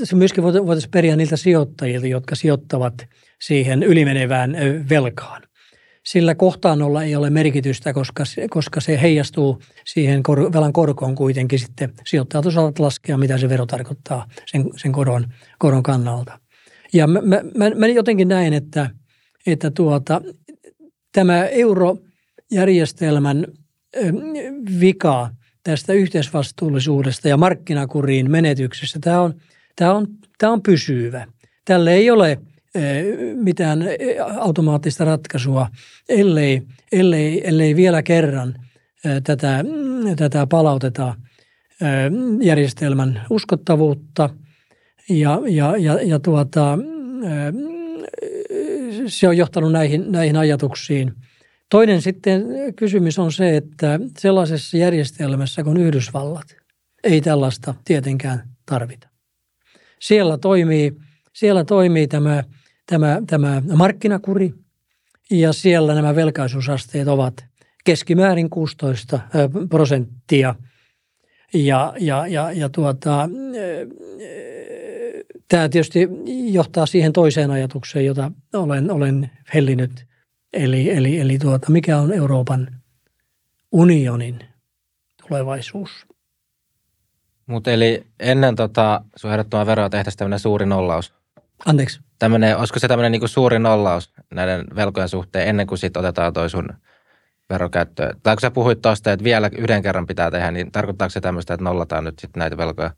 se 0.03 0.15
myöskin 0.15 0.43
voitaisiin 0.43 0.91
periä 0.91 1.15
niiltä 1.15 1.37
sijoittajilta, 1.37 2.07
jotka 2.07 2.35
sijoittavat 2.35 2.93
siihen 3.41 3.83
ylimenevään 3.83 4.55
velkaan. 4.89 5.41
Sillä 6.05 6.35
kohtaanolla 6.35 7.03
ei 7.03 7.15
ole 7.15 7.29
merkitystä, 7.29 7.93
koska, 7.93 8.23
koska 8.49 8.81
se 8.81 9.01
heijastuu 9.01 9.61
siihen 9.85 10.23
kor, 10.23 10.53
velan 10.53 10.73
korkoon 10.73 11.15
kuitenkin 11.15 11.59
sitten. 11.59 11.93
Sijoittajat 12.05 12.45
osaavat 12.45 12.79
laskea, 12.79 13.17
mitä 13.17 13.37
se 13.37 13.49
vero 13.49 13.65
tarkoittaa 13.65 14.27
sen, 14.45 14.65
sen 14.77 14.91
koron, 14.91 15.25
koron 15.59 15.83
kannalta. 15.83 16.39
Ja 16.93 17.07
mä, 17.07 17.21
mä, 17.21 17.41
mä, 17.57 17.69
mä 17.75 17.87
jotenkin 17.87 18.27
näin, 18.27 18.53
että, 18.53 18.89
että 19.51 19.71
tuota, 19.71 20.21
tämä 21.11 21.45
eurojärjestelmän 21.45 23.47
vika 24.79 25.29
tästä 25.63 25.93
yhteisvastuullisuudesta 25.93 27.27
ja 27.27 27.37
markkinakuriin 27.37 28.31
menetyksestä, 28.31 28.99
tämä 28.99 29.21
on, 29.21 29.33
tämä 29.75 29.93
on, 29.93 30.07
tämä 30.37 30.53
on 30.53 30.61
pysyvä. 30.61 31.27
Tälle 31.65 31.93
ei 31.93 32.11
ole 32.11 32.39
mitään 33.35 33.83
automaattista 34.39 35.05
ratkaisua, 35.05 35.67
ellei, 36.09 36.61
ellei, 36.91 37.47
ellei 37.47 37.75
vielä 37.75 38.03
kerran 38.03 38.55
tätä, 39.23 39.65
tätä 40.15 40.47
palauteta 40.47 41.15
järjestelmän 42.41 43.21
uskottavuutta– 43.29 44.29
ja, 45.09 45.41
ja, 45.47 45.77
ja, 45.77 45.99
ja 46.03 46.19
tuota, 46.19 46.79
se 49.09 49.27
on 49.27 49.37
johtanut 49.37 49.71
näihin, 49.71 50.11
näihin 50.11 50.37
ajatuksiin. 50.37 51.13
Toinen 51.69 52.01
sitten 52.01 52.45
kysymys 52.75 53.19
on 53.19 53.31
se, 53.31 53.57
että 53.57 53.99
sellaisessa 54.19 54.77
järjestelmässä 54.77 55.63
kuin 55.63 55.77
Yhdysvallat 55.77 56.55
ei 57.03 57.21
tällaista 57.21 57.73
tietenkään 57.85 58.49
tarvita. 58.65 59.09
Siellä 59.99 60.37
toimii, 60.37 60.95
siellä 61.33 61.63
toimii 61.63 62.07
tämä, 62.07 62.43
tämä, 62.85 63.21
tämä 63.27 63.61
markkinakuri 63.75 64.53
ja 65.31 65.53
siellä 65.53 65.95
nämä 65.95 66.15
velkaisuusasteet 66.15 67.07
ovat 67.07 67.45
keskimäärin 67.85 68.49
16 68.49 69.19
prosenttia. 69.69 70.55
Ja, 71.53 71.93
ja, 71.99 72.27
ja, 72.27 72.51
ja 72.51 72.69
tuota, 72.69 73.29
Tämä 75.49 75.69
tietysti 75.69 76.07
johtaa 76.51 76.85
siihen 76.85 77.13
toiseen 77.13 77.51
ajatukseen, 77.51 78.05
jota 78.05 78.31
olen, 78.53 78.91
olen 78.91 79.31
hellinyt. 79.53 80.05
Eli, 80.53 80.91
eli, 80.91 81.19
eli 81.19 81.39
tuota, 81.39 81.71
mikä 81.71 81.97
on 81.97 82.13
Euroopan 82.13 82.67
unionin 83.71 84.39
tulevaisuus? 85.27 86.07
Mutta 87.45 87.71
eli 87.71 88.03
ennen 88.19 88.55
tota, 88.55 89.01
sun 89.15 89.31
ehdottomaa 89.31 89.65
veroa 89.65 89.89
tehtäisiin 89.89 90.17
tämmöinen 90.17 90.39
suuri 90.39 90.65
nollaus. 90.65 91.13
Anteeksi? 91.65 91.99
Tämmönen, 92.19 92.57
olisiko 92.57 92.79
se 92.79 92.87
tämmöinen 92.87 93.11
niinku 93.11 93.27
suuri 93.27 93.59
nollaus 93.59 94.13
näiden 94.33 94.65
velkojen 94.75 95.09
suhteen 95.09 95.47
ennen 95.47 95.67
kuin 95.67 95.79
sitten 95.79 95.99
otetaan 95.99 96.33
toi 96.33 96.49
sun 96.49 96.69
verokäyttöön? 97.49 98.15
Tai 98.23 98.35
kun 98.35 98.41
sä 98.41 98.51
puhuit 98.51 98.81
tuosta, 98.81 99.11
että 99.11 99.23
vielä 99.23 99.49
yhden 99.57 99.81
kerran 99.81 100.07
pitää 100.07 100.31
tehdä, 100.31 100.51
niin 100.51 100.71
tarkoittaako 100.71 101.09
se 101.09 101.21
tämmöistä, 101.21 101.53
että 101.53 101.63
nollataan 101.63 102.03
nyt 102.03 102.19
sitten 102.19 102.39
näitä 102.39 102.57
velkoja? 102.57 102.91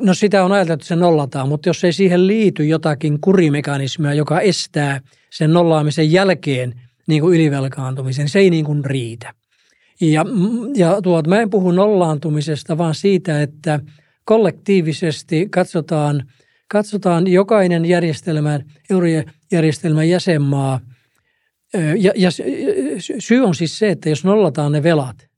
No 0.00 0.14
sitä 0.14 0.44
on 0.44 0.52
ajateltu, 0.52 0.74
että 0.74 0.86
se 0.86 0.96
nollataan, 0.96 1.48
mutta 1.48 1.68
jos 1.68 1.84
ei 1.84 1.92
siihen 1.92 2.26
liity 2.26 2.64
jotakin 2.64 3.20
kurimekanismia, 3.20 4.14
joka 4.14 4.40
estää 4.40 5.00
sen 5.30 5.52
nollaamisen 5.52 6.12
jälkeen 6.12 6.80
niin 7.06 7.22
kuin 7.22 7.34
ylivelkaantumisen, 7.34 8.22
niin 8.22 8.30
se 8.30 8.38
ei 8.38 8.50
niin 8.50 8.64
kuin 8.64 8.84
riitä. 8.84 9.34
Ja, 10.00 10.24
ja 10.76 11.02
tuot, 11.02 11.26
mä 11.26 11.40
en 11.40 11.50
puhu 11.50 11.70
nollaantumisesta, 11.70 12.78
vaan 12.78 12.94
siitä, 12.94 13.42
että 13.42 13.80
kollektiivisesti 14.24 15.48
katsotaan, 15.50 16.24
katsotaan 16.68 17.26
jokainen 17.26 17.84
järjestelmän, 17.84 18.64
eurojärjestelmän 18.90 20.08
jäsenmaa. 20.08 20.80
Ja, 21.98 22.12
ja 22.16 22.30
syy 23.18 23.40
on 23.40 23.54
siis 23.54 23.78
se, 23.78 23.90
että 23.90 24.08
jos 24.08 24.24
nollataan 24.24 24.72
ne 24.72 24.82
velat, 24.82 25.28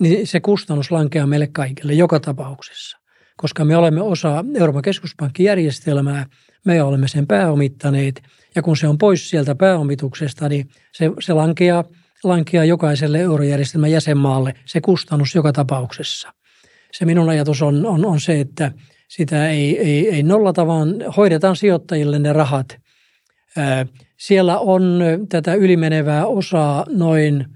niin 0.00 0.26
se 0.26 0.40
kustannus 0.40 0.90
lankeaa 0.90 1.26
meille 1.26 1.46
kaikille 1.52 1.92
joka 1.92 2.20
tapauksessa 2.20 3.01
koska 3.42 3.64
me 3.64 3.76
olemme 3.76 4.02
osa 4.02 4.44
Euroopan 4.54 4.82
keskuspankkijärjestelmää, 4.82 6.26
me 6.64 6.82
olemme 6.82 7.08
sen 7.08 7.26
pääomittaneet 7.26 8.22
Ja 8.54 8.62
kun 8.62 8.76
se 8.76 8.88
on 8.88 8.98
pois 8.98 9.30
sieltä 9.30 9.54
pääomituksesta, 9.54 10.48
niin 10.48 10.68
se, 10.92 11.10
se 11.20 11.32
lankeaa, 11.32 11.84
lankeaa 12.24 12.64
jokaiselle 12.64 13.20
eurojärjestelmän 13.20 13.90
jäsenmaalle 13.90 14.54
se 14.64 14.80
kustannus 14.80 15.34
joka 15.34 15.52
tapauksessa. 15.52 16.32
Se 16.92 17.04
minun 17.04 17.28
ajatus 17.28 17.62
on, 17.62 17.86
on, 17.86 18.06
on 18.06 18.20
se, 18.20 18.40
että 18.40 18.72
sitä 19.08 19.48
ei, 19.48 19.78
ei, 19.78 20.10
ei 20.10 20.22
nollata, 20.22 20.66
vaan 20.66 20.88
hoidetaan 21.16 21.56
sijoittajille 21.56 22.18
ne 22.18 22.32
rahat. 22.32 22.78
Siellä 24.18 24.58
on 24.58 25.00
tätä 25.28 25.54
ylimenevää 25.54 26.26
osaa 26.26 26.86
noin, 26.88 27.46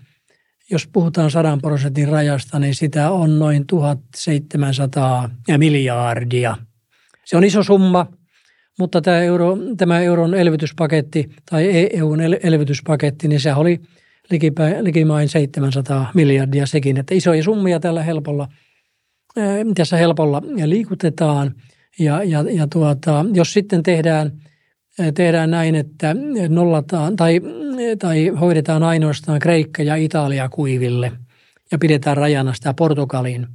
jos 0.71 0.87
puhutaan 0.87 1.31
100 1.31 1.59
prosentin 1.63 2.09
rajasta, 2.09 2.59
niin 2.59 2.75
sitä 2.75 3.11
on 3.11 3.39
noin 3.39 3.67
1700 3.67 5.31
miljardia. 5.57 6.57
Se 7.25 7.37
on 7.37 7.45
iso 7.45 7.63
summa, 7.63 8.07
mutta 8.79 9.01
tämä, 9.01 9.21
euro, 9.21 9.57
tämä 9.77 10.01
euron 10.01 10.35
elvytyspaketti 10.35 11.31
tai 11.51 11.89
EUn 11.93 12.21
elvytyspaketti, 12.21 13.29
niin 13.29 13.41
se 13.41 13.55
oli 13.55 13.81
likimain 14.81 15.29
700 15.29 16.11
miljardia 16.15 16.67
sekin, 16.67 16.97
että 16.97 17.15
isoja 17.15 17.43
summia 17.43 17.81
tällä 17.81 18.03
helpolla, 18.03 18.49
tässä 19.75 19.97
helpolla 19.97 20.43
liikutetaan. 20.65 21.55
Ja, 21.99 22.23
ja, 22.23 22.45
ja 22.51 22.67
tuota, 22.67 23.25
jos 23.33 23.53
sitten 23.53 23.83
tehdään, 23.83 24.33
tehdään 25.15 25.51
näin, 25.51 25.75
että 25.75 26.17
nollataan 26.49 27.17
tai, 27.17 27.41
tai 27.99 28.29
hoidetaan 28.29 28.83
ainoastaan 28.83 29.39
Kreikka 29.39 29.83
ja 29.83 29.97
Italia 29.97 30.49
kuiville 30.49 31.13
ja 31.73 31.79
pidetään 31.79 32.17
rajana 32.17 32.55
sitä 32.55 32.75
Portugalin 32.75 33.47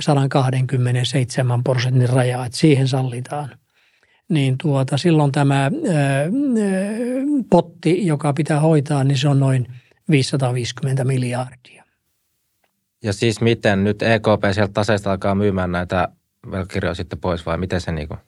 127 0.00 1.64
prosentin 1.64 2.08
rajaa, 2.08 2.46
että 2.46 2.58
siihen 2.58 2.88
sallitaan– 2.88 3.48
niin 4.28 4.58
tuota, 4.62 4.96
silloin 4.96 5.32
tämä 5.32 5.62
ää, 5.62 5.70
potti, 7.50 8.06
joka 8.06 8.32
pitää 8.32 8.60
hoitaa, 8.60 9.04
niin 9.04 9.18
se 9.18 9.28
on 9.28 9.40
noin 9.40 9.66
550 10.10 11.04
miljardia. 11.04 11.84
Ja 13.02 13.12
siis 13.12 13.40
miten 13.40 13.84
nyt 13.84 14.02
EKP 14.02 14.44
sieltä 14.52 14.72
taseesta 14.72 15.10
alkaa 15.10 15.34
myymään 15.34 15.72
näitä 15.72 16.08
velkakirjoja 16.50 16.94
sitten 16.94 17.18
pois 17.18 17.46
vai 17.46 17.58
miten 17.58 17.80
se 17.80 17.92
niin 17.92 18.08
kuin? 18.08 18.20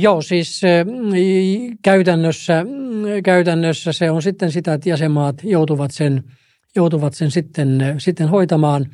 Joo, 0.00 0.22
siis 0.22 0.60
käytännössä, 1.82 2.64
käytännössä 3.24 3.92
se 3.92 4.10
on 4.10 4.22
sitten 4.22 4.52
sitä, 4.52 4.74
että 4.74 4.88
jäsenmaat 4.88 5.36
joutuvat 5.44 5.90
sen, 5.90 6.24
joutuvat 6.76 7.14
sen 7.14 7.30
sitten, 7.30 7.94
sitten 7.98 8.28
hoitamaan 8.28 8.86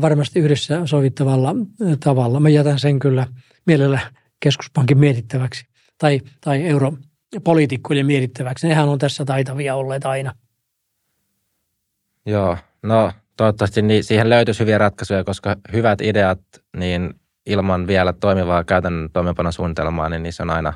varmasti 0.00 0.40
yhdessä 0.40 0.86
sovittavalla 0.86 1.54
tavalla. 2.00 2.40
Mä 2.40 2.48
jätän 2.48 2.78
sen 2.78 2.98
kyllä 2.98 3.26
mielellä 3.66 4.00
keskuspankin 4.40 4.98
mietittäväksi 4.98 5.66
tai, 5.98 6.20
tai 6.40 6.62
europoliitikkojen 6.62 8.06
mietittäväksi. 8.06 8.68
Nehän 8.68 8.88
on 8.88 8.98
tässä 8.98 9.24
taitavia 9.24 9.74
olleet 9.74 10.06
aina. 10.06 10.32
Joo, 12.26 12.56
no 12.82 13.12
toivottavasti 13.36 13.82
niin, 13.82 14.04
siihen 14.04 14.30
löytyisi 14.30 14.60
hyviä 14.60 14.78
ratkaisuja, 14.78 15.24
koska 15.24 15.56
hyvät 15.72 16.00
ideat, 16.00 16.40
niin 16.76 17.14
ilman 17.46 17.86
vielä 17.86 18.12
toimivaa 18.12 18.64
käytännön 18.64 19.10
toimeenpanosuunnitelmaa, 19.12 20.08
niin 20.08 20.22
niissä 20.22 20.42
on 20.42 20.50
aina, 20.50 20.72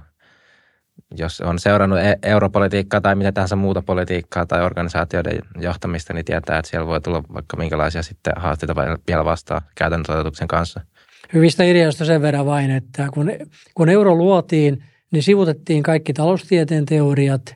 jos 1.17 1.41
on 1.41 1.59
seurannut 1.59 1.99
e- 1.99 2.19
europolitiikkaa 2.23 3.01
tai 3.01 3.15
mitä 3.15 3.33
tahansa 3.33 3.57
muuta 3.57 3.83
politiikkaa 3.83 4.47
tai 4.47 4.63
organisaatioiden 4.63 5.39
johtamista, 5.61 6.15
niin 6.15 6.25
tietää, 6.25 6.59
että 6.59 6.71
siellä 6.71 6.87
voi 6.87 7.01
tulla 7.01 7.23
vaikka 7.35 7.57
minkälaisia 7.57 8.03
sitten 8.03 8.33
haasteita 8.37 8.77
vielä 9.09 9.25
vastaan 9.25 9.63
käytännön 9.75 10.07
toteutuksen 10.07 10.49
kanssa– 10.49 10.81
hyvistä 11.33 11.65
ideoista 11.65 12.05
sen 12.05 12.23
verran 12.23 12.47
vain, 12.47 12.71
että 12.71 13.09
kun, 13.15 13.33
kun 13.75 13.89
euro 13.89 14.15
luotiin, 14.15 14.85
niin 15.11 15.23
sivutettiin 15.23 15.83
kaikki 15.83 16.13
taloustieteen 16.13 16.85
teoriat. 16.85 17.55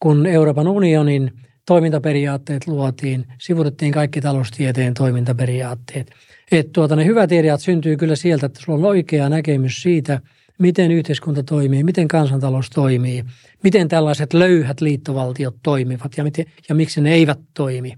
Kun 0.00 0.26
Euroopan 0.26 0.68
unionin 0.68 1.32
toimintaperiaatteet 1.70 2.66
luotiin, 2.66 3.26
sivutettiin 3.38 3.92
kaikki 3.92 4.20
taloustieteen 4.20 4.94
toimintaperiaatteet. 4.94 6.10
Et 6.52 6.72
tuota, 6.72 6.96
ne 6.96 7.04
hyvät 7.04 7.32
ideat 7.32 7.60
syntyy 7.60 7.96
kyllä 7.96 8.16
sieltä, 8.16 8.46
että 8.46 8.60
sulla 8.64 8.78
on 8.78 8.84
oikea 8.84 9.28
näkemys 9.28 9.82
siitä, 9.82 10.20
miten 10.58 10.90
yhteiskunta 10.90 11.42
toimii, 11.42 11.84
miten 11.84 12.08
kansantalous 12.08 12.70
toimii, 12.70 13.24
miten 13.62 13.88
tällaiset 13.88 14.32
löyhät 14.34 14.80
liittovaltiot 14.80 15.56
toimivat 15.62 16.16
ja, 16.16 16.24
miten, 16.24 16.46
ja 16.68 16.74
miksi 16.74 17.00
ne 17.00 17.12
eivät 17.12 17.38
toimi. 17.54 17.92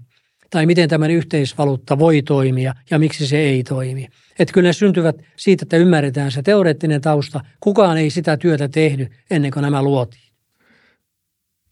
Tai 0.49 0.65
miten 0.65 0.89
tämän 0.89 1.11
yhteisvaluutta 1.11 1.99
voi 1.99 2.21
toimia 2.21 2.73
ja 2.91 2.99
miksi 2.99 3.27
se 3.27 3.37
ei 3.37 3.63
toimi. 3.63 4.07
Että 4.39 4.53
kyllä 4.53 4.69
ne 4.69 4.73
syntyvät 4.73 5.15
siitä, 5.35 5.63
että 5.63 5.77
ymmärretään 5.77 6.31
se 6.31 6.41
teoreettinen 6.41 7.01
tausta. 7.01 7.41
Kukaan 7.59 7.97
ei 7.97 8.09
sitä 8.09 8.37
työtä 8.37 8.67
tehnyt 8.67 9.11
ennen 9.31 9.51
kuin 9.51 9.61
nämä 9.61 9.83
luotiin. 9.83 10.33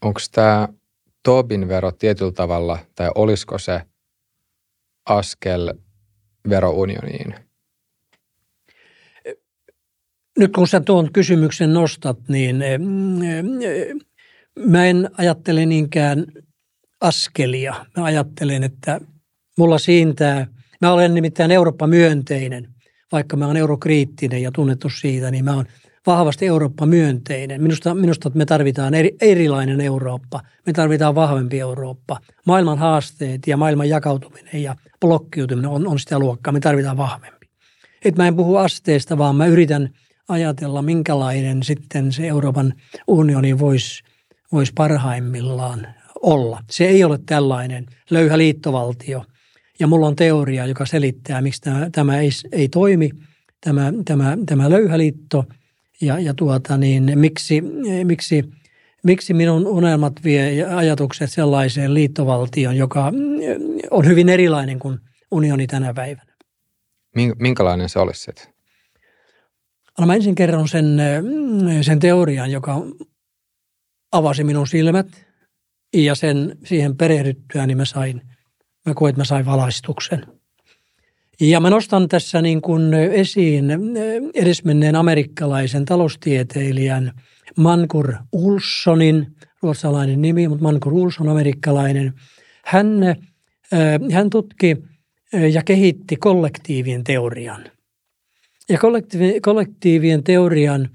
Onko 0.04 0.20
tämä 0.32 0.68
Tobin 1.22 1.68
vero 1.68 1.92
tietyllä 1.92 2.32
tavalla, 2.32 2.78
tai 2.94 3.10
olisiko 3.14 3.58
se 3.58 3.80
askel 5.06 5.74
verounioniin? 6.48 7.34
Nyt 10.38 10.52
kun 10.52 10.68
sä 10.68 10.80
tuon 10.80 11.12
kysymyksen 11.12 11.74
nostat, 11.74 12.18
niin 12.28 12.62
eh, 12.62 12.72
eh, 12.72 13.94
mä 14.66 14.86
en 14.86 15.10
ajattele 15.18 15.66
niinkään 15.66 16.26
askelia. 17.00 17.86
Mä 17.96 18.04
ajattelen, 18.04 18.62
että 18.62 19.00
mulla 19.58 19.78
siintää– 19.78 20.46
Mä 20.82 20.92
olen 20.92 21.14
nimittäin 21.14 21.50
Eurooppa-myönteinen, 21.50 22.68
vaikka 23.12 23.36
mä 23.36 23.44
olen 23.44 23.56
eurokriittinen 23.56 24.42
ja 24.42 24.52
tunnettu 24.52 24.88
siitä, 24.90 25.30
niin 25.30 25.44
mä 25.44 25.54
olen 25.54 25.66
vahvasti 26.06 26.46
Eurooppa-myönteinen. 26.46 27.62
Minusta, 27.62 27.94
minusta 27.94 28.30
me 28.34 28.44
tarvitaan 28.44 28.94
eri, 28.94 29.16
erilainen 29.20 29.80
Eurooppa. 29.80 30.40
Me 30.66 30.72
tarvitaan 30.72 31.14
vahvempi 31.14 31.60
Eurooppa. 31.60 32.18
Maailman 32.46 32.78
haasteet 32.78 33.46
ja 33.46 33.56
maailman 33.56 33.88
jakautuminen 33.88 34.62
ja 34.62 34.76
blokkiutuminen 35.00 35.70
on, 35.70 35.86
on 35.86 35.98
sitä 35.98 36.18
luokkaa. 36.18 36.52
Me 36.52 36.60
tarvitaan 36.60 36.96
vahvempi. 36.96 37.46
Et 38.04 38.16
mä 38.16 38.28
en 38.28 38.36
puhu 38.36 38.56
asteesta, 38.56 39.18
vaan 39.18 39.36
mä 39.36 39.46
yritän 39.46 39.90
ajatella, 40.28 40.82
minkälainen 40.82 41.62
sitten 41.62 42.12
se 42.12 42.28
Euroopan 42.28 42.74
unioni 43.08 43.58
voisi 43.58 44.02
vois 44.52 44.72
parhaimmillaan 44.72 45.86
olla. 46.22 46.60
Se 46.70 46.84
ei 46.84 47.04
ole 47.04 47.18
tällainen 47.26 47.86
löyhä 48.10 48.38
liittovaltio– 48.38 49.24
ja 49.82 49.86
mulla 49.86 50.06
on 50.06 50.16
teoria, 50.16 50.66
joka 50.66 50.86
selittää, 50.86 51.40
miksi 51.40 51.60
tämä, 51.60 51.88
tämä 51.92 52.18
ei, 52.18 52.30
ei 52.52 52.68
toimi, 52.68 53.10
tämä, 53.60 53.92
tämä, 54.04 54.38
tämä 54.46 54.70
löyhäliitto, 54.70 55.44
ja, 56.02 56.18
ja 56.18 56.34
tuota, 56.34 56.76
niin, 56.76 57.12
miksi, 57.14 57.62
miksi, 58.04 58.44
miksi 59.04 59.34
minun 59.34 59.66
unelmat 59.66 60.12
vie 60.24 60.64
ajatukset 60.64 61.30
sellaiseen 61.30 61.94
liittovaltioon, 61.94 62.76
joka 62.76 63.12
on 63.90 64.06
hyvin 64.06 64.28
erilainen 64.28 64.78
kuin 64.78 64.98
unioni 65.30 65.66
tänä 65.66 65.94
päivänä. 65.94 66.32
Minkälainen 67.38 67.88
se 67.88 67.98
olisi 67.98 68.20
sitten? 68.20 68.46
Mä 70.06 70.14
ensin 70.14 70.34
kerron 70.34 70.68
sen, 70.68 71.00
sen 71.82 71.98
teorian, 71.98 72.50
joka 72.50 72.82
avasi 74.12 74.44
minun 74.44 74.66
silmät 74.66 75.26
ja 75.94 76.14
sen 76.14 76.58
siihen 76.64 76.96
perehdyttyä, 76.96 77.66
niin 77.66 77.76
mä 77.76 77.84
sain– 77.84 78.22
mä 78.86 78.94
koen, 78.94 79.10
että 79.10 79.20
mä 79.20 79.24
sain 79.24 79.46
valaistuksen. 79.46 80.26
Ja 81.40 81.60
mä 81.60 81.70
nostan 81.70 82.08
tässä 82.08 82.42
niin 82.42 82.62
kuin 82.62 82.94
esiin 82.94 83.64
edesmenneen 84.34 84.96
amerikkalaisen 84.96 85.84
taloustieteilijän 85.84 87.12
Mankur 87.56 88.14
Ulssonin, 88.32 89.26
ruotsalainen 89.62 90.22
nimi, 90.22 90.48
mutta 90.48 90.62
Mankur 90.62 90.92
Ulsson 90.92 91.28
amerikkalainen. 91.28 92.12
Hän, 92.64 92.86
hän 94.12 94.30
tutki 94.30 94.76
ja 95.52 95.62
kehitti 95.62 96.16
kollektiivien 96.16 97.04
teorian. 97.04 97.64
Ja 98.68 98.78
kollektiivien 99.42 100.24
teorian 100.24 100.88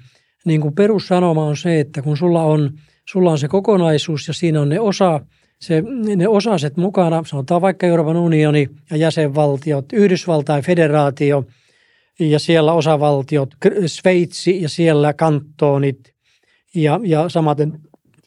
niin 0.46 0.62
kuin 0.62 0.76
perussanoma 0.76 1.46
on 1.46 1.58
se, 1.58 1.80
että 1.80 2.02
kun 2.02 2.18
sulla 2.18 2.44
on, 2.44 2.74
sulla 3.10 3.32
on 3.32 3.38
se 3.38 3.48
kokonaisuus 3.48 4.28
ja 4.28 4.34
siinä 4.34 4.62
on 4.62 4.70
ne 4.70 4.80
osa, 4.80 5.20
se, 5.62 5.84
ne 6.16 6.28
osaset 6.28 6.78
mukana, 6.78 7.24
sanotaan 7.26 7.62
vaikka 7.62 7.88
Euroopan 7.88 8.18
unioni 8.18 8.70
ja 8.92 8.98
jäsenvaltiot, 8.98 9.94
Yhdysvaltain 9.94 10.64
federaatio 10.64 11.44
ja 12.20 12.40
siellä 12.40 12.74
osavaltiot, 12.74 13.50
Sveitsi 13.86 14.62
ja 14.62 14.70
siellä 14.70 15.14
kantonit 15.14 16.14
ja, 16.76 17.00
ja 17.04 17.30
samaten 17.30 17.80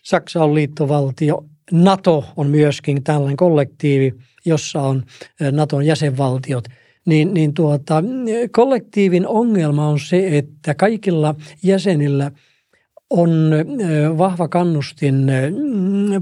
Saksa 0.03 0.45
on 0.45 0.55
liittovaltio. 0.55 1.45
NATO 1.73 2.25
on 2.37 2.47
myöskin 2.47 3.05
tällainen 3.05 3.37
kollektiivi, 3.37 4.15
jossa 4.45 4.83
on 4.83 5.03
Naton 5.53 5.87
jäsenvaltiot. 5.87 6.65
Niin, 7.07 7.35
niin 7.35 7.55
tuota, 7.55 8.03
kollektiivin 8.53 9.27
ongelma 9.27 9.89
on 9.89 10.01
se, 10.01 10.39
että 10.39 10.75
kaikilla 10.75 11.35
jäsenillä– 11.63 12.31
on 13.11 13.51
vahva 14.19 14.49
kannustin 14.49 15.27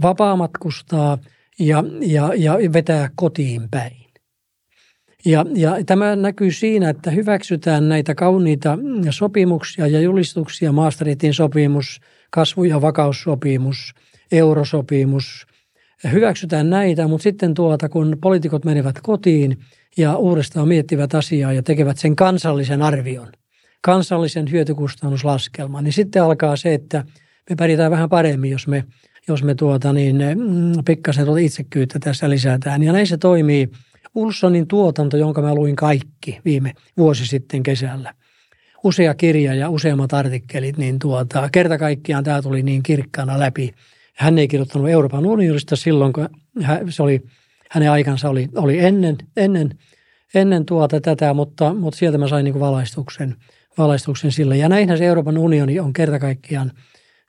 vapaamatkustaa 0.03 1.19
ja, 1.59 1.85
ja, 2.01 2.31
ja 2.37 2.73
vetää 2.73 3.11
kotiin 3.15 3.63
päin. 3.71 4.09
Ja, 5.25 5.45
ja 5.55 5.77
tämä 5.87 6.17
näkyy 6.17 6.51
siinä, 6.51 6.91
että 6.91 7.11
hyväksytään 7.11 7.89
näitä 7.89 8.15
kauniita 8.15 8.79
sopimuksia 9.11 9.87
ja 9.87 10.01
julistuksia, 10.01 10.73
Maastrichtin 10.73 11.35
sopimus, 11.35 12.01
kasvu- 12.31 12.65
ja 12.65 12.83
vakaussopimus, 12.83 13.95
eurosopimus. 14.33 15.47
Hyväksytään 16.13 16.71
näitä, 16.71 17.09
mutta 17.09 17.23
sitten 17.23 17.55
tuota, 17.55 17.89
kun 17.89 18.17
poliitikot 18.21 18.65
menevät 18.65 19.01
kotiin 19.03 19.59
ja 19.97 20.17
uudestaan 20.17 20.69
miettivät 20.69 21.15
asiaa 21.15 21.53
ja 21.53 21.63
tekevät 21.63 21.99
sen 21.99 22.17
kansallisen 22.17 22.83
arvion, 22.83 23.29
kansallisen 23.81 24.51
hyötykustannuslaskelman, 24.51 25.85
niin 25.85 25.93
sitten 25.93 26.23
alkaa 26.23 26.57
se, 26.57 26.75
että 26.75 27.05
me 27.51 27.57
pärjätään 27.57 27.91
vähän 27.91 28.09
paremmin, 28.09 28.51
jos 28.51 28.67
me, 28.67 28.85
jos 29.29 29.43
me 29.43 29.55
tuota 29.55 29.93
niin, 29.93 30.17
mm, 30.17 30.85
pikkasen 30.85 31.25
tuota 31.25 31.41
itsekyyttä 31.41 31.99
tässä 31.99 32.31
lisätään. 32.31 32.83
Ja 32.83 32.93
näin 32.93 33.07
se 33.07 33.17
toimii– 33.17 33.69
Ulssonin 34.15 34.67
tuotanto, 34.67 35.17
jonka 35.17 35.43
mä 35.43 35.55
luin 35.55 35.77
kaikki 35.77 36.41
viime 36.45 36.73
vuosi 36.97 37.27
sitten 37.27 37.63
kesällä. 37.63 38.15
Usea 38.85 39.15
kirja 39.15 39.55
ja 39.55 39.71
useammat 39.71 40.13
artikkelit, 40.13 40.77
niin 40.77 40.99
tuota, 40.99 41.49
kerta 41.53 41.79
kaikkiaan 41.79 42.25
tämä 42.25 42.43
tuli 42.43 42.63
niin 42.63 42.83
kirkkaana 42.83 43.39
läpi. 43.39 43.73
Hän 44.15 44.39
ei 44.39 44.49
kirjoittanut 44.49 44.89
Euroopan 44.89 45.27
unionista 45.27 45.77
silloin, 45.77 46.13
kun 46.13 46.29
se 46.89 47.03
oli, 47.03 47.21
hänen 47.71 47.91
aikansa 47.91 48.31
oli, 48.31 48.49
oli 48.57 48.79
ennen, 48.79 49.17
ennen, 49.37 49.79
ennen 50.35 50.67
tuota 50.67 51.01
tätä, 51.01 51.35
mutta, 51.35 51.75
mutta 51.75 51.99
sieltä 51.99 52.19
mä 52.19 52.29
sain 52.29 52.45
niin 52.45 52.61
valaistuksen, 52.61 53.37
valaistuksen 53.79 54.33
sille. 54.33 54.57
Ja 54.57 54.69
näinhän 54.69 54.99
se 54.99 55.07
Euroopan 55.07 55.39
unioni 55.39 55.81
on 55.81 55.93
kerta 55.93 56.19
kaikkiaan, 56.19 56.73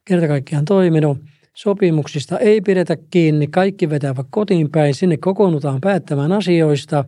kerta 0.05 0.27
kaikkiaan 0.27 0.65
toiminut– 0.65 1.17
sopimuksista 1.61 2.37
ei 2.37 2.61
pidetä 2.61 2.97
kiinni, 3.11 3.47
kaikki 3.47 3.89
vetävät 3.89 4.27
kotiin 4.29 4.71
päin, 4.71 4.95
sinne 4.95 5.17
kokoonnutaan 5.17 5.81
päättämään 5.81 6.31
asioista. 6.31 7.05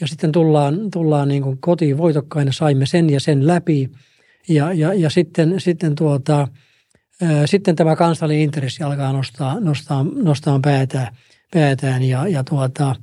Ja 0.00 0.06
sitten 0.06 0.32
tullaan, 0.32 0.90
tullaan 0.92 1.28
niin 1.28 1.42
kuin 1.42 1.58
kotiin 1.60 1.98
voitokkaina, 1.98 2.52
saimme 2.52 2.86
sen 2.86 3.10
ja 3.10 3.20
sen 3.20 3.46
läpi. 3.46 3.90
Ja, 4.48 4.72
ja, 4.72 4.94
ja 4.94 5.10
sitten, 5.10 5.60
sitten, 5.60 5.94
tuota, 5.94 6.48
ää, 7.22 7.46
sitten 7.46 7.76
tämä 7.76 7.96
kansallinen 7.96 8.42
intressi 8.42 8.82
alkaa 8.82 9.12
nostaa, 9.12 9.60
nostaa, 9.60 10.06
nostaa 10.14 10.60
päätään, 10.62 11.16
päätään. 11.52 12.02
Ja, 12.02 12.28
ja 12.28 12.44
tuota, 12.44 12.96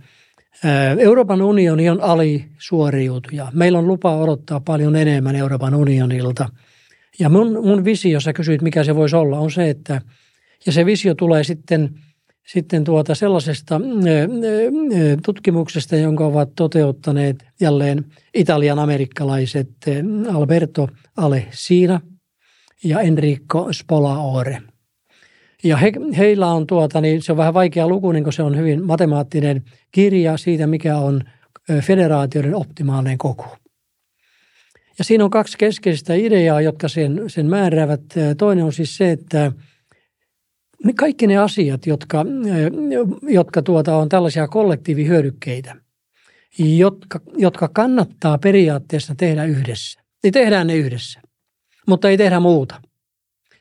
Euroopan 0.99 1.41
unioni 1.41 1.89
on 1.89 2.01
alisuoriutuja. 2.01 3.47
Meillä 3.53 3.79
on 3.79 3.87
lupa 3.87 4.15
odottaa 4.15 4.59
paljon 4.59 4.95
enemmän 4.95 5.35
Euroopan 5.35 5.75
unionilta. 5.75 6.49
Ja 7.19 7.29
mun, 7.29 7.65
mun 7.65 7.85
visio, 7.85 8.19
sä 8.19 8.33
kysyit 8.33 8.61
mikä 8.61 8.83
se 8.83 8.95
voisi 8.95 9.15
olla, 9.15 9.39
on 9.39 9.51
se, 9.51 9.69
että– 9.69 10.01
ja 10.65 10.71
se 10.71 10.85
visio 10.85 11.15
tulee 11.15 11.43
sitten, 11.43 11.99
sitten 12.47 12.83
tuota 12.83 13.15
sellaisesta 13.15 13.81
tutkimuksesta, 15.25 15.95
jonka 15.95 16.25
ovat 16.25 16.49
toteuttaneet 16.55 17.45
jälleen 17.59 18.05
italian 18.33 18.79
amerikkalaiset 18.79 19.69
Alberto 20.33 20.87
Alessina 21.17 22.01
ja 22.83 22.99
Enrico 22.99 23.73
Spolaore. 23.73 24.61
Ja 25.63 25.77
he, 25.77 25.91
heillä 26.17 26.47
on 26.47 26.67
tuota, 26.67 27.01
niin 27.01 27.21
se 27.21 27.31
on 27.31 27.37
vähän 27.37 27.53
vaikea 27.53 27.87
luku, 27.87 28.11
niin 28.11 28.23
kun 28.23 28.33
se 28.33 28.43
on 28.43 28.57
hyvin 28.57 28.85
matemaattinen 28.85 29.63
kirja 29.91 30.37
siitä, 30.37 30.67
mikä 30.67 30.97
on 30.97 31.21
federaatioiden 31.81 32.55
optimaalinen 32.55 33.17
koko. 33.17 33.57
Ja 34.97 35.03
siinä 35.03 35.23
on 35.23 35.29
kaksi 35.29 35.57
keskeistä 35.57 36.13
ideaa, 36.13 36.61
jotka 36.61 36.87
sen, 36.87 37.23
sen 37.27 37.45
määräävät. 37.45 38.01
Toinen 38.37 38.65
on 38.65 38.73
siis 38.73 38.97
se, 38.97 39.11
että 39.11 39.51
kaikki 40.97 41.27
ne 41.27 41.37
asiat, 41.37 41.85
jotka, 41.85 42.25
jotka 43.21 43.61
tuota 43.61 43.95
on 43.95 44.09
tällaisia 44.09 44.47
kollektiivihyödykkeitä, 44.47 45.75
jotka, 46.77 47.19
jotka 47.37 47.67
kannattaa 47.73 48.37
periaatteessa 48.37 49.15
tehdä 49.15 49.43
yhdessä, 49.43 50.01
niin 50.23 50.33
tehdään 50.33 50.67
ne 50.67 50.75
yhdessä, 50.75 51.21
mutta 51.87 52.09
ei 52.09 52.17
tehdä 52.17 52.39
muuta. 52.39 52.81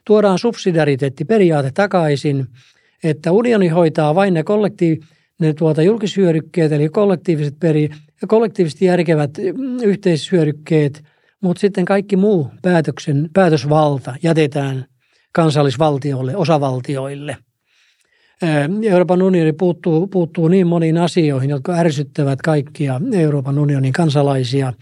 Tuodaan 0.04 0.38
subsidiariteettiperiaate 0.38 1.70
takaisin, 1.74 2.46
että 3.04 3.32
unioni 3.32 3.68
hoitaa 3.68 4.14
vain 4.14 4.34
ne 4.34 4.42
kollektiiv, 4.42 5.02
ne 5.38 5.54
tuota 5.54 5.82
julkishyödykkeet, 5.82 6.72
eli 6.72 6.88
kollektiiviset 6.88 7.54
peri, 7.60 7.88
kollektiivisesti 8.28 8.84
järkevät 8.84 9.30
yhteishyödykkeet, 9.82 11.04
mutta 11.40 11.60
sitten 11.60 11.84
kaikki 11.84 12.16
muu 12.16 12.50
päätöksen, 12.62 13.30
päätösvalta 13.32 14.14
jätetään 14.22 14.84
kansallisvaltioille, 15.32 16.36
osavaltioille. 16.36 17.36
Euroopan 18.82 19.22
unioni 19.22 19.52
puuttuu, 19.52 20.06
puuttuu 20.06 20.48
niin 20.48 20.66
moniin 20.66 20.98
asioihin, 20.98 21.50
jotka 21.50 21.74
ärsyttävät 21.74 22.42
kaikkia 22.42 23.00
Euroopan 23.14 23.58
unionin 23.58 23.92
kansalaisia. 23.92 24.72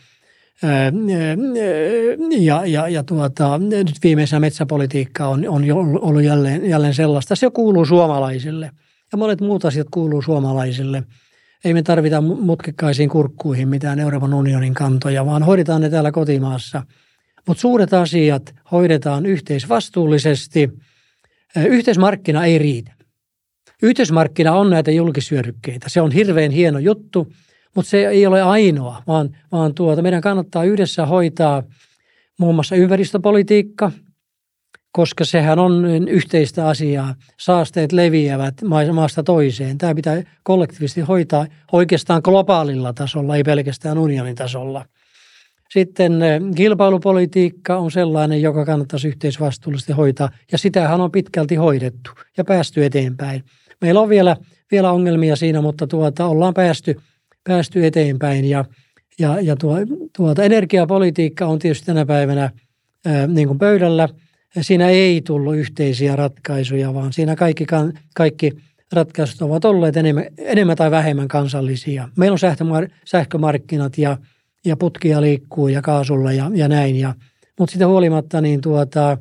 Ja, 2.40 2.66
ja, 2.66 2.88
ja 2.88 3.02
tuota, 3.02 3.58
nyt 3.58 3.92
viimeisenä 4.02 4.40
metsäpolitiikka 4.40 5.28
on, 5.28 5.48
on 5.48 5.64
ollut 6.00 6.22
jälleen, 6.22 6.68
jälleen 6.70 6.94
sellaista. 6.94 7.36
Se 7.36 7.50
kuuluu 7.50 7.84
suomalaisille 7.84 8.70
ja 9.12 9.18
monet 9.18 9.40
muut 9.40 9.64
asiat 9.64 9.86
kuuluu 9.90 10.22
suomalaisille. 10.22 11.02
Ei 11.64 11.74
me 11.74 11.82
tarvita 11.82 12.20
mutkikkaisiin 12.20 13.08
kurkkuihin 13.08 13.68
mitään 13.68 13.98
Euroopan 13.98 14.34
unionin 14.34 14.74
kantoja, 14.74 15.26
vaan 15.26 15.42
hoidetaan 15.42 15.80
ne 15.80 15.90
täällä 15.90 16.12
kotimaassa– 16.12 16.82
mutta 17.48 17.60
suuret 17.60 17.94
asiat 17.94 18.54
hoidetaan 18.70 19.26
yhteisvastuullisesti. 19.26 20.70
Yhteismarkkina 21.68 22.44
ei 22.44 22.58
riitä. 22.58 22.92
Yhteismarkkina 23.82 24.52
on 24.52 24.70
näitä 24.70 24.90
julkisyödykkeitä. 24.90 25.88
Se 25.88 26.00
on 26.00 26.12
hirveän 26.12 26.50
hieno 26.50 26.78
juttu, 26.78 27.32
mutta 27.74 27.90
se 27.90 28.06
ei 28.06 28.26
ole 28.26 28.42
ainoa, 28.42 29.02
vaan, 29.06 29.36
vaan 29.52 29.74
tuota, 29.74 30.02
meidän 30.02 30.20
kannattaa 30.20 30.64
yhdessä 30.64 31.06
hoitaa 31.06 31.62
muun 32.38 32.54
muassa 32.54 32.76
ympäristöpolitiikka, 32.76 33.92
koska 34.92 35.24
sehän 35.24 35.58
on 35.58 35.84
yhteistä 36.08 36.68
asiaa. 36.68 37.14
Saasteet 37.40 37.92
leviävät 37.92 38.54
maasta 38.92 39.22
toiseen. 39.22 39.78
Tämä 39.78 39.94
pitää 39.94 40.22
kollektiivisesti 40.42 41.00
hoitaa 41.00 41.46
oikeastaan 41.72 42.20
globaalilla 42.24 42.92
tasolla, 42.92 43.36
ei 43.36 43.42
pelkästään 43.42 43.98
unionin 43.98 44.34
tasolla– 44.36 44.84
sitten 45.68 46.22
eh, 46.22 46.40
kilpailupolitiikka 46.56 47.76
on 47.76 47.90
sellainen, 47.90 48.42
joka 48.42 48.64
kannattaisi 48.64 49.08
yhteisvastuullisesti 49.08 49.92
hoitaa, 49.92 50.30
ja 50.52 50.58
sitähän 50.58 51.00
on 51.00 51.12
pitkälti 51.12 51.54
hoidettu 51.54 52.10
ja 52.36 52.44
päästy 52.44 52.84
eteenpäin. 52.84 53.44
Meillä 53.80 54.00
on 54.00 54.08
vielä, 54.08 54.36
vielä 54.70 54.92
ongelmia 54.92 55.36
siinä, 55.36 55.60
mutta 55.60 55.86
tuota, 55.86 56.26
ollaan 56.26 56.54
päästy, 56.54 57.00
päästy 57.44 57.86
eteenpäin, 57.86 58.44
ja, 58.44 58.64
ja, 59.18 59.40
ja 59.40 59.56
tuo, 59.56 59.76
tuota, 60.16 60.44
energiapolitiikka 60.44 61.46
on 61.46 61.58
tietysti 61.58 61.86
tänä 61.86 62.06
päivänä 62.06 62.50
ää, 63.06 63.26
niin 63.26 63.48
kuin 63.48 63.58
pöydällä. 63.58 64.08
Siinä 64.60 64.88
ei 64.88 65.22
tullut 65.22 65.56
yhteisiä 65.56 66.16
ratkaisuja, 66.16 66.94
vaan 66.94 67.12
siinä 67.12 67.36
kaikki, 67.36 67.66
kaikki 68.14 68.52
ratkaisut 68.92 69.42
ovat 69.42 69.64
olleet 69.64 69.96
enemmän, 69.96 70.24
enemmän 70.38 70.76
tai 70.76 70.90
vähemmän 70.90 71.28
kansallisia. 71.28 72.08
Meillä 72.16 72.34
on 72.34 72.88
sähkömarkkinat 73.04 73.98
ja 73.98 74.16
ja 74.64 74.76
putkia 74.76 75.20
liikkuu 75.20 75.68
ja 75.68 75.82
kaasulla 75.82 76.32
ja, 76.32 76.50
ja 76.54 76.68
näin. 76.68 76.96
Ja, 76.96 77.14
mutta 77.58 77.72
sitä 77.72 77.86
huolimatta 77.86 78.40
niin 78.40 78.60
tuota, 78.60 79.18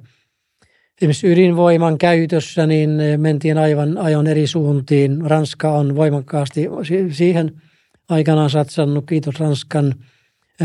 esimerkiksi 1.01 1.27
ydinvoiman 1.27 1.97
käytössä 1.97 2.67
niin 2.67 2.89
mentiin 3.17 3.57
aivan 3.57 3.97
ajon 3.97 4.27
eri 4.27 4.47
suuntiin. 4.47 5.21
Ranska 5.21 5.71
on 5.71 5.95
voimakkaasti 5.95 6.67
siihen 7.11 7.61
aikanaan 8.09 8.49
satsannut, 8.49 9.05
kiitos 9.09 9.39
Ranskan. 9.39 9.95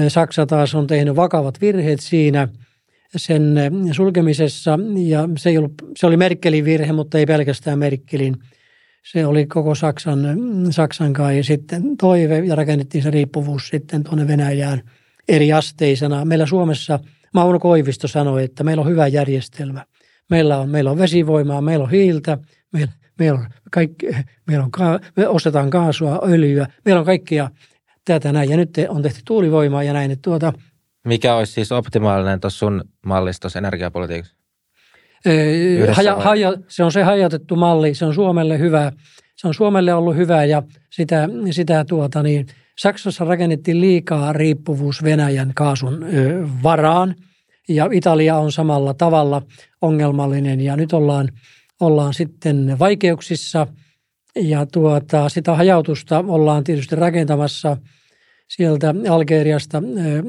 Saksa 0.08 0.46
taas 0.46 0.74
on 0.74 0.86
tehnyt 0.86 1.16
vakavat 1.16 1.60
virheet 1.60 2.00
siinä 2.00 2.48
sen 3.16 3.54
sulkemisessa 3.92 4.78
ja 4.96 5.28
se, 5.36 5.50
ei 5.50 5.58
ollut, 5.58 5.72
se 5.96 6.06
oli 6.06 6.16
Merkelin 6.16 6.64
virhe, 6.64 6.92
mutta 6.92 7.18
ei 7.18 7.26
pelkästään 7.26 7.78
Merkelin– 7.78 8.36
se 9.02 9.26
oli 9.26 9.46
koko 9.46 9.74
Saksan, 9.74 10.18
Saksan 10.70 11.12
kai 11.12 11.42
sitten 11.42 11.96
toive 11.96 12.38
ja 12.38 12.54
rakennettiin 12.54 13.02
se 13.02 13.10
riippuvuus 13.10 13.68
sitten 13.68 14.04
tuonne 14.04 14.28
Venäjään 14.28 14.82
eri 15.28 15.52
asteisena. 15.52 16.24
Meillä 16.24 16.46
Suomessa 16.46 16.98
Mauno 17.34 17.58
Koivisto 17.58 18.08
sanoi, 18.08 18.44
että 18.44 18.64
meillä 18.64 18.80
on 18.80 18.88
hyvä 18.88 19.06
järjestelmä. 19.06 19.86
Meillä 20.30 20.58
on, 20.58 20.68
meillä 20.68 20.90
on 20.90 20.98
vesivoimaa, 20.98 21.60
meillä 21.60 21.84
on 21.84 21.90
hiiltä, 21.90 22.38
meillä, 22.72 22.92
meillä, 23.22 23.38
on 23.38 23.46
kaikki, 23.70 24.06
meillä 24.46 24.64
on, 24.64 25.00
me 25.16 25.28
ostetaan 25.28 25.70
kaasua, 25.70 26.20
öljyä, 26.28 26.66
meillä 26.84 26.98
on 26.98 27.06
kaikkia 27.06 27.50
tätä 28.04 28.32
näin. 28.32 28.50
Ja 28.50 28.56
nyt 28.56 28.70
on 28.88 29.02
tehty 29.02 29.20
tuulivoimaa 29.24 29.82
ja 29.82 29.92
näin. 29.92 30.10
Että 30.10 30.22
tuota, 30.22 30.52
Mikä 31.04 31.34
olisi 31.34 31.52
siis 31.52 31.72
optimaalinen 31.72 32.40
tuossa 32.40 32.58
sun 32.58 32.84
mallistossa 33.06 33.58
energiapolitiikassa? 33.58 34.36
Haja, 35.92 36.16
haja, 36.16 36.54
se 36.68 36.84
on 36.84 36.92
se 36.92 37.02
hajautettu 37.02 37.56
malli, 37.56 37.94
se 37.94 38.04
on 38.04 38.14
Suomelle 38.14 38.58
hyvä. 38.58 38.92
Se 39.36 39.48
on 39.48 39.54
Suomelle 39.54 39.94
ollut 39.94 40.16
hyvä 40.16 40.44
ja 40.44 40.62
sitä, 40.90 41.28
sitä 41.50 41.84
tuota 41.84 42.22
niin, 42.22 42.46
Saksassa 42.78 43.24
rakennettiin 43.24 43.80
liikaa 43.80 44.32
riippuvuus 44.32 45.02
Venäjän 45.02 45.52
kaasun 45.54 46.02
ö, 46.14 46.46
varaan 46.62 47.14
ja 47.68 47.88
Italia 47.92 48.36
on 48.36 48.52
samalla 48.52 48.94
tavalla 48.94 49.42
ongelmallinen 49.82 50.60
ja 50.60 50.76
nyt 50.76 50.92
ollaan, 50.92 51.28
ollaan 51.82 52.14
sitten 52.14 52.76
vaikeuksissa 52.78 53.66
ja 54.36 54.66
tuota, 54.66 55.28
sitä 55.28 55.54
hajautusta 55.54 56.24
ollaan 56.28 56.64
tietysti 56.64 56.96
rakentamassa 56.96 57.76
sieltä 58.48 58.94
Algeriasta 59.10 59.82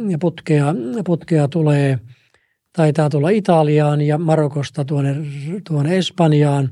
ja 0.10 0.18
putkea, 0.18 0.76
putkea 1.06 1.48
tulee, 1.48 2.00
taitaa 2.76 3.10
tulla 3.10 3.30
Italiaan 3.30 4.02
ja 4.02 4.18
Marokosta 4.18 4.86
tuonne, 4.86 5.16
tuonne 5.68 5.98
Espanjaan. 5.98 6.72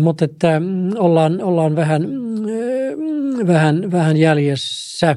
Mutta 0.00 0.24
että 0.24 0.62
ollaan, 0.96 1.42
ollaan 1.42 1.76
vähän, 1.76 2.02
vähän, 3.46 3.90
vähän 3.92 4.16
jäljessä. 4.16 5.16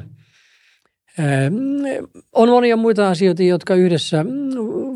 On 2.31 2.49
monia 2.49 2.77
muita 2.77 3.09
asioita, 3.09 3.43
jotka 3.43 3.75
yhdessä 3.75 4.25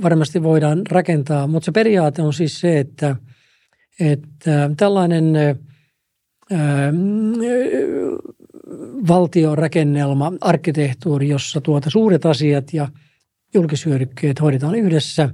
varmasti 0.04 0.44
voidaan 0.44 0.82
rakentaa, 0.90 1.48
mutta 1.48 1.66
se 1.66 1.72
periaate 1.72 2.22
on 2.22 2.34
siis 2.34 2.60
se, 2.60 2.80
että, 2.80 3.16
että 4.02 4.70
tällainen 4.78 5.34
valtiorakennelma, 9.08 10.32
arkkitehtuuri, 10.42 11.30
jossa 11.30 11.62
tuota 11.62 11.90
suuret 11.90 12.26
asiat 12.26 12.74
ja 12.74 12.88
julkisyödykkeet 13.54 14.42
hoidetaan 14.42 14.76
yhdessä, 14.76 15.30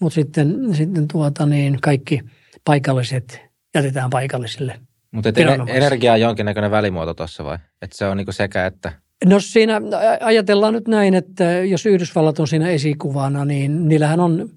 mutta 0.00 0.14
sitten, 0.14 0.74
sitten 0.74 1.08
tuota 1.08 1.46
niin, 1.46 1.78
kaikki 1.82 2.20
paikalliset 2.64 3.40
jätetään 3.74 4.10
paikallisille. 4.10 4.80
Mutta 5.10 5.32
energia 5.68 6.12
on 6.12 6.20
jonkinnäköinen 6.20 6.70
välimuoto 6.70 7.14
tuossa 7.14 7.44
vai? 7.44 7.58
Että 7.82 7.96
se 7.96 8.06
on 8.06 8.16
niinku 8.16 8.32
sekä 8.32 8.66
että? 8.66 8.92
No 9.24 9.40
siinä 9.40 9.80
ajatellaan 10.20 10.72
nyt 10.72 10.88
näin, 10.88 11.14
että 11.14 11.44
jos 11.44 11.86
Yhdysvallat 11.86 12.38
on 12.38 12.48
siinä 12.48 12.68
esikuvana, 12.68 13.44
niin 13.44 13.88
niillähän 13.88 14.20
on 14.20 14.48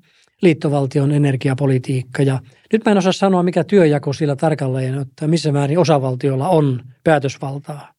liittovaltion 0.42 1.12
energiapolitiikka. 1.12 2.24
Ja 2.24 2.40
nyt 2.74 2.86
mä 2.86 2.92
en 2.92 2.98
osaa 2.98 3.12
sanoa, 3.12 3.44
mikä 3.44 3.64
työjako 3.64 4.14
sillä 4.14 4.36
tarkalleen, 4.36 5.02
että 5.02 5.28
missä 5.28 5.52
määrin 5.52 5.80
osavaltiolla 5.80 6.50
on 6.50 6.82
päätösvaltaa 7.04 7.94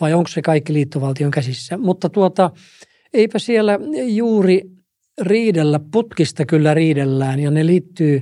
vai 0.00 0.12
onko 0.12 0.28
se 0.28 0.42
kaikki 0.42 0.72
liittovaltion 0.72 1.30
käsissä. 1.30 1.76
Mutta 1.76 2.08
tuota, 2.08 2.50
eipä 3.14 3.38
siellä 3.38 3.78
juuri 4.06 4.62
riidellä, 5.20 5.80
putkista 5.92 6.46
kyllä 6.46 6.74
riidellään 6.74 7.40
ja 7.40 7.50
ne 7.50 7.66
liittyy, 7.66 8.20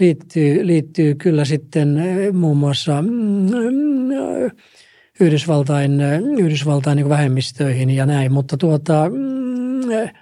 liittyy, 0.00 0.66
liittyy 0.66 1.14
kyllä 1.14 1.44
sitten 1.44 1.98
eh, 1.98 2.32
muun 2.32 2.56
muassa 2.56 3.02
mm, 3.02 3.48
Yhdysvaltain, 5.20 6.00
Yhdysvaltain 6.38 6.96
niin 6.96 7.08
vähemmistöihin 7.08 7.90
ja 7.90 8.06
näin, 8.06 8.32
mutta 8.32 8.56
tuota, 8.56 9.10
mm, 9.10 9.90
eh, 9.90 10.12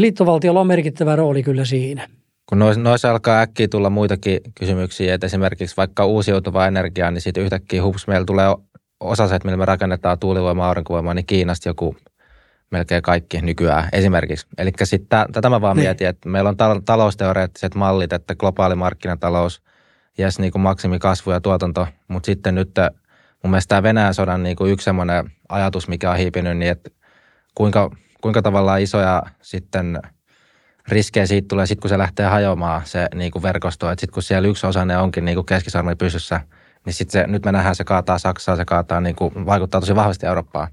liittovaltiolla 0.00 0.60
on 0.60 0.66
merkittävä 0.66 1.16
rooli 1.16 1.42
kyllä 1.42 1.64
siinä. 1.64 2.08
Kun 2.48 2.58
noissa 2.58 3.10
alkaa 3.10 3.40
äkkiä 3.40 3.68
tulla 3.68 3.90
muitakin 3.90 4.40
kysymyksiä, 4.54 5.14
että 5.14 5.26
esimerkiksi 5.26 5.76
vaikka 5.76 6.06
uusiutuva 6.06 6.66
energia, 6.66 7.10
niin 7.10 7.22
sitten 7.22 7.42
yhtäkkiä 7.42 7.82
hups, 7.82 8.06
meillä 8.06 8.24
tulee 8.24 8.46
osaset, 9.00 9.44
millä 9.44 9.56
me 9.56 9.64
rakennetaan 9.64 10.18
tuulivoimaa, 10.18 10.68
aurinkovoimaa, 10.68 11.14
niin 11.14 11.26
Kiinasta 11.26 11.68
joku 11.68 11.96
melkein 12.70 13.02
kaikki 13.02 13.40
nykyään 13.40 13.88
esimerkiksi. 13.92 14.46
Eli 14.58 14.70
sitten 14.82 15.26
tätä 15.32 15.50
mä 15.50 15.60
vaan 15.60 15.76
niin. 15.76 15.84
mietin, 15.84 16.06
että 16.06 16.28
meillä 16.28 16.50
on 16.50 16.84
talousteoreettiset 16.84 17.74
mallit, 17.74 18.12
että 18.12 18.34
globaali 18.34 18.74
markkinatalous, 18.74 19.62
jes 20.18 20.38
niin 20.38 20.52
kuin 20.52 20.62
maksimikasvu 20.62 21.30
ja 21.30 21.40
tuotanto, 21.40 21.86
mutta 22.08 22.26
sitten 22.26 22.54
nyt 22.54 22.70
mun 23.42 23.50
mielestä 23.50 23.68
tämä 23.68 23.82
Venäjän 23.82 24.14
sodan 24.14 24.42
niin 24.42 24.56
kuin 24.56 24.72
yksi 24.72 24.84
semmoinen 24.84 25.32
ajatus, 25.48 25.88
mikä 25.88 26.10
on 26.10 26.16
hiipinyt, 26.16 26.58
niin 26.58 26.70
että 26.70 26.90
kuinka, 27.54 27.90
kuinka 28.22 28.42
tavallaan 28.42 28.80
isoja 28.80 29.22
sitten 29.42 30.02
riskejä 30.88 31.26
siitä 31.26 31.48
tulee, 31.48 31.66
sit 31.66 31.80
kun 31.80 31.88
se 31.88 31.98
lähtee 31.98 32.26
hajoamaan 32.26 32.82
se 32.84 33.08
niin 33.14 33.32
kuin 33.32 33.42
verkosto, 33.42 33.90
että 33.90 34.00
sitten 34.00 34.14
kun 34.14 34.22
siellä 34.22 34.48
yksi 34.48 34.66
osa 34.66 34.86
onkin 35.00 35.24
niin 35.24 35.36
kuin 35.36 35.46
pysyssä– 35.98 36.40
niin 36.86 36.94
sitten 36.94 37.32
nyt 37.32 37.44
me 37.44 37.52
nähdään, 37.52 37.74
se 37.74 37.84
kaataa 37.84 38.18
Saksaa, 38.18 38.56
se 38.56 38.64
kaataa, 38.64 39.00
niin 39.00 39.16
kuin, 39.16 39.46
vaikuttaa 39.46 39.80
tosi 39.80 39.94
vahvasti 39.94 40.26
Eurooppaan. 40.26 40.68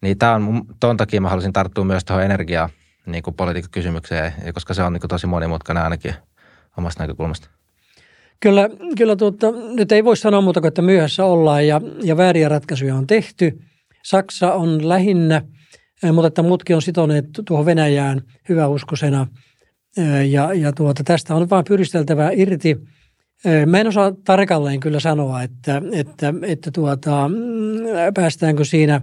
Niin 0.00 0.18
tämä 0.18 0.34
on, 0.34 0.62
ton 0.80 0.96
takia 0.96 1.20
mä 1.20 1.28
haluaisin 1.28 1.52
tarttua 1.52 1.84
myös 1.84 2.04
tuohon 2.04 2.24
energia 2.24 2.68
niin 3.06 3.22
kuin 3.22 3.36
kysymykseen, 3.70 4.32
koska 4.54 4.74
se 4.74 4.82
on 4.82 4.92
niin 4.92 5.00
kuin 5.00 5.08
tosi 5.08 5.26
monimutkainen 5.26 5.84
ainakin 5.84 6.14
omasta 6.78 7.02
näkökulmasta. 7.02 7.48
Kyllä, 8.40 8.68
kyllä 8.98 9.16
tuota, 9.16 9.46
nyt 9.52 9.92
ei 9.92 10.04
voi 10.04 10.16
sanoa 10.16 10.40
muuta 10.40 10.60
kuin, 10.60 10.68
että 10.68 10.82
myöhässä 10.82 11.24
ollaan 11.24 11.66
ja, 11.66 11.80
ja 12.02 12.16
vääriä 12.16 12.48
ratkaisuja 12.48 12.94
on 12.94 13.06
tehty. 13.06 13.58
Saksa 14.02 14.52
on 14.52 14.88
lähinnä, 14.88 15.42
mutta 16.12 16.26
että 16.26 16.42
muutkin 16.42 16.76
on 16.76 16.82
sitoneet 16.82 17.24
tuohon 17.46 17.66
Venäjään 17.66 18.22
hyväuskosena. 18.48 19.26
Ja, 20.30 20.54
ja 20.54 20.72
tuota, 20.72 21.04
tästä 21.04 21.34
on 21.34 21.50
vain 21.50 21.64
pyristeltävä 21.64 22.30
irti– 22.30 22.76
Mä 23.66 23.80
en 23.80 23.88
osaa 23.88 24.12
tarkalleen 24.24 24.80
kyllä 24.80 25.00
sanoa, 25.00 25.42
että, 25.42 25.82
että, 25.92 26.34
että 26.42 26.70
tuota, 26.70 27.28
mm, 27.28 27.34
päästäänkö 28.14 28.64
siinä, 28.64 29.00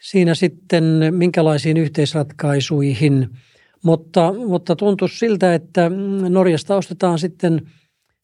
siinä 0.00 0.34
sitten 0.34 0.84
minkälaisiin 1.10 1.76
yhteisratkaisuihin, 1.76 3.28
mutta, 3.84 4.32
mutta 4.32 4.76
tuntuu 4.76 5.08
siltä, 5.08 5.54
että 5.54 5.90
Norjasta 6.28 6.76
ostetaan 6.76 7.18
sitten, 7.18 7.62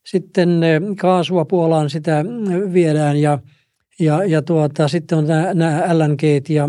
sitten 0.07 0.61
kaasua 0.99 1.45
Puolaan, 1.45 1.91
sitä 1.91 2.25
viedään 2.73 3.17
ja, 3.17 3.39
ja, 4.01 4.25
ja 4.25 4.43
tuota, 4.43 4.89
sitten 4.89 5.19
on 5.19 5.27
nämä, 5.27 5.55
nämä 5.55 5.99
LNG 5.99 6.23
ja 6.49 6.69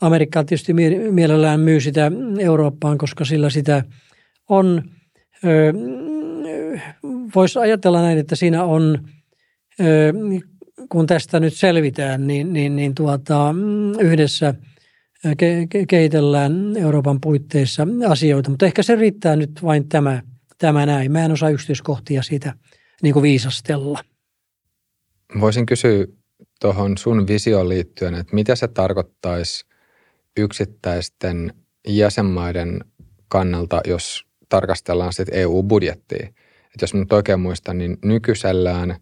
Amerikka 0.00 0.44
tietysti 0.44 0.72
mielellään 1.10 1.60
myy 1.60 1.80
sitä 1.80 2.12
Eurooppaan, 2.38 2.98
koska 2.98 3.24
sillä 3.24 3.50
sitä 3.50 3.84
on 4.48 4.82
voisi 7.34 7.58
ajatella 7.58 8.02
näin, 8.02 8.18
että 8.18 8.36
siinä 8.36 8.64
on, 8.64 9.08
kun 10.88 11.06
tästä 11.06 11.40
nyt 11.40 11.54
selvitään, 11.54 12.26
niin, 12.26 12.52
niin, 12.52 12.76
niin 12.76 12.94
tuota, 12.94 13.54
yhdessä 14.00 14.54
ke- 15.26 15.84
kehitellään 15.88 16.76
Euroopan 16.76 17.20
puitteissa 17.20 17.86
asioita. 18.08 18.50
Mutta 18.50 18.66
ehkä 18.66 18.82
se 18.82 18.96
riittää 18.96 19.36
nyt 19.36 19.50
vain 19.62 19.88
tämä, 19.88 20.22
tämä 20.58 20.86
näin. 20.86 21.12
Mä 21.12 21.24
en 21.24 21.32
osaa 21.32 21.50
yksityiskohtia 21.50 22.22
siitä 22.22 22.54
niin 23.02 23.12
kuin 23.12 23.22
viisastella. 23.22 24.00
Voisin 25.40 25.66
kysyä 25.66 26.06
tuohon 26.60 26.98
sun 26.98 27.26
visioon 27.26 27.68
liittyen, 27.68 28.14
että 28.14 28.34
mitä 28.34 28.56
se 28.56 28.68
tarkoittaisi 28.68 29.69
yksittäisten 30.40 31.52
jäsenmaiden 31.88 32.84
kannalta, 33.28 33.80
jos 33.86 34.26
tarkastellaan 34.48 35.12
sitten 35.12 35.38
EU-budjettia. 35.38 36.26
Et 36.74 36.80
jos 36.80 36.94
nyt 36.94 37.12
oikein 37.12 37.40
muistan, 37.40 37.78
niin 37.78 37.98
nykyisellään 38.04 38.96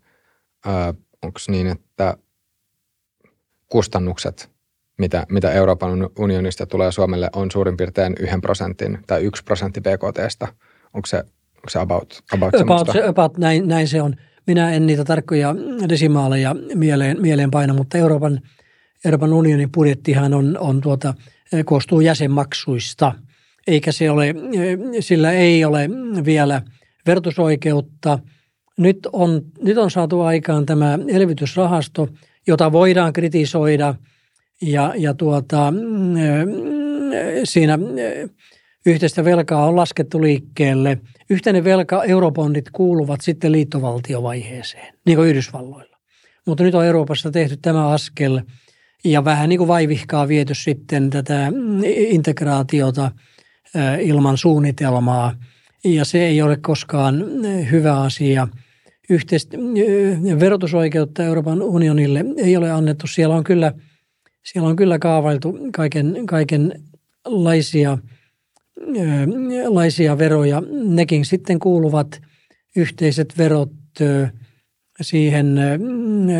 onko 1.22 1.38
niin, 1.48 1.66
että 1.66 2.16
kustannukset, 3.68 4.50
mitä, 4.98 5.26
mitä 5.28 5.52
Euroopan 5.52 5.90
unionista 6.18 6.66
tulee 6.66 6.92
Suomelle, 6.92 7.30
on 7.32 7.50
suurin 7.50 7.76
piirtein 7.76 8.14
yhden 8.20 8.40
prosentin 8.40 8.98
tai 9.06 9.22
yksi 9.22 9.44
prosentti 9.44 9.80
BKTstä. 9.80 10.48
Onko 10.94 11.06
se, 11.06 11.18
onko 11.56 11.68
se 11.68 11.78
about, 11.78 12.22
about, 12.32 12.54
about, 12.54 12.88
se, 12.92 13.02
about 13.06 13.38
näin, 13.38 13.68
näin 13.68 13.88
se 13.88 14.02
on. 14.02 14.14
Minä 14.46 14.72
en 14.72 14.86
niitä 14.86 15.04
tarkkoja 15.04 15.54
desimaaleja 15.88 16.56
mieleen, 16.74 17.22
mieleen 17.22 17.50
paina, 17.50 17.74
mutta 17.74 17.98
Euroopan, 17.98 18.40
Euroopan 19.04 19.32
unionin 19.32 19.72
budjettihan 19.72 20.34
on, 20.34 20.58
on 20.58 20.80
tuota, 20.80 21.14
koostuu 21.64 22.00
jäsenmaksuista, 22.00 23.12
eikä 23.66 23.92
se 23.92 24.10
ole, 24.10 24.34
sillä 25.00 25.32
ei 25.32 25.64
ole 25.64 25.88
vielä– 26.24 26.62
vertusoikeutta. 27.08 28.18
Nyt 28.78 28.98
on, 29.12 29.42
nyt 29.62 29.78
on 29.78 29.90
saatu 29.90 30.20
aikaan 30.20 30.66
tämä 30.66 30.98
elvytysrahasto, 31.08 32.08
jota 32.46 32.72
voidaan 32.72 33.12
kritisoida 33.12 33.94
ja, 34.62 34.94
ja 34.96 35.14
tuota, 35.14 35.70
mm, 35.70 36.14
siinä 37.44 37.78
yhteistä 38.86 39.24
velkaa 39.24 39.66
on 39.66 39.76
laskettu 39.76 40.22
liikkeelle. 40.22 40.98
Yhteinen 41.30 41.64
velka, 41.64 42.04
eurobondit 42.04 42.70
kuuluvat 42.72 43.20
sitten 43.20 43.52
liittovaltiovaiheeseen, 43.52 44.94
niin 45.06 45.16
kuin 45.16 45.28
Yhdysvalloilla. 45.28 45.98
Mutta 46.46 46.64
nyt 46.64 46.74
on 46.74 46.86
Euroopassa 46.86 47.30
tehty 47.30 47.56
tämä 47.56 47.88
askel 47.88 48.40
ja 49.04 49.24
vähän 49.24 49.48
niin 49.48 49.58
kuin 49.58 49.68
vaivihkaa 49.68 50.28
viety 50.28 50.54
sitten 50.54 51.10
tätä 51.10 51.52
integraatiota 52.10 53.10
ilman 54.00 54.38
suunnitelmaa– 54.38 55.34
ja 55.84 56.04
se 56.04 56.26
ei 56.26 56.42
ole 56.42 56.56
koskaan 56.56 57.44
eh, 57.44 57.70
hyvä 57.70 58.00
asia. 58.00 58.48
Yhteistä 59.10 59.56
eh, 59.56 60.40
verotusoikeutta 60.40 61.24
Euroopan 61.24 61.62
unionille 61.62 62.24
ei 62.36 62.56
ole 62.56 62.70
annettu. 62.70 63.06
Siellä 63.06 63.36
on 63.36 63.44
kyllä, 63.44 63.72
siellä 64.44 64.68
on 64.68 64.76
kyllä 64.76 64.98
kaavailtu 64.98 65.58
kaiken, 65.72 66.26
kaikenlaisia 66.26 67.98
laisia 69.68 70.18
veroja. 70.18 70.62
Nekin 70.84 71.24
sitten 71.24 71.58
kuuluvat 71.58 72.20
yhteiset 72.76 73.38
verot 73.38 73.72
siihen 75.00 75.54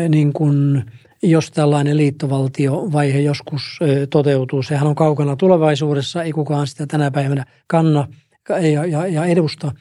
niin 0.09 0.33
kuin, 0.33 0.83
jos 1.23 1.51
tällainen 1.51 1.97
liittovaltiovaihe 1.97 3.19
joskus 3.19 3.79
toteutuu. 4.09 4.63
Sehän 4.63 4.87
on 4.87 4.95
kaukana 4.95 5.35
tulevaisuudessa, 5.35 6.23
ei 6.23 6.31
kukaan 6.31 6.67
sitä 6.67 6.87
tänä 6.87 7.11
päivänä 7.11 7.45
kanna– 7.67 8.07
ja, 8.49 8.85
ja, 8.85 9.07
ja 9.07 9.25
edusta 9.25 9.71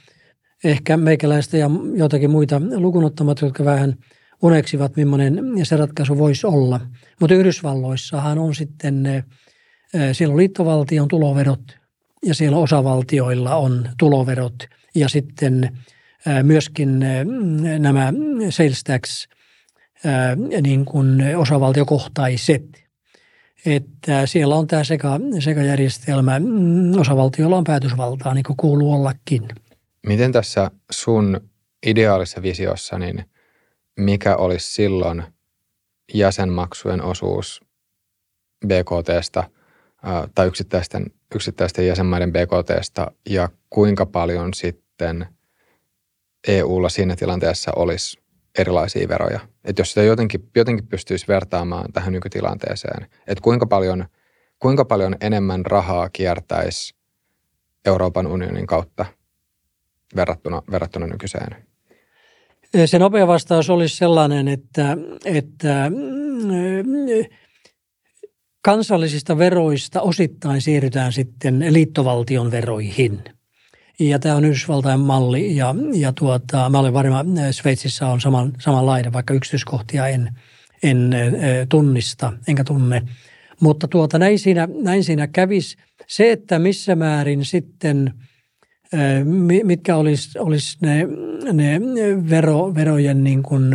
ehkä 0.64 0.96
meikäläistä 0.96 1.56
ja 1.56 1.70
jotakin 1.94 2.30
muita 2.30 2.60
lukunottamatta, 2.74 3.44
jotka 3.44 3.64
vähän 3.64 3.94
uneksivat, 4.42 4.96
millainen 4.96 5.44
se 5.62 5.76
ratkaisu 5.76 6.18
voisi 6.18 6.46
olla. 6.46 6.80
Mutta 7.20 7.34
Yhdysvalloissahan 7.34 8.38
on 8.38 8.54
sitten, 8.54 9.24
siellä 10.12 10.32
on 10.32 10.38
liittovaltion 10.38 11.08
tuloverot 11.08 11.78
ja 12.26 12.34
siellä 12.34 12.58
osavaltioilla 12.58 13.56
on 13.56 13.88
tuloverot 13.98 14.66
ja 14.94 15.08
sitten 15.08 15.78
myöskin 16.42 17.04
nämä 17.78 18.12
sales 18.50 18.84
tax 18.84 19.28
niin 20.62 20.84
kuin 20.84 21.36
osavaltiokohtaiset 21.36 22.88
että 23.66 24.26
siellä 24.26 24.56
on 24.56 24.66
tämä 24.66 24.84
seka, 24.84 25.20
sekajärjestelmä. 25.38 26.38
Mm, 26.38 27.00
osavaltiolla 27.00 27.56
on 27.56 27.64
päätösvaltaa, 27.64 28.34
niin 28.34 28.44
kuin 28.44 28.56
kuuluu 28.56 28.92
ollakin. 28.92 29.48
Miten 30.06 30.32
tässä 30.32 30.70
sun 30.90 31.40
ideaalisessa 31.86 32.42
visiossa, 32.42 32.98
niin 32.98 33.24
mikä 33.98 34.36
olisi 34.36 34.72
silloin 34.72 35.22
jäsenmaksujen 36.14 37.02
osuus 37.02 37.60
BKTstä 38.66 39.44
tai 40.34 40.46
yksittäisten, 40.46 41.06
yksittäisten 41.34 41.86
jäsenmaiden 41.86 42.32
BKTstä 42.32 43.06
ja 43.28 43.48
kuinka 43.70 44.06
paljon 44.06 44.54
sitten 44.54 45.26
EUlla 46.48 46.88
siinä 46.88 47.16
tilanteessa 47.16 47.72
olisi 47.76 48.18
erilaisia 48.58 49.08
veroja. 49.08 49.40
Että 49.64 49.80
jos 49.80 49.88
sitä 49.88 50.02
jotenkin, 50.02 50.48
jotenkin 50.56 50.86
pystyisi 50.86 51.28
vertaamaan 51.28 51.92
tähän 51.92 52.12
nykytilanteeseen, 52.12 53.06
että 53.26 53.42
kuinka 53.42 53.66
paljon, 53.66 54.06
kuinka 54.58 54.84
paljon 54.84 55.16
enemmän 55.20 55.66
rahaa 55.66 56.08
kiertäisi 56.08 56.94
Euroopan 57.86 58.26
unionin 58.26 58.66
kautta 58.66 59.06
verrattuna, 60.16 60.62
verrattuna 60.70 61.06
nykyiseen? 61.06 61.56
Se 62.86 62.98
nopea 62.98 63.26
vastaus 63.26 63.70
olisi 63.70 63.96
sellainen, 63.96 64.48
että, 64.48 64.96
että 65.24 65.90
mm, 65.90 67.24
kansallisista 68.62 69.38
veroista 69.38 70.00
osittain 70.00 70.60
siirrytään 70.60 71.12
sitten 71.12 71.64
liittovaltion 71.72 72.50
veroihin– 72.50 73.22
ja 74.00 74.18
tämä 74.18 74.34
on 74.34 74.44
Yhdysvaltain 74.44 75.00
malli 75.00 75.56
ja, 75.56 75.74
ja 75.94 76.12
tuota, 76.12 76.70
mä 76.70 76.78
olen 76.78 76.92
varma, 76.92 77.24
Sveitsissä 77.50 78.06
on 78.06 78.20
saman, 78.20 78.52
samanlainen, 78.58 79.12
vaikka 79.12 79.34
yksityiskohtia 79.34 80.08
en, 80.08 80.30
en 80.82 81.10
tunnista, 81.68 82.32
enkä 82.48 82.64
tunne. 82.64 83.02
Mutta 83.60 83.88
tuota, 83.88 84.18
näin, 84.18 84.38
siinä, 84.38 84.68
näin 84.82 85.04
siinä 85.04 85.26
kävisi. 85.26 85.76
Se, 86.06 86.32
että 86.32 86.58
missä 86.58 86.96
määrin 86.96 87.44
sitten, 87.44 88.14
mitkä 89.62 89.96
olisi, 89.96 90.38
olisi 90.38 90.78
ne, 90.80 91.08
ne 91.52 91.80
vero, 92.30 92.74
verojen 92.74 93.24
niin 93.24 93.42
kuin, 93.42 93.70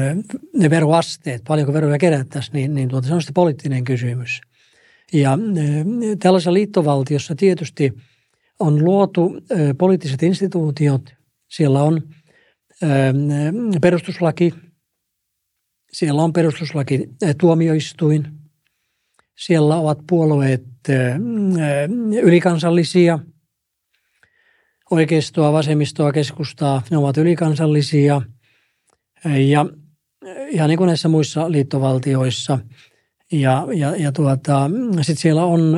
ne 0.53 0.69
veroasteet, 0.69 1.41
paljonko 1.47 1.73
veroja 1.73 1.97
kerättäisiin, 1.97 2.53
niin, 2.53 2.73
niin 2.73 2.89
tuota, 2.89 3.07
se 3.07 3.13
on 3.13 3.21
sitten 3.21 3.33
poliittinen 3.33 3.83
kysymys. 3.83 4.41
Ja 5.13 5.37
tällaisessa 6.19 6.53
liittovaltiossa 6.53 7.35
tietysti– 7.35 7.93
on 8.59 8.85
luotu 8.85 9.31
poliittiset 9.77 10.23
instituutiot. 10.23 11.13
Siellä 11.49 11.83
on 11.83 12.01
perustuslaki, 13.81 14.53
siellä 15.91 16.21
on 16.21 16.33
perustuslaki 16.33 17.09
tuomioistuin, 17.39 18.27
siellä 19.37 19.75
ovat 19.75 19.99
puolueet 20.09 20.63
ylikansallisia, 22.21 23.19
oikeistoa, 24.91 25.53
vasemmistoa, 25.53 26.11
keskustaa, 26.11 26.81
ne 26.91 26.97
ovat 26.97 27.17
ylikansallisia. 27.17 28.21
Ja 29.47 29.65
ihan 30.49 30.69
niin 30.69 30.77
kuin 30.77 30.87
näissä 30.87 31.07
muissa 31.07 31.51
liittovaltioissa– 31.51 32.59
ja, 33.31 33.67
ja, 33.75 33.95
ja 33.95 34.11
tuota, 34.11 34.69
sitten 35.01 35.21
siellä 35.21 35.45
on 35.45 35.75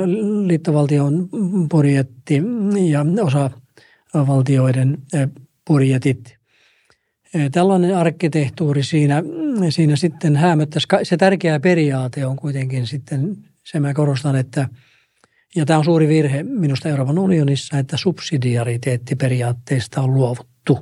liittovaltion 0.48 1.30
budjetti 1.72 2.42
ja 2.90 3.06
osa 3.24 3.52
valtioiden 4.14 4.98
budjetit. 5.68 6.36
Tällainen 7.52 7.98
arkkitehtuuri 7.98 8.84
siinä, 8.84 9.24
siinä 9.70 9.96
sitten 9.96 10.36
hämöttäisi. 10.36 10.88
Se 11.04 11.18
tärkeä 11.18 11.60
periaate 11.60 12.26
on 12.26 12.36
kuitenkin 12.36 12.88
sitten, 12.88 13.38
se 13.64 13.80
mä 13.80 13.94
korostan, 13.94 14.36
että 14.36 14.70
ja 15.56 15.66
tämä 15.66 15.80
on 15.80 15.86
suuri 15.86 16.08
virhe 16.08 16.44
minusta 16.44 16.90
Euroopan 16.90 17.20
unionissa, 17.20 17.78
että 17.78 17.98
subsidiariteettiperiaatteesta 17.98 20.02
on 20.02 20.14
luovuttu. 20.14 20.80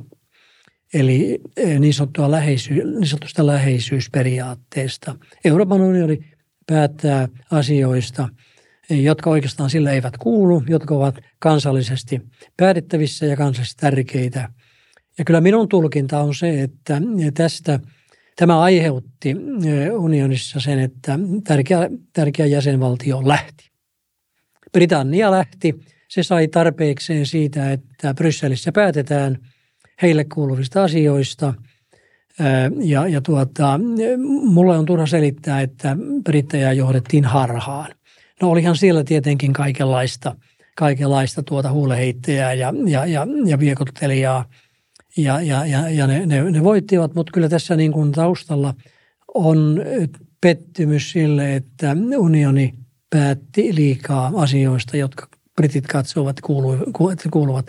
Eli 0.94 1.42
niin, 1.80 1.94
sanottua 1.94 2.32
läheisy, 2.32 2.74
niin 2.74 3.08
sanotusta 3.08 3.46
läheisyysperiaatteesta. 3.46 5.16
Euroopan 5.46 5.82
unioni 5.82 6.33
päättää 6.68 7.28
asioista, 7.52 8.30
jotka 8.90 9.30
oikeastaan 9.30 9.70
sillä 9.70 9.92
eivät 9.92 10.18
kuulu, 10.18 10.64
jotka 10.68 10.96
ovat 10.96 11.16
kansallisesti 11.40 12.22
päätettävissä 12.58 13.26
ja 13.26 13.38
kansallisesti 13.38 13.82
tärkeitä. 13.82 14.50
Ja 15.18 15.26
kyllä 15.26 15.42
minun 15.42 15.70
tulkinta 15.70 16.20
on 16.20 16.36
se, 16.36 16.64
että 16.64 17.02
tästä 17.34 17.80
tämä 18.36 18.62
aiheutti 18.62 19.36
unionissa 19.92 20.60
sen, 20.60 20.80
että 20.80 21.20
tärkeä, 21.44 21.90
tärkeä 22.14 22.46
jäsenvaltio 22.46 23.28
lähti. 23.28 23.70
Britannia 24.72 25.32
lähti. 25.32 25.76
Se 26.10 26.24
sai 26.24 26.48
tarpeekseen 26.48 27.26
siitä, 27.26 27.72
että 27.72 28.14
Brysselissä 28.14 28.72
päätetään 28.72 29.38
heille 30.02 30.24
kuuluvista 30.24 30.84
asioista– 30.84 31.54
ja, 32.80 33.08
ja 33.08 33.22
tuota, 33.22 33.80
mulle 34.44 34.78
on 34.78 34.86
turha 34.86 35.06
selittää, 35.06 35.62
että 35.62 35.98
brittejä 36.24 36.72
johdettiin 36.72 37.26
harhaan. 37.26 37.92
No 38.42 38.50
olihan 38.50 38.76
siellä 38.76 39.04
tietenkin 39.04 39.54
kaikenlaista, 39.54 40.36
kaikenlaista 40.76 41.44
tuota 41.44 41.72
huuleheittäjää 41.72 42.54
ja, 42.54 42.74
ja, 42.88 43.06
ja, 43.06 43.28
ja 43.46 43.60
viekottelijaa. 43.60 44.46
Ja, 45.18 45.42
ja, 45.42 45.66
ja, 45.66 45.90
ja 45.90 46.08
ne, 46.08 46.26
ne, 46.26 46.52
ne, 46.52 46.64
voittivat, 46.64 47.16
mutta 47.16 47.32
kyllä 47.32 47.50
tässä 47.50 47.76
niin 47.76 47.92
kuin 47.92 48.12
taustalla 48.12 48.74
on 49.34 49.82
pettymys 50.42 51.12
sille, 51.12 51.56
että 51.56 51.96
unioni 52.18 52.74
päätti 53.10 53.76
liikaa 53.76 54.32
asioista, 54.36 54.98
jotka 54.98 55.28
britit 55.56 55.88
katsovat 55.88 56.42
kuuluvat, 56.42 57.20
kuuluvat 57.32 57.66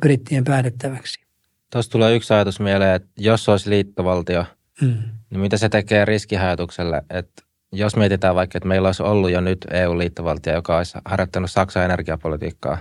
brittien 0.00 0.44
päätettäväksi. 0.44 1.27
Tuossa 1.72 1.90
tulee 1.90 2.16
yksi 2.16 2.34
ajatus 2.34 2.60
mieleen, 2.60 2.94
että 2.94 3.08
jos 3.16 3.48
olisi 3.48 3.70
liittovaltio, 3.70 4.44
mm. 4.80 5.02
niin 5.30 5.40
mitä 5.40 5.56
se 5.56 5.68
tekee 5.68 6.04
riskihajatukselle, 6.04 7.02
että 7.10 7.42
jos 7.72 7.96
mietitään 7.96 8.34
vaikka, 8.34 8.58
että 8.58 8.68
meillä 8.68 8.88
olisi 8.88 9.02
ollut 9.02 9.30
jo 9.30 9.40
nyt 9.40 9.66
EU-liittovaltio, 9.70 10.54
joka 10.54 10.76
olisi 10.76 10.98
harjoittanut 11.04 11.50
Saksan 11.50 11.84
energiapolitiikkaa, 11.84 12.78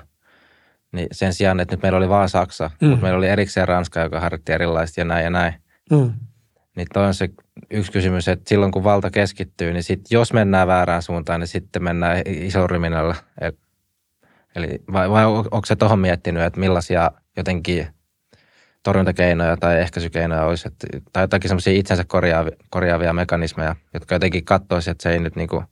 niin 0.91 1.07
sen 1.11 1.33
sijaan, 1.33 1.59
että 1.59 1.75
nyt 1.75 1.81
meillä 1.81 1.97
oli 1.97 2.09
vain 2.09 2.29
Saksa, 2.29 2.71
mm. 2.81 2.87
mutta 2.87 3.03
meillä 3.03 3.17
oli 3.17 3.27
erikseen 3.27 3.67
Ranska, 3.67 3.99
joka 3.99 4.19
harjoitti 4.19 4.51
erilaista 4.51 5.01
ja 5.01 5.05
näin 5.05 5.23
ja 5.23 5.29
näin. 5.29 5.53
Mm. 5.91 6.13
Niin 6.75 6.87
toi 6.93 7.05
on 7.05 7.13
se 7.13 7.29
yksi 7.71 7.91
kysymys, 7.91 8.27
että 8.27 8.49
silloin 8.49 8.71
kun 8.71 8.83
valta 8.83 9.11
keskittyy, 9.11 9.73
niin 9.73 9.83
sit, 9.83 10.01
jos 10.11 10.33
mennään 10.33 10.67
väärään 10.67 11.01
suuntaan, 11.01 11.39
niin 11.39 11.47
sitten 11.47 11.83
mennään 11.83 12.21
iso 12.25 12.67
ryminällä. 12.67 13.15
Eli 14.55 14.79
vai, 14.93 15.09
vai 15.09 15.25
onko 15.25 15.61
se 15.65 15.75
tuohon 15.75 15.99
miettinyt, 15.99 16.43
että 16.43 16.59
millaisia 16.59 17.11
jotenkin 17.37 17.87
torjuntakeinoja 18.87 19.57
tai 19.57 19.79
ehkäisykeinoja 19.79 20.43
olisi, 20.43 20.67
että, 20.67 20.87
tai 21.13 21.23
jotakin 21.23 21.49
semmoisia 21.49 21.73
itsensä 21.73 22.03
korjaavia, 22.07 22.51
korjaavia 22.69 23.13
mekanismeja, 23.13 23.75
jotka 23.93 24.15
jotenkin 24.15 24.45
katsoisi, 24.45 24.89
että 24.89 25.03
se 25.03 25.11
ei 25.11 25.19
nyt 25.19 25.35
niin 25.35 25.47
kuin 25.49 25.65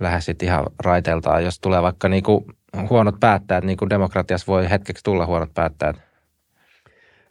lähde 0.00 0.20
sitten 0.20 0.48
ihan 0.48 0.64
raiteeltaan. 0.78 1.44
Jos 1.44 1.60
tulee 1.60 1.82
vaikka 1.82 2.08
niin 2.08 2.22
kuin 2.22 2.44
huonot 2.90 3.14
päättäjät, 3.20 3.64
niin 3.64 3.76
kuin 3.76 3.90
demokratiassa 3.90 4.46
voi 4.46 4.70
hetkeksi 4.70 5.04
tulla 5.04 5.26
huonot 5.26 5.54
päättäjät. 5.54 5.96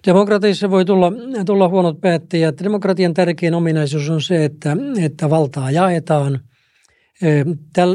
Demokratiassa 0.07 0.69
voi 0.69 0.85
tulla, 0.85 1.11
tulla 1.45 1.69
huonot 1.69 2.01
päättäjät. 2.01 2.63
Demokratian 2.63 3.13
tärkein 3.13 3.53
ominaisuus 3.53 4.09
on 4.09 4.21
se, 4.21 4.45
että, 4.45 4.77
että 5.01 5.29
valtaa 5.29 5.71
jaetaan. 5.71 6.39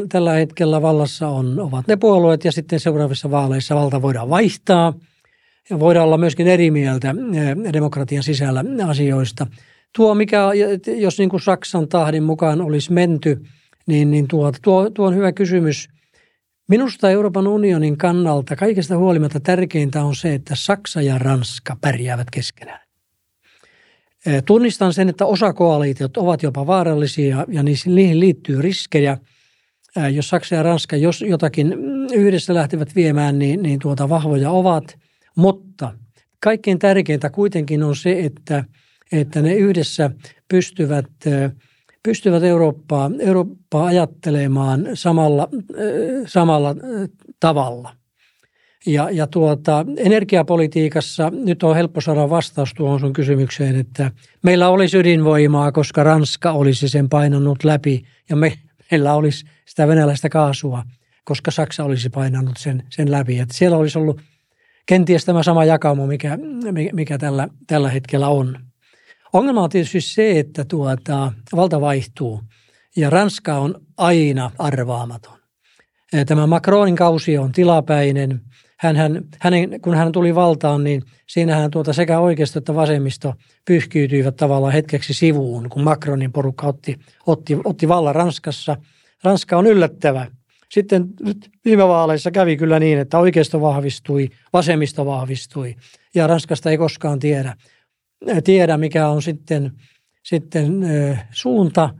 Tällä 0.09 0.33
hetkellä 0.33 0.83
vallassa 0.83 1.29
on, 1.29 1.61
ovat 1.61 1.89
ne 1.89 1.97
puolueet 1.97 2.45
ja 2.45 2.53
sitten 2.53 2.81
seuraavissa 2.81 3.31
vaaleissa 3.31 3.75
valta 3.75 4.03
voidaan 4.03 4.31
vaihtaa– 4.31 4.93
voidaan 5.79 6.07
olla 6.07 6.19
myöskin 6.19 6.47
eri 6.47 6.71
mieltä 6.71 7.15
eh, 7.35 7.73
demokratian 7.73 8.23
sisällä 8.23 8.65
asioista. 8.87 9.47
Tuo, 9.97 10.15
mikä, 10.15 10.43
jos 10.97 11.19
niin 11.19 11.29
kuin 11.29 11.41
Saksan 11.41 11.89
tahdin 11.89 12.23
mukaan 12.23 12.61
olisi 12.61 12.93
menty, 12.93 13.43
niin, 13.87 14.11
niin 14.11 14.29
tuo, 14.29 14.53
tuo, 14.63 14.91
tuo 14.91 15.07
on 15.07 15.15
hyvä 15.15 15.33
kysymys. 15.33 15.89
Minusta 16.69 17.11
Euroopan 17.11 17.47
unionin 17.47 17.99
kannalta 17.99 18.57
kaikesta 18.57 18.97
huolimatta 18.97 19.41
tärkeintä 19.41 20.05
on 20.05 20.17
se, 20.17 20.35
että 20.35 20.55
Saksa 20.57 21.03
ja 21.03 21.19
Ranska 21.19 21.77
pärjäävät 21.81 22.31
keskenään. 22.31 22.81
Eh, 24.27 24.43
tunnistan 24.45 24.93
sen, 24.93 25.09
että 25.09 25.27
osa 25.27 25.53
koalitiot 25.53 26.17
ovat 26.17 26.43
jopa 26.43 26.67
vaarallisia 26.67 27.47
ja 27.49 27.63
niihin 27.63 28.21
liittyy 28.21 28.63
riskejä. 28.63 29.19
Eh, 29.97 30.15
jos 30.15 30.29
Saksa 30.29 30.55
ja 30.55 30.63
Ranska 30.63 30.97
jos 30.97 31.21
jotakin 31.21 31.75
yhdessä 32.13 32.55
lähtevät 32.55 32.95
viemään, 32.95 33.39
niin, 33.39 33.63
niin 33.63 33.79
tuota 33.79 34.09
vahvoja 34.09 34.51
ovat– 34.51 34.85
mutta 35.39 35.93
kaikkein 36.41 36.79
tärkeintä 36.79 37.31
kuitenkin 37.31 37.83
on 37.83 37.97
se, 37.97 38.21
että, 38.21 38.65
että 39.13 39.43
ne 39.43 39.55
yhdessä 39.55 40.11
pystyvät, 40.49 41.07
pystyvät 42.03 42.43
Eurooppaa, 42.43 43.11
Eurooppaa 43.19 43.87
ajattelemaan 43.87 44.89
samalla, 44.95 45.49
samalla 46.27 46.75
tavalla. 47.41 47.95
Ja, 48.87 49.11
ja 49.11 49.27
tuota, 49.27 49.87
energiapolitiikassa 49.97 51.31
nyt 51.31 51.63
on 51.63 51.77
helppo 51.77 52.01
saada 52.01 52.31
vastaus 52.31 52.75
tuohon 52.75 53.01
sun 53.01 53.13
kysymykseen, 53.13 53.77
että 53.77 54.11
meillä 54.43 54.69
olisi 54.69 54.99
ydinvoimaa, 54.99 55.73
koska 55.73 56.03
Ranska 56.03 56.53
olisi 56.53 56.89
sen 56.89 57.09
painanut 57.09 57.65
läpi 57.65 58.03
ja 58.29 58.37
me, 58.37 58.53
meillä 58.91 59.15
olisi 59.15 59.45
sitä 59.67 59.89
venäläistä 59.89 60.29
kaasua, 60.29 60.83
koska 61.25 61.51
Saksa 61.51 61.85
olisi 61.85 62.11
painanut 62.11 62.57
sen, 62.57 62.83
sen 62.91 63.11
läpi. 63.11 63.39
Että 63.39 63.55
siellä 63.55 63.77
olisi 63.77 63.99
ollut 63.99 64.21
kenties 64.89 65.25
tämä 65.25 65.43
sama 65.43 65.65
jakauma, 65.65 66.07
mikä, 66.07 66.39
mikä 66.93 67.19
tällä, 67.19 67.49
tällä 67.67 67.91
hetkellä 67.91 68.29
on. 68.29 68.59
Ongelma 69.33 69.63
on 69.63 69.71
tietysti 69.71 70.01
se, 70.01 70.39
että 70.39 70.65
tuota, 70.65 71.33
valta 71.57 71.81
vaihtuu 71.81 72.41
ja 72.97 73.11
Ranska 73.11 73.59
on 73.59 73.81
aina 73.97 74.51
arvaamaton. 74.59 75.39
Tämä 76.27 76.47
Macronin 76.47 76.97
kausi 76.97 77.39
on 77.39 77.53
tilapäinen. 77.53 78.41
Hän, 78.79 78.97
hän, 78.97 79.25
hänen, 79.39 79.81
kun 79.81 79.95
hän 79.95 80.13
tuli 80.13 80.35
valtaan, 80.35 80.85
niin 80.85 81.03
siinähän 81.27 81.71
tuota 81.71 81.93
sekä 81.93 82.19
oikeisto 82.21 82.59
että 82.59 82.75
vasemmisto 82.75 83.35
pyyhkiytyivät 83.65 84.37
tavallaan 84.37 84.73
hetkeksi 84.73 85.15
sivuun, 85.15 85.69
kun 85.69 85.85
Macronin 85.85 86.33
porukka 86.33 86.67
otti, 86.67 86.99
otti, 87.27 87.57
otti 87.65 87.89
vallan 87.89 88.15
Ranskassa. 88.15 88.77
Ranska 89.25 89.57
on 89.57 89.67
yllättävä 89.67 90.27
sitten 90.71 91.07
viime 91.65 91.89
vaaleissa 91.89 92.31
kävi 92.31 92.57
kyllä 92.57 92.79
niin, 92.79 92.99
että 92.99 93.19
oikeisto 93.19 93.61
vahvistui, 93.61 94.29
vasemmisto 94.53 95.07
vahvistui 95.07 95.77
ja 96.15 96.27
Ranskasta 96.27 96.71
ei 96.71 96.79
koskaan 96.79 97.19
tiedä, 97.19 97.57
tiedä 98.45 98.77
mikä 98.77 99.09
on 99.09 99.23
sitten, 99.23 99.73
sitten 100.23 100.81
suunta. 101.31 101.91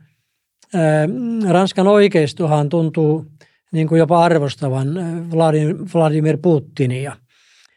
Ranskan 1.49 1.87
oikeistohan 1.87 2.69
tuntuu 2.69 3.27
niin 3.73 3.89
kuin 3.89 3.99
jopa 3.99 4.25
arvostavan 4.25 4.89
Vladimir 5.95 6.39
Putinia. 6.43 7.17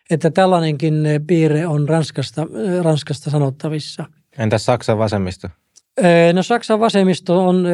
Että 0.10 0.32
tällainenkin 0.32 1.04
piirre 1.28 1.68
on 1.68 1.90
Ranskasta, 1.90 2.48
Ranskasta 2.82 3.30
sanottavissa. 3.30 4.06
Entäs 4.38 4.66
Saksan 4.66 4.98
vasemmisto? 4.98 5.48
No 6.34 6.44
Saksan 6.44 6.80
vasemmisto 6.80 7.48
on 7.48 7.66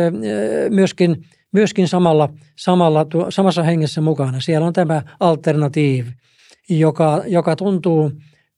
myöskin– 0.69 1.17
myöskin 1.57 1.87
samalla, 1.87 2.29
samalla 2.55 3.05
samassa 3.29 3.63
hengessä 3.63 4.01
mukana. 4.01 4.39
Siellä 4.39 4.67
on 4.67 4.73
tämä 4.73 5.01
alternatiivi, 5.19 6.11
joka, 6.69 7.23
joka 7.27 7.55
tuntuu, 7.55 8.11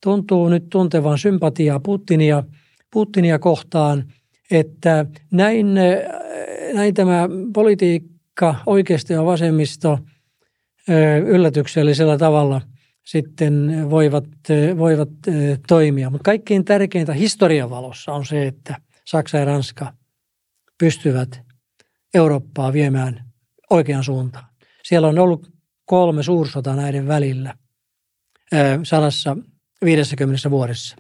tuntuu 0.04 0.50
nyt 0.50 0.64
tuntevan 0.70 1.18
sympatiaa 1.18 1.80
Putinia, 1.80 2.44
Putinia 2.94 3.40
kohtaan, 3.40 4.04
että 4.52 5.06
näin, 5.32 5.68
näin 6.74 6.94
tämä 6.94 7.30
politiikka, 7.54 8.56
oikeisto 8.66 9.14
ja 9.14 9.26
vasemmisto 9.26 10.00
yllätyksellisellä 11.26 12.18
tavalla 12.18 12.62
sitten 13.06 13.86
voivat, 13.90 14.26
voivat 14.78 15.10
toimia. 15.68 16.10
Mutta 16.10 16.24
kaikkein 16.24 16.66
tärkeintä 16.66 17.14
historian 17.14 17.70
valossa 17.70 18.12
on 18.12 18.26
se, 18.26 18.48
että 18.48 18.76
Saksa 19.06 19.38
ja 19.38 19.46
Ranska 19.46 19.94
pystyvät 20.80 21.49
Eurooppaa 22.14 22.74
viemään 22.74 23.26
oikeaan 23.70 24.04
suuntaan. 24.04 24.46
Siellä 24.84 25.08
on 25.08 25.20
ollut 25.20 25.52
kolme 25.86 26.24
suursota 26.24 26.76
näiden 26.76 27.08
välillä 27.08 27.56
sadassa 28.84 29.38
50 29.86 30.52
vuodessa. 30.52 30.96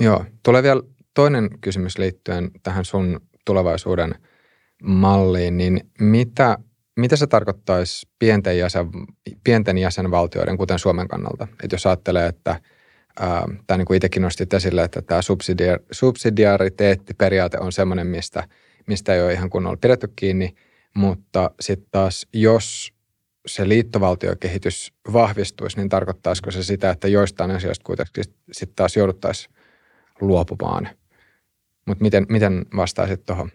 Joo, 0.00 0.24
tulee 0.42 0.62
vielä 0.62 0.82
toinen 1.14 1.50
kysymys 1.60 1.98
liittyen 1.98 2.50
tähän 2.62 2.84
sun 2.84 3.20
tulevaisuuden 3.44 4.14
malliin, 4.82 5.56
niin 5.56 5.80
mitä, 6.00 6.58
mitä 6.96 7.16
se 7.16 7.26
tarkoittaisi 7.26 8.08
pienten, 8.18 8.58
jäsen, 8.58 8.86
pienten 9.44 9.78
jäsenvaltioiden, 9.78 10.56
kuten 10.56 10.78
Suomen 10.78 11.08
kannalta? 11.08 11.48
Että 11.62 11.74
jos 11.74 11.86
ajattelee, 11.86 12.26
että 12.26 12.60
tämä 13.66 13.78
niin 13.78 13.86
kuin 13.86 13.96
itsekin 13.96 14.22
nostit 14.22 14.54
esille, 14.54 14.84
että 14.84 15.02
tämä 15.02 15.20
subsidiariteettiperiaate 15.92 17.58
on 17.58 17.72
semmoinen, 17.72 18.06
mistä– 18.06 18.48
mistä 18.86 19.14
ei 19.14 19.22
ole 19.22 19.32
ihan 19.32 19.50
kunnolla 19.50 19.76
pidetty 19.76 20.12
kiinni, 20.16 20.54
mutta 20.94 21.50
sitten 21.60 21.88
taas 21.90 22.26
jos 22.32 22.94
se 23.46 23.68
liittovaltiokehitys 23.68 24.92
vahvistuisi, 25.12 25.76
niin 25.76 25.88
tarkoittaisiko 25.88 26.50
se 26.50 26.62
sitä, 26.62 26.90
että 26.90 27.08
joistain 27.08 27.50
asioista 27.50 27.84
kuitenkin 27.84 28.24
sitten 28.52 28.76
taas 28.76 28.96
jouduttaisiin 28.96 29.54
luopumaan? 30.20 30.88
Mutta 31.86 32.02
miten, 32.02 32.26
miten 32.28 32.66
vastaisit 32.76 33.26
tuohon? 33.26 33.50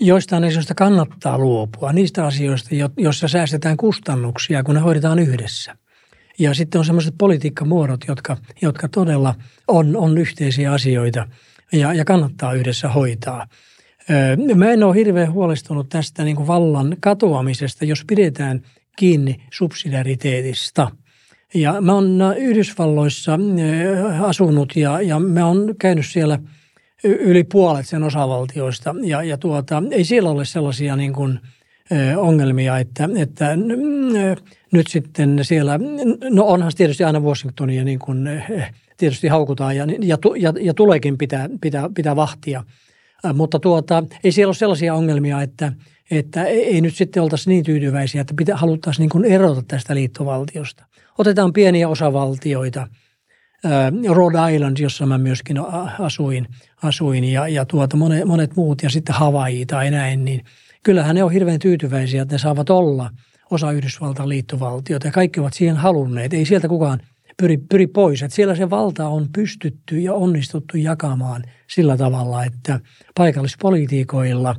Joistain 0.00 0.44
asioista 0.44 0.74
kannattaa 0.74 1.38
luopua, 1.38 1.92
niistä 1.92 2.26
asioista, 2.26 2.70
joissa 2.96 3.28
säästetään 3.28 3.76
kustannuksia, 3.76 4.62
kun 4.62 4.74
ne 4.74 4.80
hoidetaan 4.80 5.18
yhdessä. 5.18 5.76
Ja 6.38 6.54
sitten 6.54 6.78
on 6.78 6.84
sellaiset 6.84 7.14
politiikkamuodot, 7.18 8.00
jotka, 8.08 8.36
jotka 8.62 8.88
todella 8.88 9.34
on, 9.68 9.96
on 9.96 10.18
yhteisiä 10.18 10.72
asioita 10.72 11.28
ja, 11.72 11.94
ja 11.94 12.04
kannattaa 12.04 12.52
yhdessä 12.52 12.88
hoitaa. 12.88 13.46
Mä 14.54 14.70
en 14.70 14.84
ole 14.84 14.94
hirveän 14.94 15.32
huolestunut 15.32 15.88
tästä 15.88 16.24
niin 16.24 16.36
kuin 16.36 16.46
vallan 16.46 16.96
katoamisesta, 17.00 17.84
jos 17.84 18.04
pidetään 18.06 18.62
kiinni 18.96 19.36
subsidiariteetista. 19.52 20.90
Ja 21.54 21.80
mä 21.80 21.92
oon 21.92 22.20
Yhdysvalloissa 22.36 23.38
asunut 24.20 24.76
ja, 24.76 25.00
ja 25.00 25.18
mä 25.18 25.46
oon 25.46 25.74
käynyt 25.78 26.06
siellä 26.06 26.38
yli 27.04 27.44
puolet 27.44 27.86
sen 27.88 28.02
osavaltioista. 28.02 28.94
Ja, 29.02 29.22
ja 29.22 29.38
tuota, 29.38 29.82
ei 29.90 30.04
siellä 30.04 30.30
ole 30.30 30.44
sellaisia 30.44 30.96
niin 30.96 31.12
kuin, 31.12 31.40
ongelmia, 32.16 32.78
että, 32.78 33.08
että 33.16 33.56
nyt 34.72 34.86
sitten 34.86 35.38
siellä, 35.42 35.78
no 36.30 36.44
onhan 36.44 36.72
tietysti 36.76 37.04
aina 37.04 37.20
Washingtonia 37.20 37.84
niin 37.84 37.98
kuin, 37.98 38.28
tietysti 38.96 39.28
haukutaan 39.28 39.76
ja, 39.76 39.86
ja, 40.02 40.18
ja, 40.38 40.52
ja 40.60 40.74
tuleekin 40.74 41.18
pitää, 41.18 41.48
pitää, 41.60 41.90
pitää 41.94 42.16
vahtia– 42.16 42.64
mutta 43.32 43.58
tuota, 43.58 44.02
ei 44.24 44.32
siellä 44.32 44.48
ole 44.48 44.54
sellaisia 44.54 44.94
ongelmia, 44.94 45.42
että, 45.42 45.72
että 46.10 46.44
ei 46.44 46.80
nyt 46.80 46.94
sitten 46.94 47.22
oltaisi 47.22 47.50
niin 47.50 47.64
tyytyväisiä, 47.64 48.20
että 48.20 48.34
pitä, 48.36 48.56
haluttaisiin 48.56 49.02
niin 49.02 49.10
kuin 49.10 49.24
erota 49.24 49.62
tästä 49.68 49.94
liittovaltiosta. 49.94 50.84
Otetaan 51.18 51.52
pieniä 51.52 51.88
osavaltioita. 51.88 52.88
Äh, 53.64 54.14
Rhode 54.14 54.54
Island, 54.54 54.76
jossa 54.78 55.06
mä 55.06 55.18
myöskin 55.18 55.56
asuin, 55.98 56.48
asuin 56.82 57.24
ja, 57.24 57.48
ja 57.48 57.64
tuota, 57.64 57.96
monet, 57.96 58.24
monet 58.24 58.56
muut 58.56 58.82
ja 58.82 58.90
sitten 58.90 59.14
Hawaii 59.14 59.66
tai 59.66 59.90
näin, 59.90 60.24
niin 60.24 60.44
kyllähän 60.82 61.14
ne 61.14 61.24
on 61.24 61.32
hirveän 61.32 61.58
tyytyväisiä, 61.58 62.22
että 62.22 62.34
ne 62.34 62.38
saavat 62.38 62.70
olla 62.70 63.10
osa 63.50 63.72
Yhdysvaltain 63.72 64.28
liittovaltiota 64.28 65.06
ja 65.06 65.12
kaikki 65.12 65.40
ovat 65.40 65.54
siihen 65.54 65.76
halunneet. 65.76 66.32
Ei 66.32 66.44
sieltä 66.44 66.68
kukaan 66.68 67.00
pyri, 67.36 67.56
pyri 67.56 67.86
pois. 67.86 68.22
Että 68.22 68.34
siellä 68.34 68.54
se 68.54 68.70
valta 68.70 69.08
on 69.08 69.26
pystytty 69.34 69.98
ja 69.98 70.14
onnistuttu 70.14 70.76
jakamaan 70.76 71.42
sillä 71.70 71.96
tavalla, 71.96 72.44
että 72.44 72.80
paikallispolitiikoilla 73.14 74.56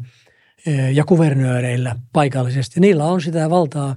ja 0.93 1.05
kuvernööreillä 1.05 1.95
paikallisesti, 2.13 2.80
niillä 2.80 3.05
on 3.05 3.21
sitä 3.21 3.49
valtaa, 3.49 3.95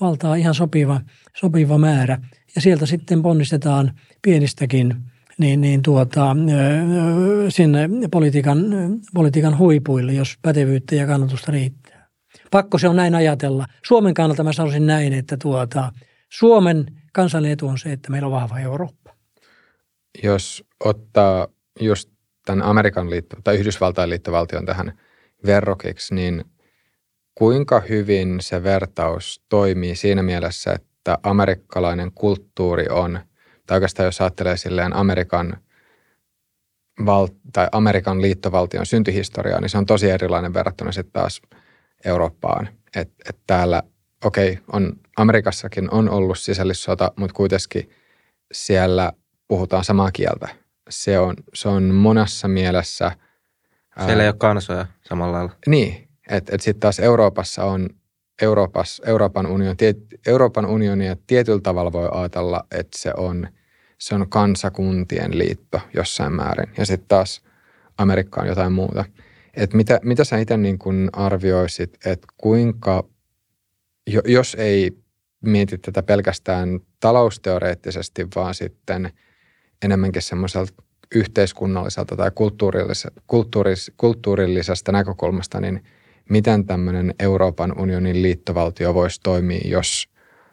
valtaa 0.00 0.34
ihan 0.34 0.54
sopiva, 0.54 1.00
sopiva 1.36 1.78
määrä. 1.78 2.18
Ja 2.54 2.60
sieltä 2.60 2.86
sitten 2.86 3.22
ponnistetaan 3.22 3.92
pienistäkin 4.22 4.96
niin, 5.38 5.60
niin 5.60 5.82
tuota, 5.82 6.36
sinne 7.48 7.88
politiikan, 8.10 8.58
politiikan 9.14 9.58
huipuille, 9.58 10.12
jos 10.12 10.38
pätevyyttä 10.42 10.94
ja 10.94 11.06
kannatusta 11.06 11.52
riittää. 11.52 12.08
Pakko 12.50 12.78
se 12.78 12.88
on 12.88 12.96
näin 12.96 13.14
ajatella. 13.14 13.66
Suomen 13.86 14.14
kannalta 14.14 14.44
mä 14.44 14.52
sanoisin 14.52 14.86
näin, 14.86 15.12
että 15.12 15.36
tuota, 15.42 15.92
Suomen 16.32 16.86
kansallinen 17.12 17.52
etu 17.52 17.68
on 17.68 17.78
se, 17.78 17.92
että 17.92 18.10
meillä 18.10 18.26
on 18.26 18.32
vahva 18.32 18.58
Eurooppa. 18.58 19.14
Jos 20.22 20.64
ottaa 20.84 21.48
just 21.80 22.10
tämän 22.46 22.62
Amerikan 22.62 23.10
liitto, 23.10 23.36
tai 23.44 23.56
Yhdysvaltain 23.56 24.10
liittovaltion 24.10 24.66
tähän 24.66 24.98
verrokiksi, 25.46 26.14
niin 26.14 26.44
kuinka 27.34 27.80
hyvin 27.80 28.40
se 28.40 28.62
vertaus 28.62 29.44
toimii 29.48 29.96
siinä 29.96 30.22
mielessä, 30.22 30.72
että 30.72 31.18
amerikkalainen 31.22 32.12
kulttuuri 32.14 32.86
on, 32.90 33.20
tai 33.66 33.76
oikeastaan 33.76 34.04
jos 34.04 34.20
ajattelee 34.20 34.56
silleen 34.56 34.96
Amerikan, 34.96 35.56
val, 37.06 37.28
tai 37.52 37.68
Amerikan 37.72 38.22
liittovaltion 38.22 38.86
syntyhistoriaa, 38.86 39.60
niin 39.60 39.70
se 39.70 39.78
on 39.78 39.86
tosi 39.86 40.10
erilainen 40.10 40.54
verrattuna 40.54 40.92
sitten 40.92 41.12
taas 41.12 41.42
Eurooppaan. 42.04 42.68
Että 42.96 43.24
et 43.28 43.38
täällä 43.46 43.82
okei, 44.24 44.52
okay, 44.52 44.64
on 44.72 44.92
Amerikassakin 45.22 45.90
on 45.90 46.10
ollut 46.10 46.38
sisällissota, 46.38 47.12
mutta 47.16 47.34
kuitenkin 47.34 47.90
siellä 48.52 49.12
puhutaan 49.48 49.84
samaa 49.84 50.10
kieltä. 50.10 50.48
Se 50.90 51.18
on, 51.18 51.34
se 51.54 51.68
on 51.68 51.82
monessa 51.82 52.48
mielessä... 52.48 53.12
Siellä 53.98 54.22
ää, 54.22 54.22
ei 54.22 54.28
ole 54.28 54.36
kansoja 54.38 54.86
samalla 55.08 55.32
lailla. 55.32 55.52
Niin, 55.66 56.08
että 56.30 56.54
et 56.54 56.60
sitten 56.60 56.80
taas 56.80 56.98
Euroopassa 56.98 57.64
on 57.64 57.88
Euroopas, 58.42 59.02
Euroopan, 59.06 59.46
unioni, 59.46 59.76
tiet, 59.76 59.98
Euroopan 60.26 60.66
unionia 60.66 61.16
tietyllä 61.26 61.60
tavalla 61.60 61.92
voi 61.92 62.08
ajatella, 62.12 62.64
että 62.70 62.98
se 62.98 63.12
on 63.16 63.48
se 64.02 64.14
on 64.14 64.28
kansakuntien 64.28 65.38
liitto 65.38 65.80
jossain 65.94 66.32
määrin. 66.32 66.74
Ja 66.78 66.86
sitten 66.86 67.08
taas 67.08 67.42
Amerikka 67.98 68.40
on 68.40 68.46
jotain 68.46 68.72
muuta. 68.72 69.04
Et 69.54 69.74
mitä, 69.74 70.00
mitä 70.02 70.24
sä 70.24 70.38
itse 70.38 70.56
niin 70.56 70.78
kun 70.78 71.10
arvioisit, 71.12 72.06
että 72.06 72.26
kuinka, 72.36 73.04
jos 74.24 74.54
ei 74.54 75.01
mieti 75.42 75.78
tätä 75.78 76.02
pelkästään 76.02 76.80
talousteoreettisesti, 77.00 78.26
vaan 78.34 78.54
sitten 78.54 79.12
enemmänkin 79.82 80.22
semmoiselta 80.22 80.82
yhteiskunnalliselta 81.14 82.16
tai 82.16 82.30
kulttuurillis, 82.34 83.06
kulttuuris, 83.26 83.92
kulttuurillisesta 83.96 84.92
näkökulmasta, 84.92 85.60
niin 85.60 85.84
miten 86.30 86.66
tämmöinen 86.66 87.14
Euroopan 87.18 87.80
unionin 87.80 88.22
liittovaltio 88.22 88.94
voisi 88.94 89.20
toimia, 89.22 89.60
jos, 89.64 90.08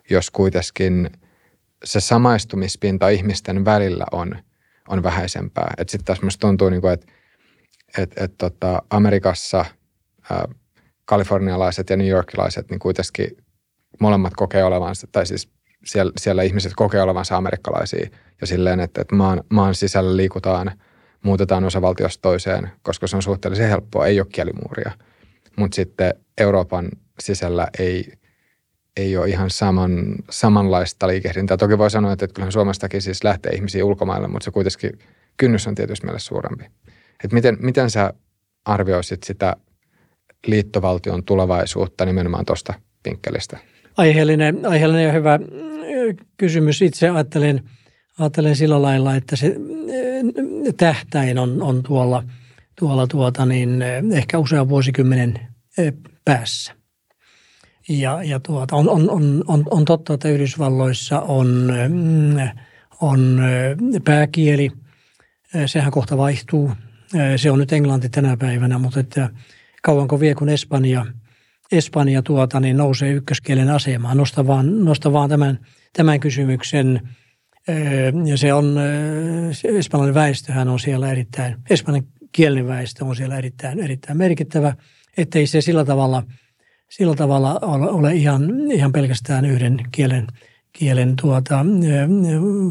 jos 0.09 0.31
kuitenkin 0.31 1.09
se 1.83 1.99
samaistumispinta 1.99 3.09
ihmisten 3.09 3.65
välillä 3.65 4.05
on, 4.11 4.35
on 4.87 5.03
vähäisempää. 5.03 5.73
Sitten 5.87 6.05
taas 6.05 6.21
musta 6.21 6.47
tuntuu, 6.47 6.69
niin 6.69 6.81
kuin, 6.81 6.93
että 6.93 7.11
et, 7.97 8.13
et 8.17 8.37
tota, 8.37 8.81
Amerikassa 8.89 9.65
ää, 10.31 10.47
kalifornialaiset 11.05 11.89
ja 11.89 11.97
New 11.97 12.07
Yorkilaiset 12.07 12.69
niin 12.69 12.79
kuitenkin 12.79 13.37
molemmat 13.99 14.33
kokee 14.35 14.63
olevansa, 14.63 15.07
tai 15.11 15.25
siis 15.25 15.49
siellä, 15.85 16.11
siellä 16.17 16.43
ihmiset 16.43 16.73
kokee 16.75 17.01
olevansa 17.01 17.37
amerikkalaisia 17.37 18.09
ja 18.41 18.47
silleen, 18.47 18.79
että, 18.79 19.01
että 19.01 19.15
maan, 19.15 19.43
maan 19.49 19.75
sisällä 19.75 20.17
liikutaan, 20.17 20.71
muutetaan 21.23 21.63
osavaltiosta 21.63 22.21
toiseen, 22.21 22.71
koska 22.81 23.07
se 23.07 23.15
on 23.15 23.21
suhteellisen 23.21 23.69
helppoa, 23.69 24.07
ei 24.07 24.19
ole 24.19 24.27
kielimuuria. 24.31 24.91
Mutta 25.57 25.75
sitten 25.75 26.13
Euroopan 26.37 26.89
sisällä 27.19 27.67
ei, 27.79 28.13
ei 28.97 29.17
ole 29.17 29.27
ihan 29.27 29.49
saman, 29.49 30.15
samanlaista 30.29 31.07
liikehdintää. 31.07 31.57
Toki 31.57 31.77
voi 31.77 31.91
sanoa, 31.91 32.13
että, 32.13 32.25
että 32.25 32.35
kyllähän 32.35 32.51
Suomestakin 32.51 33.01
siis 33.01 33.23
lähtee 33.23 33.51
ihmisiä 33.51 33.85
ulkomaille, 33.85 34.27
mutta 34.27 34.45
se 34.45 34.51
kuitenkin 34.51 34.99
kynnys 35.37 35.67
on 35.67 35.75
tietysti 35.75 36.05
meille 36.05 36.19
suurempi. 36.19 36.65
Et 37.23 37.33
miten, 37.33 37.57
miten 37.59 37.89
sä 37.89 38.13
arvioisit 38.65 39.23
sitä 39.23 39.55
liittovaltion 40.47 41.23
tulevaisuutta 41.23 42.05
nimenomaan 42.05 42.45
tuosta 42.45 42.73
pinkkelistä? 43.03 43.57
Aiheellinen, 43.99 44.65
aiheellinen 44.65 45.05
ja 45.05 45.11
hyvä 45.11 45.39
kysymys. 46.37 46.81
Itse 46.81 47.09
ajattelen, 47.09 47.63
ajattelen 48.19 48.55
sillä 48.55 48.81
lailla, 48.81 49.15
että 49.15 49.35
se 49.35 49.55
tähtäin 50.77 51.39
on, 51.39 51.61
on 51.61 51.83
tuolla, 51.83 52.23
tuolla 52.79 53.07
tuota 53.07 53.45
niin, 53.45 53.81
ehkä 54.13 54.37
usean 54.37 54.69
vuosikymmenen 54.69 55.39
päässä. 56.25 56.73
Ja, 57.89 58.23
ja 58.23 58.39
tuota, 58.39 58.75
on, 58.75 58.89
on, 58.89 59.09
on, 59.09 59.43
on, 59.47 59.63
on 59.71 59.85
totta, 59.85 60.13
että 60.13 60.29
Yhdysvalloissa 60.29 61.19
on, 61.19 61.73
on 63.01 63.41
pääkieli. 64.05 64.71
Sehän 65.65 65.91
kohta 65.91 66.17
vaihtuu. 66.17 66.71
Se 67.35 67.51
on 67.51 67.59
nyt 67.59 67.73
englanti 67.73 68.09
tänä 68.09 68.37
päivänä, 68.37 68.77
mutta 68.77 68.99
että 68.99 69.29
kauanko 69.83 70.19
vie, 70.19 70.35
kun 70.35 70.49
Espanja– 70.49 71.05
Espanja 71.71 72.21
tuota, 72.21 72.59
niin 72.59 72.77
nousee 72.77 73.11
ykköskielen 73.11 73.69
asemaan. 73.69 74.17
Nosta 74.17 74.47
vaan, 74.47 74.85
nosta 74.85 75.13
vaan 75.13 75.29
tämän, 75.29 75.59
tämän 75.93 76.19
kysymyksen. 76.19 77.09
Ja 78.25 78.37
se 78.37 78.53
on, 78.53 78.77
espanjalainen 79.63 80.15
väestöhän 80.15 80.67
on 80.67 80.79
siellä 80.79 81.11
erittäin, 81.11 81.55
espanjan 81.69 82.03
kielinen 82.31 82.67
väestö 82.67 83.05
on 83.05 83.15
siellä 83.15 83.37
erittäin, 83.37 83.79
erittäin 83.79 84.17
merkittävä, 84.17 84.73
ettei 85.17 85.47
se 85.47 85.61
sillä 85.61 85.85
tavalla, 85.85 86.23
sillä 86.89 87.15
tavalla 87.15 87.59
ole 87.61 88.15
ihan, 88.15 88.71
ihan 88.71 88.91
pelkästään 88.91 89.45
yhden 89.45 89.79
kielen, 89.91 90.27
kielen 90.73 91.15
tuota, 91.21 91.65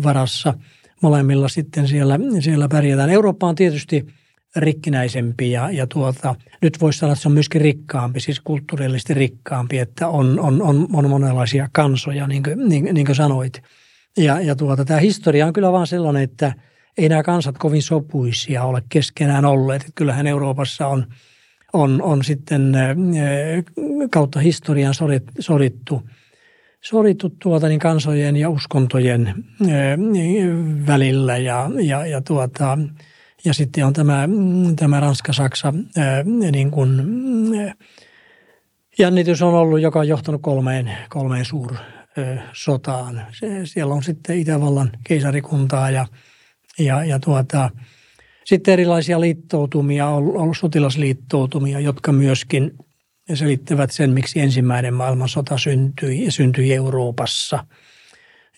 varassa. 0.03 0.55
Molemmilla 1.03 1.49
sitten 1.49 1.89
siellä, 1.89 2.19
siellä 2.41 2.69
pärjätään. 2.69 3.11
Eurooppa 3.11 3.47
on 3.47 3.55
tietysti– 3.55 4.07
rikkinäisempi 4.57 5.51
ja, 5.51 5.71
ja 5.71 5.87
tuota, 5.87 6.35
nyt 6.63 6.81
voisi 6.81 6.99
sanoa, 6.99 7.13
että 7.13 7.23
se 7.23 7.29
on 7.29 7.35
myöskin 7.35 7.61
rikkaampi, 7.61 8.21
siis 8.21 8.41
kulttuurillisesti 8.41 9.15
rikkaampi, 9.15 9.79
että 9.79 10.09
on, 10.09 10.41
on, 10.41 10.63
on, 10.63 10.87
on 10.93 11.11
monenlaisia 11.11 11.69
kansoja, 11.73 12.27
niin 12.27 12.43
kuin, 12.43 12.69
niin, 12.69 12.95
niin 12.95 13.07
kuin 13.07 13.17
sanoit. 13.17 13.63
Ja, 14.17 14.41
ja 14.41 14.57
tuota, 14.57 14.85
tämä 14.85 15.01
historia 15.01 15.47
on 15.47 15.53
kyllä 15.53 15.73
vaan 15.73 15.87
sellainen, 15.87 16.23
että 16.23 16.53
ei 16.99 17.09
nämä 17.09 17.23
kansat 17.23 17.59
kovin 17.59 17.83
sopuisia 17.83 18.65
ole 18.65 18.83
keskenään 18.89 19.45
olleet. 19.45 19.83
Että 19.83 19.93
kyllähän 19.95 20.27
Euroopassa 20.27 20.87
on, 20.87 21.07
on, 21.73 22.03
on 22.03 22.25
sitten 22.25 22.73
kautta 24.11 24.41
historian 24.41 24.95
sorittu, 25.41 26.03
sorittu 26.81 27.31
tuota, 27.43 27.69
niin 27.69 27.81
kansojen 27.81 28.37
ja 28.37 28.51
uskontojen 28.51 29.35
välillä 30.87 31.37
ja, 31.37 31.71
ja, 31.81 32.07
ja 32.07 32.21
tuota, 32.21 32.79
ja 33.45 33.55
sitten 33.55 33.87
on 33.87 33.93
tämä, 33.93 34.29
tämä 34.77 35.01
Ranska-Saksa 35.01 35.75
niin 36.53 36.71
kuin, 36.71 36.91
jännitys 38.99 39.43
on 39.43 39.55
ollut, 39.55 39.81
joka 39.81 39.99
on 39.99 40.09
johtanut 40.09 40.43
kolmeen, 40.43 40.93
kolmeen 41.09 41.45
suursotaan. 41.45 43.27
Siellä 43.65 43.95
on 43.95 44.03
sitten 44.03 44.39
Itävallan 44.39 44.91
keisarikuntaa 45.05 45.91
ja, 45.91 46.07
ja, 46.79 47.05
ja 47.05 47.19
tuota, 47.19 47.71
sitten 48.45 48.73
erilaisia 48.73 49.21
liittoutumia, 49.21 50.09
on 50.09 50.37
ollut 50.37 50.59
sotilasliittoutumia, 50.59 51.81
jotka 51.81 52.13
myöskin 52.13 52.71
selittävät 53.35 53.91
sen, 53.91 54.11
miksi 54.11 54.41
ensimmäinen 54.41 54.95
maailmansota 54.95 55.59
syntyi 55.59 56.25
ja 56.25 56.33
syntyi 56.33 56.75
Euroopassa. 56.75 57.67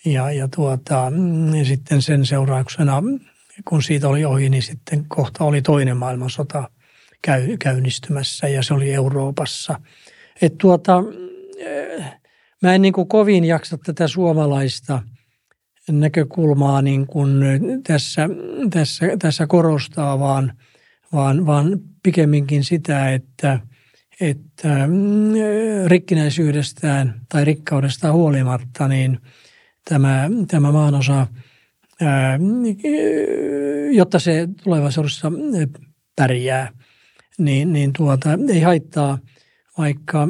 Ja, 0.04 0.32
ja 0.32 0.48
tuota, 0.48 1.12
ja 1.58 1.64
sitten 1.64 2.02
sen 2.02 2.26
seurauksena 2.26 3.02
kun 3.68 3.82
siitä 3.82 4.08
oli 4.08 4.24
ohi, 4.24 4.50
niin 4.50 4.62
sitten 4.62 5.04
kohta 5.08 5.44
oli 5.44 5.62
toinen 5.62 5.96
maailmansota 5.96 6.70
käy, 7.22 7.56
käynnistymässä 7.56 8.48
ja 8.48 8.62
se 8.62 8.74
oli 8.74 8.94
Euroopassa. 8.94 9.80
Et 10.42 10.58
tuota, 10.58 11.02
eh, 11.58 12.04
mä 12.62 12.74
en 12.74 12.82
niin 12.82 12.92
kuin 12.92 13.08
kovin 13.08 13.44
jaksa 13.44 13.78
tätä 13.78 14.08
suomalaista 14.08 15.02
näkökulmaa 15.90 16.82
niin 16.82 17.06
kuin 17.06 17.40
tässä, 17.86 18.28
tässä, 18.70 19.06
tässä 19.18 19.46
korostaa, 19.46 20.18
vaan, 20.18 20.52
vaan, 21.12 21.46
vaan 21.46 21.80
pikemminkin 22.02 22.64
sitä, 22.64 23.12
että, 23.12 23.60
että 24.20 24.86
mm, 24.86 25.32
rikkinäisyydestään 25.86 27.20
tai 27.28 27.44
rikkaudestaan 27.44 28.14
huolimatta, 28.14 28.88
niin 28.88 29.18
tämä, 29.88 30.30
tämä 30.48 30.72
maanosa– 30.72 31.26
jotta 33.92 34.18
se 34.18 34.48
tulevaisuudessa 34.64 35.32
pärjää, 36.16 36.72
niin, 37.38 37.72
niin 37.72 37.92
tuota, 37.92 38.28
ei 38.48 38.60
haittaa, 38.60 39.18
vaikka, 39.78 40.28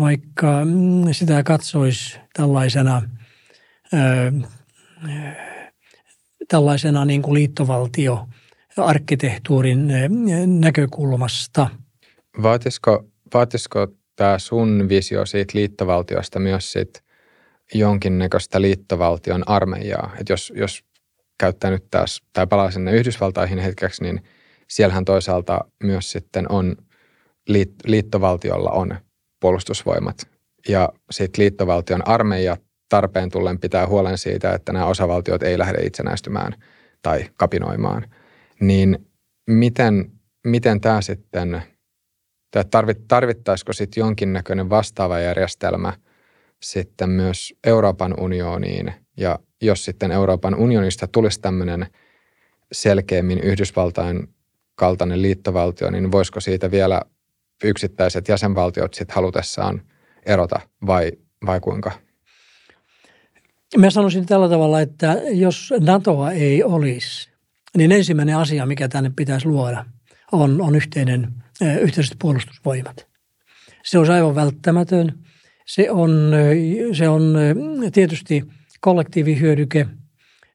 vaikka 0.00 0.66
sitä 1.12 1.42
katsoisi 1.42 2.18
tällaisena, 2.34 3.02
tällaisena 6.48 7.04
niin 7.04 7.22
kuin 7.22 7.34
liittovaltio 7.34 8.26
arkkitehtuurin 8.76 9.88
näkökulmasta. 10.60 11.68
Vaatisiko, 12.42 13.04
vaatisiko 13.34 13.86
tämä 14.16 14.38
sun 14.38 14.86
visio 14.88 15.26
siitä 15.26 15.58
liittovaltiosta 15.58 16.38
myös 16.38 16.72
sit 16.72 17.02
jonkinnäköistä 17.74 18.60
liittovaltion 18.60 19.48
armeijaa? 19.48 20.10
Että 20.20 20.32
jos, 20.32 20.52
jos 20.56 20.84
käyttää 21.42 21.70
nyt 21.70 21.90
taas, 21.90 22.22
tai 22.32 22.46
palaa 22.46 22.70
sinne 22.70 22.92
Yhdysvaltaihin 22.92 23.58
hetkeksi, 23.58 24.02
niin 24.02 24.22
siellähän 24.68 25.04
toisaalta 25.04 25.60
myös 25.82 26.10
sitten 26.12 26.52
on, 26.52 26.76
liittovaltiolla 27.86 28.70
on 28.70 28.94
puolustusvoimat. 29.40 30.28
Ja 30.68 30.88
sitten 31.10 31.42
liittovaltion 31.42 32.08
armeija 32.08 32.56
tarpeen 32.88 33.30
tullen 33.30 33.58
pitää 33.58 33.86
huolen 33.86 34.18
siitä, 34.18 34.54
että 34.54 34.72
nämä 34.72 34.86
osavaltiot 34.86 35.42
ei 35.42 35.58
lähde 35.58 35.78
itsenäistymään 35.82 36.52
tai 37.02 37.24
kapinoimaan. 37.36 38.10
Niin 38.60 39.06
miten, 39.50 40.12
miten 40.46 40.80
tämä 40.80 41.00
sitten, 41.00 41.62
tarvittaisiko 43.08 43.72
sitten 43.72 44.00
jonkinnäköinen 44.00 44.70
vastaava 44.70 45.18
järjestelmä 45.20 45.92
sitten 46.62 47.10
myös 47.10 47.54
Euroopan 47.66 48.14
unioniin 48.20 48.92
ja 49.16 49.38
jos 49.62 49.84
sitten 49.84 50.12
Euroopan 50.12 50.54
unionista 50.54 51.06
tulisi 51.06 51.40
tämmöinen 51.40 51.86
selkeämmin 52.72 53.38
Yhdysvaltain 53.38 54.28
kaltainen 54.74 55.22
liittovaltio, 55.22 55.90
niin 55.90 56.12
voisiko 56.12 56.40
siitä 56.40 56.70
vielä 56.70 57.02
yksittäiset 57.64 58.28
jäsenvaltiot 58.28 58.94
sitten 58.94 59.14
halutessaan 59.14 59.82
erota 60.26 60.60
vai, 60.86 61.12
vai 61.46 61.60
kuinka? 61.60 61.92
Mä 63.76 63.90
sanoisin 63.90 64.26
tällä 64.26 64.48
tavalla, 64.48 64.80
että 64.80 65.16
jos 65.30 65.74
NATOa 65.80 66.30
ei 66.30 66.62
olisi, 66.64 67.30
niin 67.76 67.92
ensimmäinen 67.92 68.36
asia, 68.36 68.66
mikä 68.66 68.88
tänne 68.88 69.12
pitäisi 69.16 69.46
luoda, 69.46 69.84
on, 70.32 70.62
on 70.62 70.74
yhteinen, 70.74 71.32
yhteiset 71.80 72.16
puolustusvoimat. 72.18 73.06
Se 73.84 73.98
on 73.98 74.10
aivan 74.10 74.34
välttämätön. 74.34 75.18
Se 75.66 75.90
on, 75.90 76.32
se 76.92 77.08
on 77.08 77.34
tietysti– 77.92 78.44
kollektiivihyödyke, 78.82 79.86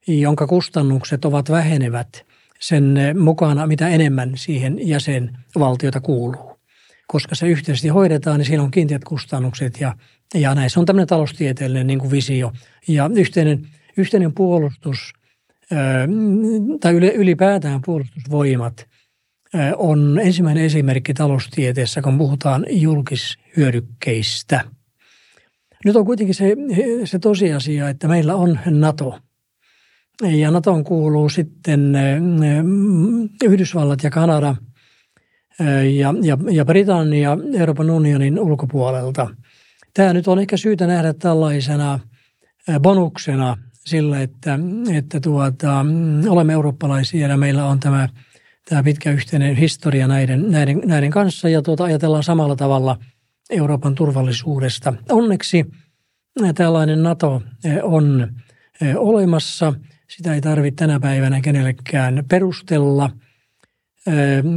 jonka 0.06 0.46
kustannukset 0.46 1.24
ovat 1.24 1.50
vähenevät 1.50 2.26
sen 2.60 2.98
mukana, 3.18 3.66
mitä 3.66 3.88
enemmän 3.88 4.32
siihen 4.34 4.88
jäsenvaltiota 4.88 6.00
kuuluu. 6.00 6.58
Koska 7.06 7.34
se 7.34 7.48
yhteisesti 7.48 7.88
hoidetaan, 7.88 8.38
niin 8.38 8.46
siinä 8.46 8.62
on 8.62 8.70
kiinteät 8.70 9.04
kustannukset 9.04 9.80
ja, 9.80 9.94
ja 10.34 10.54
näissä 10.54 10.80
on 10.80 10.86
tämmöinen 10.86 11.06
taloustieteellinen 11.06 11.86
niin 11.86 11.98
kuin 11.98 12.10
visio. 12.10 12.52
Ja 12.88 13.10
yhteinen, 13.14 13.68
yhteinen 13.96 14.32
puolustus 14.32 15.12
tai 16.80 16.94
ylipäätään 16.94 17.80
puolustusvoimat 17.84 18.86
on 19.76 20.20
ensimmäinen 20.22 20.64
esimerkki 20.64 21.14
taloustieteessä, 21.14 22.02
kun 22.02 22.18
puhutaan 22.18 22.66
julkishyödykkeistä. 22.68 24.64
Nyt 25.84 25.96
on 25.96 26.06
kuitenkin 26.06 26.34
se, 26.34 26.56
se 27.04 27.18
tosiasia, 27.18 27.88
että 27.88 28.08
meillä 28.08 28.34
on 28.34 28.58
NATO. 28.66 29.18
Ja 30.22 30.50
NATOon 30.50 30.84
kuuluu 30.84 31.28
sitten 31.28 31.92
Yhdysvallat 33.44 34.04
ja 34.04 34.10
Kanada 34.10 34.56
ja, 35.96 36.14
ja, 36.22 36.38
ja 36.50 36.64
Britannia 36.64 37.38
Euroopan 37.58 37.90
unionin 37.90 38.40
ulkopuolelta. 38.40 39.28
Tämä 39.94 40.12
nyt 40.12 40.28
on 40.28 40.38
ehkä 40.38 40.56
syytä 40.56 40.86
nähdä 40.86 41.14
tällaisena 41.14 42.00
bonuksena 42.80 43.56
sillä, 43.86 44.20
että, 44.20 44.58
että 44.94 45.20
tuota, 45.20 45.86
olemme 46.28 46.52
eurooppalaisia 46.52 47.28
ja 47.28 47.36
meillä 47.36 47.66
on 47.66 47.80
tämä, 47.80 48.08
tämä 48.68 48.82
pitkä 48.82 49.12
yhteinen 49.12 49.56
historia 49.56 50.08
näiden, 50.08 50.50
näiden, 50.50 50.82
näiden 50.84 51.10
kanssa 51.10 51.48
ja 51.48 51.62
tuota, 51.62 51.84
ajatellaan 51.84 52.22
samalla 52.22 52.56
tavalla 52.56 52.96
Euroopan 53.50 53.94
turvallisuudesta. 53.94 54.94
Onneksi 55.08 55.66
tällainen 56.54 57.02
NATO 57.02 57.42
on 57.82 58.32
olemassa. 58.96 59.74
Sitä 60.08 60.34
ei 60.34 60.40
tarvitse 60.40 60.76
tänä 60.76 61.00
päivänä 61.00 61.40
kenellekään 61.40 62.24
perustella. 62.28 63.10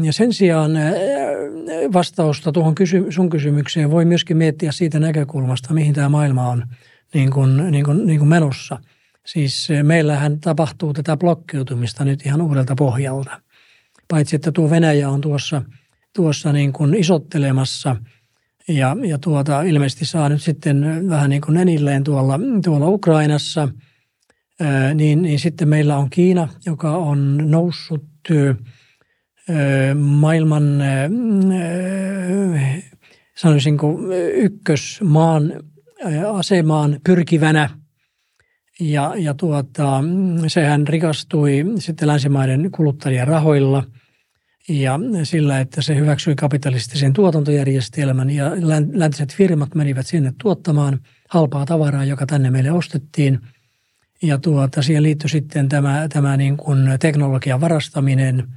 Ja 0.03 0.13
sen 0.13 0.33
sijaan 0.33 0.71
vastausta 1.93 2.51
tuohon 2.51 2.75
kysy- 2.75 3.11
sun 3.11 3.29
kysymykseen 3.29 3.91
voi 3.91 4.05
myöskin 4.05 4.37
miettiä 4.37 4.71
siitä 4.71 4.99
näkökulmasta, 4.99 5.73
mihin 5.73 5.93
tämä 5.93 6.09
maailma 6.09 6.49
on 6.49 6.67
niin 7.13 7.31
kuin, 7.31 7.71
niin 7.71 7.85
kuin, 7.85 8.05
niin 8.05 8.19
kuin 8.19 8.29
menossa– 8.29 8.79
Siis 9.25 9.69
eh, 9.69 9.83
meillähän 9.83 10.39
tapahtuu 10.39 10.93
tätä 10.93 11.17
blokkiutumista 11.17 12.05
nyt 12.05 12.25
ihan 12.25 12.41
uudelta 12.41 12.75
pohjalta. 12.75 13.41
Paitsi, 14.07 14.35
että 14.35 14.51
tuo 14.51 14.69
Venäjä 14.69 15.09
on 15.09 15.21
tuossa, 15.21 15.61
tuossa 16.15 16.53
niin 16.53 16.73
kuin 16.73 16.95
isottelemassa 16.95 17.95
ja, 18.77 18.97
ja 19.03 19.17
tuota, 19.17 19.61
ilmeisesti 19.61 20.05
saa 20.05 20.29
nyt 20.29 20.41
sitten 20.41 21.09
vähän 21.09 21.29
niin 21.29 21.41
kuin 21.41 21.55
nenilleen 21.55 22.03
tuolla, 22.03 22.39
tuolla 22.63 22.87
Ukrainassa, 22.87 23.67
eh, 24.59 24.95
niin, 24.95 25.21
niin 25.21 25.39
sitten 25.39 25.69
meillä 25.69 25.97
on 25.97 26.09
Kiina, 26.09 26.47
joka 26.65 26.97
on 26.97 27.37
noussut 27.51 28.05
eh, 28.29 28.55
maailman, 29.95 30.81
ää, 30.81 31.09
sanoisinko, 33.37 33.99
ykkösmaan 34.33 35.53
asemaan 36.33 36.99
pyrkivänä– 37.03 37.69
ja, 38.81 39.13
ja 39.17 39.33
tuota, 39.33 40.03
sehän 40.47 40.87
rikastui 40.87 41.65
sitten 41.79 42.07
länsimaiden 42.07 42.71
kuluttajien 42.71 43.27
rahoilla 43.27 43.83
ja 44.69 44.99
sillä, 45.23 45.59
että 45.59 45.81
se 45.81 45.95
hyväksyi 45.95 46.35
kapitalistisen 46.35 47.13
tuotantojärjestelmän 47.13 48.29
ja 48.29 48.51
läntiset 48.93 49.35
firmat 49.35 49.75
menivät 49.75 50.07
sinne 50.07 50.33
tuottamaan 50.41 50.99
halpaa 51.29 51.65
tavaraa, 51.65 52.05
joka 52.05 52.25
tänne 52.25 52.49
meille 52.49 52.71
ostettiin. 52.71 53.39
Ja 54.21 54.37
tuota, 54.37 54.81
siihen 54.81 55.03
liittyi 55.03 55.29
sitten 55.29 55.69
tämä, 55.69 56.07
tämä 56.09 56.37
niin 56.37 56.57
kuin 56.57 56.79
teknologian 56.99 57.61
varastaminen. 57.61 58.47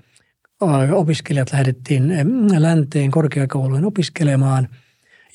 Opiskelijat 0.92 1.52
lähdettiin 1.52 2.12
länteen 2.58 3.10
korkeakoulujen 3.10 3.84
opiskelemaan. 3.84 4.68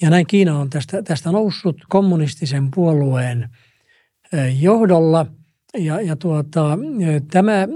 Ja 0.01 0.09
näin 0.09 0.27
Kiina 0.27 0.59
on 0.59 0.69
tästä, 0.69 1.03
tästä 1.03 1.31
noussut 1.31 1.77
kommunistisen 1.89 2.71
puolueen– 2.71 3.49
johdolla. 4.59 5.25
Ja, 5.77 6.01
ja 6.01 6.15
tuota, 6.15 6.77
tämä, 7.31 7.67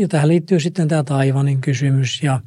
ja 0.00 0.08
tähän 0.08 0.28
liittyy 0.28 0.60
sitten 0.60 0.88
tämä 0.88 1.04
Taivanin 1.04 1.60
kysymys 1.60 2.22
ja 2.22 2.40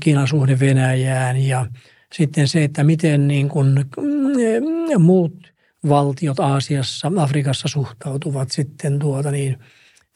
Kiinan 0.00 0.28
suhde 0.28 0.60
Venäjään 0.60 1.36
ja 1.36 1.66
sitten 2.12 2.48
se, 2.48 2.64
että 2.64 2.84
miten 2.84 3.28
niin 3.28 3.48
kuin 3.48 3.84
muut 4.98 5.52
valtiot 5.88 6.40
Aasiassa, 6.40 7.12
Afrikassa 7.16 7.68
suhtautuvat 7.68 8.50
sitten 8.50 8.98
tuota 8.98 9.30
niin, 9.30 9.58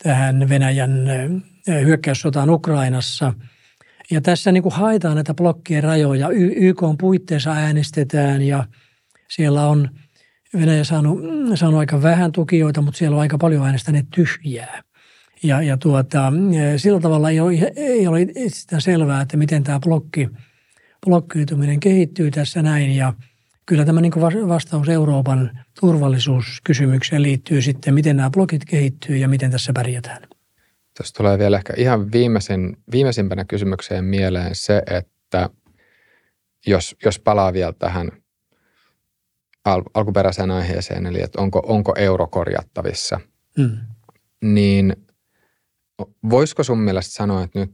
tähän 0.02 0.48
Venäjän 0.48 0.90
hyökkäyssotaan 1.68 2.50
Ukrainassa. 2.50 3.34
Ja 4.10 4.20
tässä 4.20 4.52
niin 4.52 4.62
kuin 4.62 4.74
haetaan 4.74 5.14
näitä 5.14 5.34
blokkien 5.34 5.82
rajoja. 5.82 6.28
YK 6.56 6.82
on 6.82 6.98
puitteissa 6.98 7.52
äänestetään 7.52 8.42
ja 8.42 8.64
siellä 9.28 9.66
on– 9.66 9.88
Venäjä 10.54 10.84
saanut, 10.84 11.20
saanut 11.54 11.80
aika 11.80 12.02
vähän 12.02 12.32
tukijoita, 12.32 12.82
mutta 12.82 12.98
siellä 12.98 13.14
on 13.14 13.20
aika 13.20 13.38
paljon 13.38 13.66
äänestäneet 13.66 14.06
tyhjää. 14.10 14.82
Ja, 15.42 15.62
ja 15.62 15.76
tuota, 15.76 16.32
sillä 16.76 17.00
tavalla 17.00 17.30
ei 17.30 17.40
ole, 17.40 17.72
ei 17.76 18.06
ole 18.06 18.26
sitä 18.48 18.80
selvää, 18.80 19.20
että 19.20 19.36
miten 19.36 19.64
tämä 19.64 19.80
blokki, 19.80 20.28
blokkiutuminen 21.06 21.80
kehittyy 21.80 22.30
tässä 22.30 22.62
näin. 22.62 22.96
Ja 22.96 23.12
kyllä 23.66 23.84
tämä 23.84 24.00
niin 24.00 24.12
vastaus 24.48 24.88
Euroopan 24.88 25.58
turvallisuuskysymykseen 25.80 27.22
liittyy 27.22 27.62
sitten, 27.62 27.94
miten 27.94 28.16
nämä 28.16 28.30
blokit 28.30 28.64
kehittyy 28.64 29.16
ja 29.16 29.28
miten 29.28 29.50
tässä 29.50 29.72
pärjätään. 29.72 30.22
Tässä 30.98 31.14
tulee 31.16 31.38
vielä 31.38 31.56
ehkä 31.56 31.74
ihan 31.76 32.12
viimeisen, 32.12 32.76
viimeisimpänä 32.92 33.44
kysymykseen 33.44 34.04
mieleen 34.04 34.54
se, 34.54 34.82
että 34.90 35.50
jos, 36.66 36.96
jos 37.04 37.18
palaa 37.18 37.52
vielä 37.52 37.72
tähän– 37.72 38.10
al- 39.66 39.82
alkuperäiseen 39.94 40.50
aiheeseen, 40.50 41.06
eli 41.06 41.22
että 41.22 41.40
onko, 41.40 41.62
onko 41.66 41.94
euro 41.96 42.26
korjattavissa, 42.26 43.20
mm. 43.58 43.78
niin 44.44 44.96
voisiko 46.30 46.62
sun 46.62 46.78
mielestä 46.78 47.14
sanoa, 47.14 47.42
että 47.42 47.58
nyt 47.58 47.70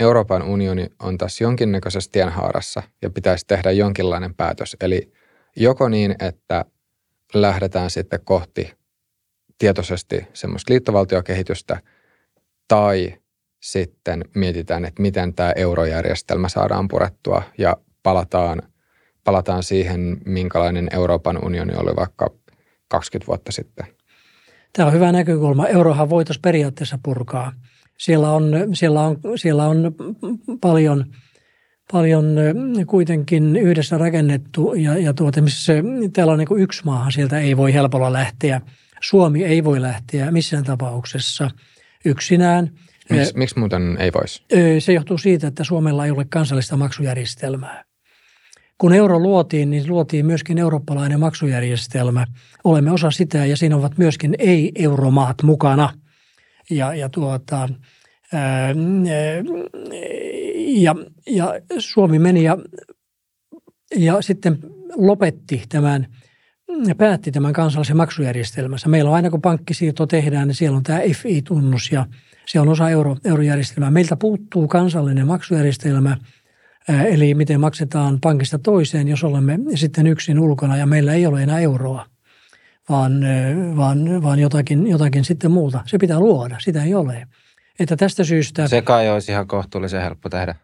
Euroopan 0.00 0.42
unioni 0.42 0.86
on 1.02 1.18
tässä 1.18 1.44
jonkinnäköisessä 1.44 2.10
tienhaarassa 2.12 2.82
ja 3.02 3.10
pitäisi 3.10 3.46
tehdä 3.46 3.70
jonkinlainen 3.70 4.34
päätös. 4.34 4.76
Eli 4.80 5.12
joko 5.56 5.88
niin, 5.88 6.14
että 6.18 6.64
lähdetään 7.34 7.90
sitten 7.90 8.20
kohti 8.24 8.72
tietoisesti 9.58 10.26
semmoista 10.32 10.72
liittovaltiokehitystä 10.72 11.80
tai 12.68 13.14
sitten 13.62 14.24
mietitään, 14.34 14.84
että 14.84 15.02
miten 15.02 15.34
tämä 15.34 15.52
eurojärjestelmä 15.56 16.48
saadaan 16.48 16.88
purettua 16.88 17.42
ja 17.58 17.76
palataan 18.02 18.62
palataan 19.24 19.62
siihen, 19.62 20.16
minkälainen 20.26 20.88
Euroopan 20.92 21.44
unioni 21.44 21.74
oli 21.76 21.96
vaikka 21.96 22.30
20 22.88 23.26
vuotta 23.26 23.52
sitten. 23.52 23.86
Tämä 24.72 24.86
on 24.86 24.92
hyvä 24.92 25.12
näkökulma. 25.12 25.66
Eurohan 25.66 26.10
voitaisiin 26.10 26.42
periaatteessa 26.42 26.98
purkaa. 27.02 27.52
Siellä 27.98 28.30
on, 28.30 28.52
siellä 28.72 29.00
on, 29.00 29.16
siellä 29.36 29.66
on 29.66 29.94
paljon, 30.60 31.04
paljon 31.92 32.24
kuitenkin 32.86 33.56
yhdessä 33.56 33.98
rakennettu 33.98 34.74
ja, 34.74 34.98
ja 34.98 35.14
tuota, 35.14 35.42
missä 35.42 35.72
täällä 36.12 36.32
on 36.32 36.38
niin 36.38 36.60
yksi 36.60 36.84
maahan, 36.84 37.12
sieltä 37.12 37.38
ei 37.38 37.56
voi 37.56 37.74
helpolla 37.74 38.12
lähteä. 38.12 38.60
Suomi 39.00 39.44
ei 39.44 39.64
voi 39.64 39.82
lähteä 39.82 40.30
missään 40.30 40.64
tapauksessa 40.64 41.50
yksinään. 42.04 42.70
Miksi, 43.10 43.38
miksi 43.38 43.58
muuten 43.58 43.96
ei 44.00 44.12
voisi? 44.12 44.44
Se 44.78 44.92
johtuu 44.92 45.18
siitä, 45.18 45.46
että 45.46 45.64
Suomella 45.64 46.04
ei 46.04 46.10
ole 46.10 46.24
kansallista 46.24 46.76
maksujärjestelmää 46.76 47.89
kun 48.80 48.92
euro 48.92 49.18
luotiin, 49.18 49.70
niin 49.70 49.88
luotiin 49.88 50.26
myöskin 50.26 50.58
eurooppalainen 50.58 51.20
maksujärjestelmä. 51.20 52.26
Olemme 52.64 52.90
osa 52.90 53.10
sitä 53.10 53.46
ja 53.46 53.56
siinä 53.56 53.76
ovat 53.76 53.98
myöskin 53.98 54.34
ei-euromaat 54.38 55.42
mukana. 55.42 55.92
Ja, 56.70 56.94
ja, 56.94 57.08
tuota, 57.08 57.68
ää, 58.32 58.74
ja, 60.56 60.94
ja 61.26 61.60
Suomi 61.78 62.18
meni 62.18 62.42
ja, 62.42 62.58
ja 63.96 64.22
sitten 64.22 64.58
lopetti 64.96 65.62
tämän 65.68 66.06
ja 66.86 66.94
päätti 66.94 67.32
tämän 67.32 67.52
kansallisen 67.52 67.96
maksujärjestelmänsä. 67.96 68.88
Meillä 68.88 69.10
on 69.10 69.16
aina 69.16 69.30
kun 69.30 69.40
pankkisiirto 69.40 70.06
tehdään, 70.06 70.48
niin 70.48 70.54
siellä 70.54 70.76
on 70.76 70.82
tämä 70.82 71.00
FI-tunnus 71.14 71.92
ja 71.92 72.06
se 72.46 72.60
on 72.60 72.68
osa 72.68 72.90
euro, 72.90 73.16
eurojärjestelmää. 73.24 73.90
Meiltä 73.90 74.16
puuttuu 74.16 74.68
kansallinen 74.68 75.26
maksujärjestelmä– 75.26 76.16
Eli 76.88 77.34
miten 77.34 77.60
maksetaan 77.60 78.18
pankista 78.20 78.58
toiseen, 78.58 79.08
jos 79.08 79.24
olemme 79.24 79.58
sitten 79.74 80.06
yksin 80.06 80.38
ulkona 80.38 80.76
ja 80.76 80.86
meillä 80.86 81.14
ei 81.14 81.26
ole 81.26 81.42
enää 81.42 81.60
euroa, 81.60 82.06
vaan, 82.88 83.24
vaan, 83.76 84.22
vaan 84.22 84.38
jotakin, 84.38 84.86
jotakin 84.86 85.24
sitten 85.24 85.50
muuta. 85.50 85.80
Se 85.86 85.98
pitää 85.98 86.20
luoda, 86.20 86.56
sitä 86.58 86.84
ei 86.84 86.94
ole. 86.94 87.26
Että 87.80 87.96
tästä 87.96 88.24
syystä... 88.24 88.68
Se 88.68 88.82
kai 88.82 89.08
olisi 89.08 89.32
ihan 89.32 89.46
kohtuullisen 89.46 90.02
helppo 90.02 90.28
tehdä. 90.28 90.54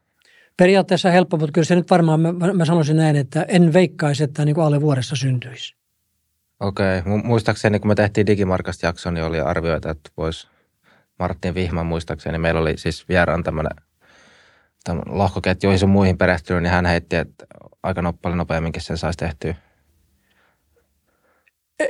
Periaatteessa 0.56 1.10
helppo, 1.10 1.36
mutta 1.36 1.52
kyllä 1.52 1.64
se 1.64 1.74
nyt 1.74 1.90
varmaan, 1.90 2.20
mä, 2.20 2.32
mä 2.32 2.64
sanoisin 2.64 2.96
näin, 2.96 3.16
että 3.16 3.44
en 3.48 3.72
veikkaisi, 3.72 4.24
että 4.24 4.44
niin 4.44 4.54
kuin 4.54 4.64
alle 4.64 4.80
vuodessa 4.80 5.16
syntyisi. 5.16 5.76
Okei. 6.60 6.98
Okay. 6.98 7.12
Muistaakseni, 7.24 7.78
kun 7.78 7.88
me 7.88 7.94
tehtiin 7.94 8.26
Digimarkasta 8.26 8.86
jakso, 8.86 9.10
niin 9.10 9.24
oli 9.24 9.40
arvioita, 9.40 9.90
että 9.90 10.10
voisi 10.16 10.48
Martin 11.18 11.54
Vihman 11.54 11.86
muistaakseni. 11.86 12.38
Meillä 12.38 12.60
oli 12.60 12.76
siis 12.76 13.08
vieraan 13.08 13.42
tämmöinen 13.42 13.72
lohkoketjuihin 15.06 15.78
sun 15.78 15.90
muihin 15.90 16.18
perehtynyt, 16.18 16.62
niin 16.62 16.72
hän 16.72 16.86
heitti, 16.86 17.16
että 17.16 17.46
aika 17.82 18.14
paljon 18.22 18.38
nopeamminkin 18.38 18.82
sen 18.82 18.98
saisi 18.98 19.16
tehtyä. 19.16 19.54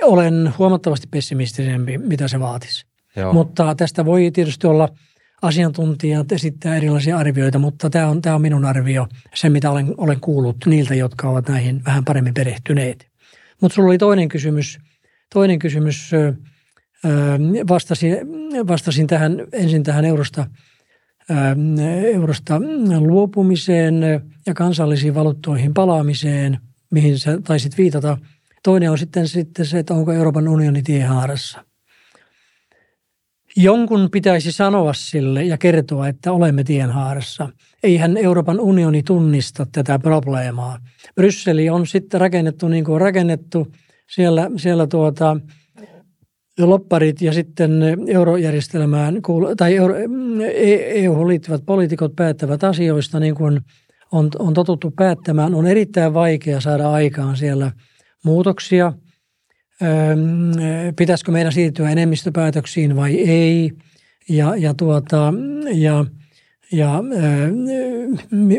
Olen 0.03 0.53
huomattavasti 0.59 1.07
pessimistisempi, 1.11 1.99
mitä 1.99 2.29
se 2.29 2.41
vaatisi. 2.41 2.87
Joo. 3.17 3.33
Mutta 3.33 3.75
tästä 3.75 4.05
voi 4.05 4.31
tietysti 4.31 4.67
olla 4.67 4.89
asiantuntijat 5.43 6.33
esittää 6.33 6.77
erilaisia 6.77 7.19
arvioita, 7.19 7.59
mutta 7.59 7.91
tämä 7.91 8.09
on, 8.09 8.23
tämä 8.23 8.35
on 8.35 8.43
minun 8.43 8.65
arvio, 8.65 9.07
se 9.35 9.49
mitä 9.49 9.71
olen, 9.71 9.95
olen 9.97 10.21
kuullut 10.21 10.57
niiltä, 10.67 10.95
jotka 10.95 11.29
ovat 11.29 11.49
näihin 11.49 11.85
vähän 11.85 12.05
paremmin 12.05 12.35
perehtyneet. 12.35 13.09
Mutta 13.61 13.75
sulla 13.75 13.89
oli 13.89 13.99
toinen 13.99 14.29
kysymys, 14.29 14.79
toinen 15.35 15.59
kysymys 15.59 16.11
vastasin, 17.69 18.19
vastasin 18.69 19.07
tähän, 19.07 19.33
ensin 19.53 19.83
tähän 19.83 20.05
eurosta, 20.05 20.47
eurosta 22.13 22.61
luopumiseen 22.99 23.95
ja 24.47 24.55
kansallisiin 24.55 25.15
valuuttoihin 25.15 25.75
palaamiseen, 25.75 26.59
mihin 26.91 27.19
sä 27.19 27.41
taisit 27.45 27.79
viitata. 27.79 28.19
Toinen 28.63 28.91
on 28.91 28.99
sitten, 28.99 29.29
sitten 29.29 29.67
se, 29.67 29.79
että 29.79 29.95
onko 29.95 30.13
Euroopan 30.13 30.49
unioni 30.49 30.83
tiehaarassa. 30.83 31.65
Jonkun 33.57 34.09
pitäisi 34.13 34.53
sanoa 34.53 34.93
sille 34.93 35.45
ja 35.45 35.59
kertoa, 35.59 36.09
että 36.09 36.33
olemme 36.33 36.65
tienhaarassa. 36.65 37.49
Eihän 37.83 38.17
Euroopan 38.17 38.61
unioni 38.61 39.03
tunnista 39.03 39.67
tätä 39.73 39.99
probleemaa. 39.99 40.79
Brysseli 41.15 41.71
on 41.71 41.87
sitten 41.87 42.21
rakennettu 42.21 42.69
niin 42.69 42.85
kuin 42.85 42.95
on 42.95 43.01
rakennettu. 43.01 43.73
Siellä, 44.11 44.51
siellä 44.57 44.87
tuota, 44.87 45.37
lopparit 46.59 47.23
ja 47.23 47.33
sitten 47.33 47.83
eurojärjestelmään 48.07 49.21
tai 49.57 49.77
EU 49.77 51.25
e 51.25 51.29
liittyvät 51.29 51.63
poliitikot 51.67 52.17
päättävät 52.17 52.65
asioista 52.65 53.21
niin 53.21 53.35
kuin 53.35 53.61
on, 54.13 54.31
on 54.39 54.55
totuttu 54.55 54.91
päättämään. 54.91 55.55
On 55.55 55.67
erittäin 55.67 56.15
vaikea 56.15 56.61
saada 56.61 56.91
aikaan 56.91 57.37
siellä 57.37 57.73
muutoksia. 58.25 58.93
Pitäisikö 60.97 61.33
meidän 61.33 61.53
siirtyä 61.53 61.91
enemmistöpäätöksiin 61.91 62.97
vai 62.97 63.15
ei? 63.15 63.73
Ja, 64.29 64.57
ja, 64.57 64.75
tuota, 64.75 65.35
ja, 65.75 66.05
ja 66.73 67.03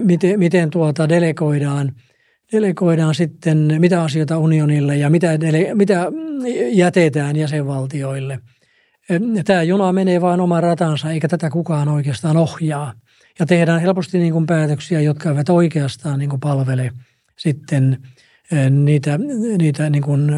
miten, 0.01 0.39
miten 0.39 0.69
tuota 0.69 1.09
delegoidaan– 1.09 1.91
delegoidaan 2.51 3.15
sitten 3.15 3.75
mitä 3.79 4.03
asioita 4.03 4.37
unionille 4.37 4.97
ja 4.97 5.09
mitä, 5.09 5.41
dele, 5.41 5.73
mitä 5.73 6.11
jätetään 6.71 7.35
jäsenvaltioille. 7.35 8.39
Tämä 9.45 9.63
juna 9.63 9.93
menee 9.93 10.21
vain 10.21 10.39
oman 10.39 10.63
ratansa, 10.63 11.11
eikä 11.11 11.27
tätä 11.27 11.49
kukaan 11.49 11.87
oikeastaan 11.87 12.37
ohjaa. 12.37 12.93
Ja 13.39 13.45
tehdään 13.45 13.81
helposti 13.81 14.19
niin 14.19 14.33
kuin 14.33 14.45
päätöksiä, 14.45 15.01
jotka 15.01 15.29
eivät 15.29 15.49
oikeastaan 15.49 16.19
niin 16.19 16.29
kuin 16.29 16.39
palvele 16.39 16.91
sitten 17.37 17.97
niitä, 18.69 19.19
niitä 19.57 19.89
niin 19.89 20.03
kuin 20.03 20.31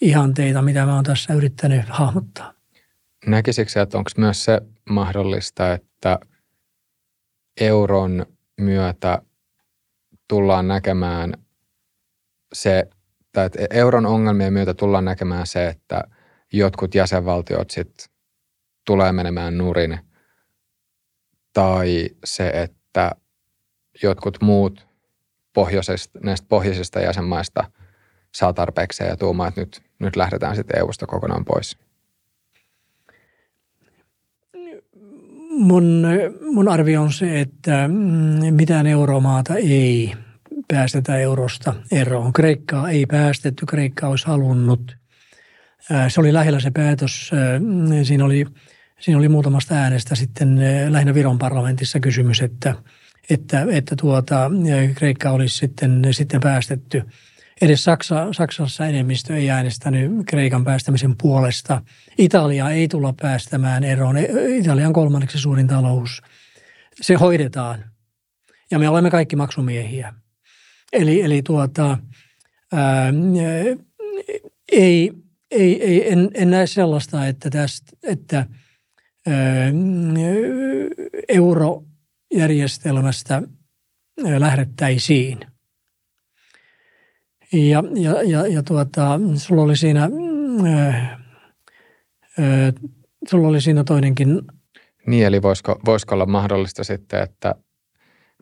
ihanteita, 0.00 0.62
mitä 0.62 0.86
mä 0.86 0.94
oon 0.94 1.04
tässä 1.04 1.34
yrittänyt 1.34 1.88
hahmottaa. 1.88 2.54
Näkisikö 3.26 3.82
että 3.82 3.98
onko 3.98 4.10
myös 4.16 4.44
se 4.44 4.60
mahdollista, 4.90 5.72
että 5.72 6.18
euron 7.60 8.26
myötä 8.60 9.22
tullaan 10.28 10.68
näkemään 10.68 11.32
se, 12.54 12.78
että 12.78 13.50
euron 13.70 14.06
ongelmien 14.06 14.52
myötä 14.52 14.74
tullaan 14.74 15.04
näkemään 15.04 15.46
se, 15.46 15.68
että 15.68 16.04
jotkut 16.52 16.94
jäsenvaltiot 16.94 17.70
sit 17.70 18.10
tulee 18.86 19.12
menemään 19.12 19.58
nurin, 19.58 19.98
tai 21.52 22.08
se, 22.24 22.48
että 22.48 23.10
jotkut 24.02 24.38
muut 24.42 24.86
pohjoisesta, 25.54 26.18
näistä 26.22 26.46
pohjoisista 26.48 27.00
jäsenmaista 27.00 27.64
saa 28.34 28.52
tarpeeksi 28.52 29.04
ja 29.04 29.16
tuumaa, 29.16 29.48
että 29.48 29.60
nyt, 29.60 29.82
nyt 29.98 30.16
lähdetään 30.16 30.56
sitten 30.56 30.78
EUsta 30.78 31.06
kokonaan 31.06 31.44
pois. 31.44 31.78
Mun, 35.50 36.06
mun 36.40 36.68
arvio 36.68 37.02
on 37.02 37.12
se, 37.12 37.40
että 37.40 37.88
mm, 37.88 38.54
mitään 38.54 38.86
euromaata 38.86 39.54
ei 39.54 40.14
päästetä 40.74 41.18
eurosta 41.18 41.74
eroon. 41.92 42.32
Kreikkaa 42.32 42.90
ei 42.90 43.06
päästetty, 43.06 43.66
Kreikka 43.66 44.08
olisi 44.08 44.26
halunnut. 44.26 44.96
Se 46.08 46.20
oli 46.20 46.32
lähellä 46.32 46.60
se 46.60 46.70
päätös. 46.70 47.30
Siinä 48.02 48.24
oli, 48.24 48.46
siinä 49.00 49.18
oli 49.18 49.28
muutamasta 49.28 49.74
äänestä 49.74 50.14
sitten 50.14 50.60
lähinnä 50.88 51.14
Viron 51.14 51.38
parlamentissa 51.38 52.00
kysymys, 52.00 52.40
että, 52.40 52.74
että, 53.30 53.66
että 53.70 53.96
tuota, 54.00 54.50
Kreikka 54.94 55.30
olisi 55.30 55.56
sitten, 55.56 56.02
sitten 56.10 56.40
päästetty. 56.40 57.02
Edes 57.62 57.84
Saksa, 57.84 58.28
Saksassa 58.32 58.86
enemmistö 58.86 59.36
ei 59.36 59.50
äänestänyt 59.50 60.12
Kreikan 60.26 60.64
päästämisen 60.64 61.14
puolesta. 61.22 61.82
Italia 62.18 62.70
ei 62.70 62.88
tulla 62.88 63.14
päästämään 63.20 63.84
eroon. 63.84 64.16
Italian 64.48 64.92
kolmanneksi 64.92 65.38
suurin 65.38 65.66
talous. 65.66 66.22
Se 67.00 67.14
hoidetaan. 67.14 67.84
Ja 68.70 68.78
me 68.78 68.88
olemme 68.88 69.10
kaikki 69.10 69.36
maksumiehiä. 69.36 70.14
Eli, 70.94 71.22
eli 71.22 71.42
tuota, 71.42 71.98
ää, 72.72 73.12
ei, 74.72 75.12
ei, 75.50 75.82
ei, 75.82 76.12
en, 76.12 76.30
en 76.34 76.50
näe 76.50 76.66
sellaista, 76.66 77.26
että, 77.26 77.50
tästä, 77.50 77.92
että 78.02 78.46
ää, 79.26 79.72
eurojärjestelmästä 81.28 83.42
lähdettäisiin. 84.38 85.40
Ja, 87.52 87.82
ja, 87.94 88.22
ja, 88.22 88.46
ja 88.46 88.62
tuota, 88.62 89.20
sulla 89.36 89.62
oli 89.62 89.76
siinä, 89.76 90.08
ää, 90.66 91.20
ää, 92.38 92.72
sulla 93.28 93.48
oli 93.48 93.60
siinä 93.60 93.84
toinenkin. 93.84 94.42
Niin, 95.06 95.26
eli 95.26 95.42
voisiko, 95.42 95.80
voisiko 95.84 96.14
olla 96.14 96.26
mahdollista 96.26 96.84
sitten, 96.84 97.22
että 97.22 97.54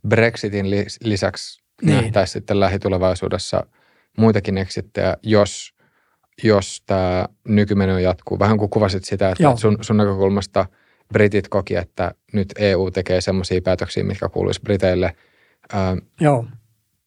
Brexitin 0.09 0.67
lisäksi 1.05 1.62
niin. 1.83 1.97
nähtäisiin 1.97 2.33
sitten 2.33 2.61
lähitulevaisuudessa 2.61 3.67
muitakin 4.19 4.59
eksittejä, 4.59 5.17
jos, 5.23 5.75
jos 6.43 6.83
tämä 6.87 7.29
nykymeno 7.49 7.99
jatkuu. 7.99 8.39
Vähän 8.39 8.59
kuin 8.59 8.71
kuvasit 8.71 9.05
sitä, 9.05 9.31
että 9.31 9.57
sun, 9.57 9.79
sun 9.81 9.97
näkökulmasta 9.97 10.67
britit 11.13 11.49
koki, 11.49 11.77
että 11.77 12.15
nyt 12.33 12.49
EU 12.59 12.91
tekee 12.91 13.21
semmoisia 13.21 13.63
päätöksiä, 13.63 14.05
mitkä 14.05 14.29
kuuluisi 14.29 14.61
Briteille. 14.61 15.17
Ähm, 15.75 15.99
Joo. 16.21 16.47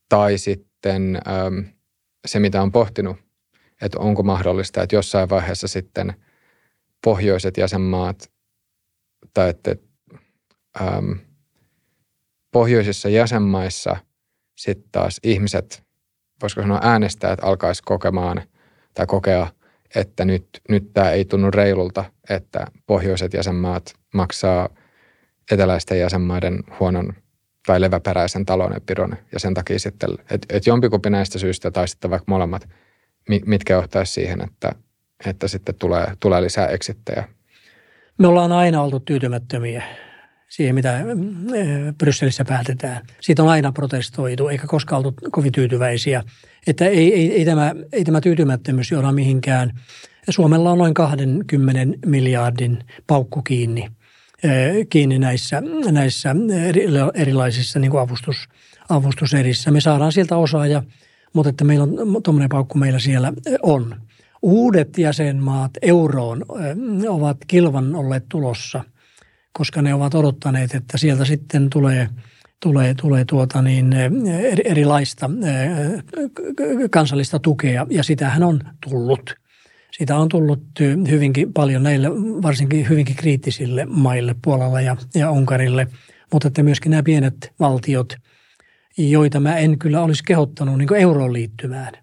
Tai 0.10 0.38
sitten 0.38 1.22
ähm, 1.28 1.60
se, 2.26 2.40
mitä 2.40 2.62
on 2.62 2.72
pohtinut, 2.72 3.18
että 3.82 4.00
onko 4.00 4.24
mahdollista, 4.24 4.84
että 4.84 4.96
jossain 4.96 5.30
vaiheessa 5.30 5.68
sitten 5.68 6.14
pohjoiset 7.04 7.58
jäsenmaat 7.58 8.32
tai 9.34 9.50
että 9.50 9.76
ähm, 10.82 11.12
pohjoisissa 12.52 13.10
jäsenmaissa– 13.10 13.98
sitten 14.56 14.90
taas 14.92 15.20
ihmiset, 15.24 15.84
voisiko 16.42 16.62
sanoa 16.62 16.80
äänestäjät, 16.84 17.40
alkaisi 17.42 17.84
kokemaan 17.86 18.42
tai 18.94 19.06
kokea, 19.06 19.48
että 19.96 20.26
nyt, 20.26 20.48
nyt 20.70 20.94
tämä 20.94 21.12
ei 21.12 21.26
tunnu 21.26 21.52
reilulta, 21.52 22.06
että 22.30 22.68
pohjoiset 22.86 23.34
jäsenmaat 23.34 23.94
maksaa 24.14 24.70
eteläisten 25.52 26.00
jäsenmaiden 26.00 26.60
huonon 26.80 27.14
tai 27.66 27.82
leväperäisen 27.82 28.46
taloudenpidon 28.46 29.18
ja 29.32 29.40
sen 29.40 29.54
takia 29.54 29.80
sitten, 29.80 30.10
että 30.32 30.58
et 30.58 30.68
jompikumpi 30.68 31.10
näistä 31.10 31.40
syistä 31.40 31.72
tai 31.72 31.88
sitten 31.88 32.12
vaikka 32.12 32.32
molemmat, 32.32 32.70
mitkä 33.46 33.74
johtaisi 33.74 34.14
siihen, 34.14 34.42
että, 34.42 34.72
että 35.26 35.48
sitten 35.48 35.76
tulee, 35.76 36.14
tulee 36.20 36.42
lisää 36.42 36.68
eksittejä. 36.68 37.24
Me 38.18 38.28
ollaan 38.28 38.52
aina 38.52 38.82
oltu 38.82 39.00
tyytymättömiä 39.00 39.84
siihen, 40.50 40.76
mitä 40.76 40.96
äh, 40.98 41.04
Brysselissä 41.98 42.46
päätetään. 42.46 43.02
Siitä 43.22 43.44
on 43.44 43.50
aina 43.50 43.72
protestoitu, 43.72 44.48
eikä 44.48 44.68
koskaan 44.68 45.00
ollut 45.00 45.16
kovin 45.32 45.52
tyytyväisiä. 45.52 46.24
Että 46.68 46.86
ei, 46.86 47.14
ei, 47.14 47.34
ei, 47.34 47.46
tämä, 47.46 47.76
ei 47.94 48.04
tämä 48.04 48.22
tyytymättömyys 48.22 48.92
johda 48.92 49.12
mihinkään. 49.12 49.80
Suomella 50.30 50.72
on 50.72 50.78
noin 50.78 50.94
20 50.94 51.98
miljardin 52.06 52.80
paukku 53.08 53.42
kiinni, 53.42 53.84
äh, 54.46 54.52
kiinni 54.90 55.20
näissä, 55.20 55.62
näissä 55.92 56.36
erilaisissa 57.14 57.80
niin 57.80 58.00
avustus, 58.00 58.38
avustuserissä. 58.90 59.72
Me 59.72 59.82
saadaan 59.82 60.12
sieltä 60.12 60.38
osaaja, 60.38 60.84
mutta 61.34 61.50
että 61.50 61.64
meillä 61.64 61.84
on 61.84 62.24
tuommoinen 62.24 62.50
paukku 62.50 62.78
meillä 62.78 63.00
siellä 63.00 63.34
on. 63.64 63.96
Uudet 64.42 64.98
jäsenmaat 64.98 65.72
euroon 65.82 66.46
äh, 66.50 66.66
ovat 67.08 67.38
kilvan 67.48 67.96
olleet 67.96 68.26
tulossa– 68.30 68.84
koska 69.58 69.82
ne 69.82 69.94
ovat 69.94 70.16
odottaneet, 70.16 70.76
että 70.76 70.98
sieltä 70.98 71.26
sitten 71.26 71.70
tulee, 71.70 72.10
tulee, 72.64 72.94
tulee 73.02 73.26
tuota 73.26 73.62
niin, 73.62 73.94
erilaista 74.66 75.30
kansallista 76.92 77.40
tukea 77.40 77.86
ja 77.90 78.04
sitähän 78.04 78.44
on 78.44 78.62
tullut. 78.90 79.36
Sitä 79.98 80.18
on 80.18 80.30
tullut 80.30 80.64
hyvinkin 81.10 81.54
paljon 81.54 81.84
näille, 81.84 82.10
varsinkin 82.42 82.90
hyvinkin 82.90 83.16
kriittisille 83.16 83.86
maille, 83.86 84.36
Puolalla 84.44 84.82
ja, 84.82 84.98
ja 85.16 85.32
Unkarille, 85.32 85.88
mutta 86.34 86.48
että 86.48 86.64
myöskin 86.64 86.90
nämä 86.90 87.04
pienet 87.04 87.54
valtiot, 87.60 88.14
joita 88.98 89.40
mä 89.40 89.58
en 89.58 89.80
kyllä 89.80 90.02
olisi 90.02 90.24
kehottanut 90.24 90.78
niin 90.78 90.96
euroon 90.96 91.34
liittymään, 91.34 91.94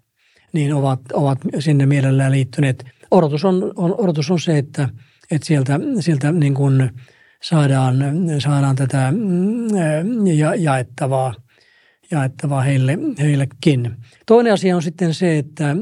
niin 0.53 0.73
ovat, 0.73 0.99
ovat 1.13 1.39
sinne 1.59 1.85
mielellään 1.85 2.31
liittyneet. 2.31 2.85
Odotus 3.11 3.45
on, 3.45 3.73
on, 3.75 3.95
odotus 3.97 4.31
on 4.31 4.39
se, 4.39 4.57
että, 4.57 4.89
että 5.31 5.47
sieltä, 5.47 5.79
sieltä 5.99 6.31
niin 6.31 6.53
kuin 6.53 6.89
saadaan, 7.43 7.95
saadaan 8.39 8.75
tätä 8.75 9.11
mm, 9.11 10.27
ja, 10.27 10.55
jaettavaa, 10.55 11.33
jaettavaa 12.11 12.61
heille, 12.61 12.97
heillekin. 13.19 13.91
Toinen 14.25 14.53
asia 14.53 14.75
on 14.75 14.81
sitten 14.81 15.13
se, 15.13 15.37
että 15.37 15.75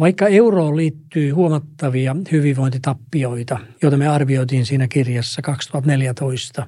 vaikka 0.00 0.28
euroon 0.28 0.76
liittyy 0.76 1.30
huomattavia 1.30 2.16
hyvinvointitappioita, 2.32 3.58
joita 3.82 3.96
me 3.96 4.08
arvioitiin 4.08 4.66
siinä 4.66 4.88
kirjassa 4.88 5.42
2014, 5.42 6.66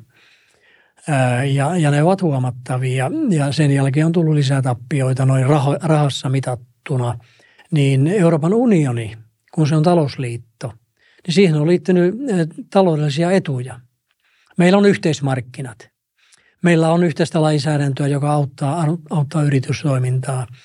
ja, 1.55 1.77
ja 1.77 1.91
ne 1.91 2.03
ovat 2.03 2.23
huomattavia, 2.23 3.11
ja 3.31 3.53
sen 3.53 3.71
jälkeen 3.71 4.07
on 4.07 4.13
tullut 4.13 4.35
lisää 4.35 4.63
tappioita 4.63 5.27
noin 5.27 5.47
rahassa 5.83 6.29
mitattuna, 6.29 7.19
niin 7.71 8.07
Euroopan 8.07 8.55
unioni, 8.55 9.17
kun 9.55 9.67
se 9.67 9.77
on 9.77 9.83
talousliitto, 9.83 10.52
niin 11.27 11.35
siihen 11.35 11.55
on 11.55 11.69
liittynyt 11.69 12.15
taloudellisia 12.71 13.31
etuja. 13.31 13.81
Meillä 14.59 14.79
on 14.79 14.87
yhteismarkkinat. 14.87 15.89
Meillä 16.63 16.93
on 16.93 17.05
yhteistä 17.05 17.43
lainsäädäntöä, 17.43 18.07
joka 18.07 18.33
auttaa, 18.33 18.87
auttaa 19.11 19.43
yritystoimintaa– 19.43 20.47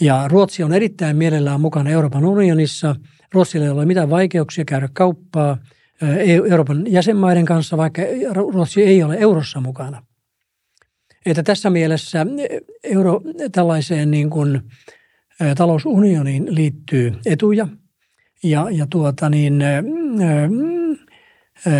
ja 0.00 0.28
Ruotsi 0.28 0.62
on 0.62 0.72
erittäin 0.72 1.16
mielellään 1.16 1.60
mukana 1.60 1.90
Euroopan 1.90 2.24
unionissa. 2.24 2.96
Ruotsilla 3.32 3.64
ei 3.64 3.70
ole 3.70 3.86
mitään 3.86 4.10
vaikeuksia 4.10 4.64
käydä 4.64 4.88
kauppaa 4.92 5.58
Euroopan 6.50 6.92
jäsenmaiden 6.92 7.44
kanssa, 7.44 7.76
vaikka 7.76 8.02
Ruotsi 8.32 8.82
ei 8.82 9.02
ole 9.02 9.16
eurossa 9.16 9.60
mukana. 9.60 10.02
Että 11.26 11.42
tässä 11.42 11.70
mielessä 11.70 12.26
euro, 12.82 13.20
tällaiseen 13.52 14.10
niin 14.10 14.30
kuin, 14.30 14.60
talousunioniin 15.56 16.54
liittyy 16.54 17.12
etuja 17.26 17.68
ja, 18.42 18.66
ja 18.70 18.86
tuota 18.90 19.30
niin, 19.30 19.58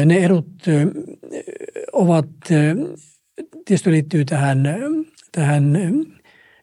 ne 0.05 0.25
edut 0.25 0.49
ovat, 1.93 2.27
tietysti 3.65 3.91
liittyy 3.91 4.25
tähän, 4.25 4.63
tähän 5.33 5.79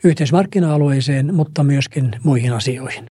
yhteismarkkina-alueeseen, 0.03 1.35
mutta 1.35 1.63
myöskin 1.63 2.11
muihin 2.23 2.53
asioihin. 2.53 3.05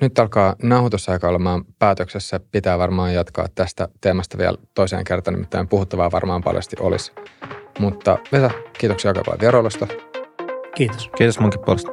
Nyt 0.00 0.18
alkaa 0.18 0.56
nauhoitusaika 0.62 1.28
olemaan 1.28 1.64
päätöksessä. 1.78 2.40
Pitää 2.52 2.78
varmaan 2.78 3.14
jatkaa 3.14 3.46
tästä 3.54 3.88
teemasta 4.00 4.38
vielä 4.38 4.58
toiseen 4.74 5.04
kertaan, 5.04 5.34
nimittäin 5.34 5.68
puhuttavaa 5.68 6.10
varmaan 6.10 6.42
paljonsti 6.42 6.76
olisi. 6.80 7.12
Mutta 7.78 8.18
Vesa, 8.32 8.50
kiitoksia 8.78 9.10
aika 9.10 9.22
paljon 9.24 9.40
vierailusta. 9.40 9.86
Kiitos. 10.74 11.10
Kiitos 11.16 11.40
munkin 11.40 11.60
puolesta. 11.64 11.92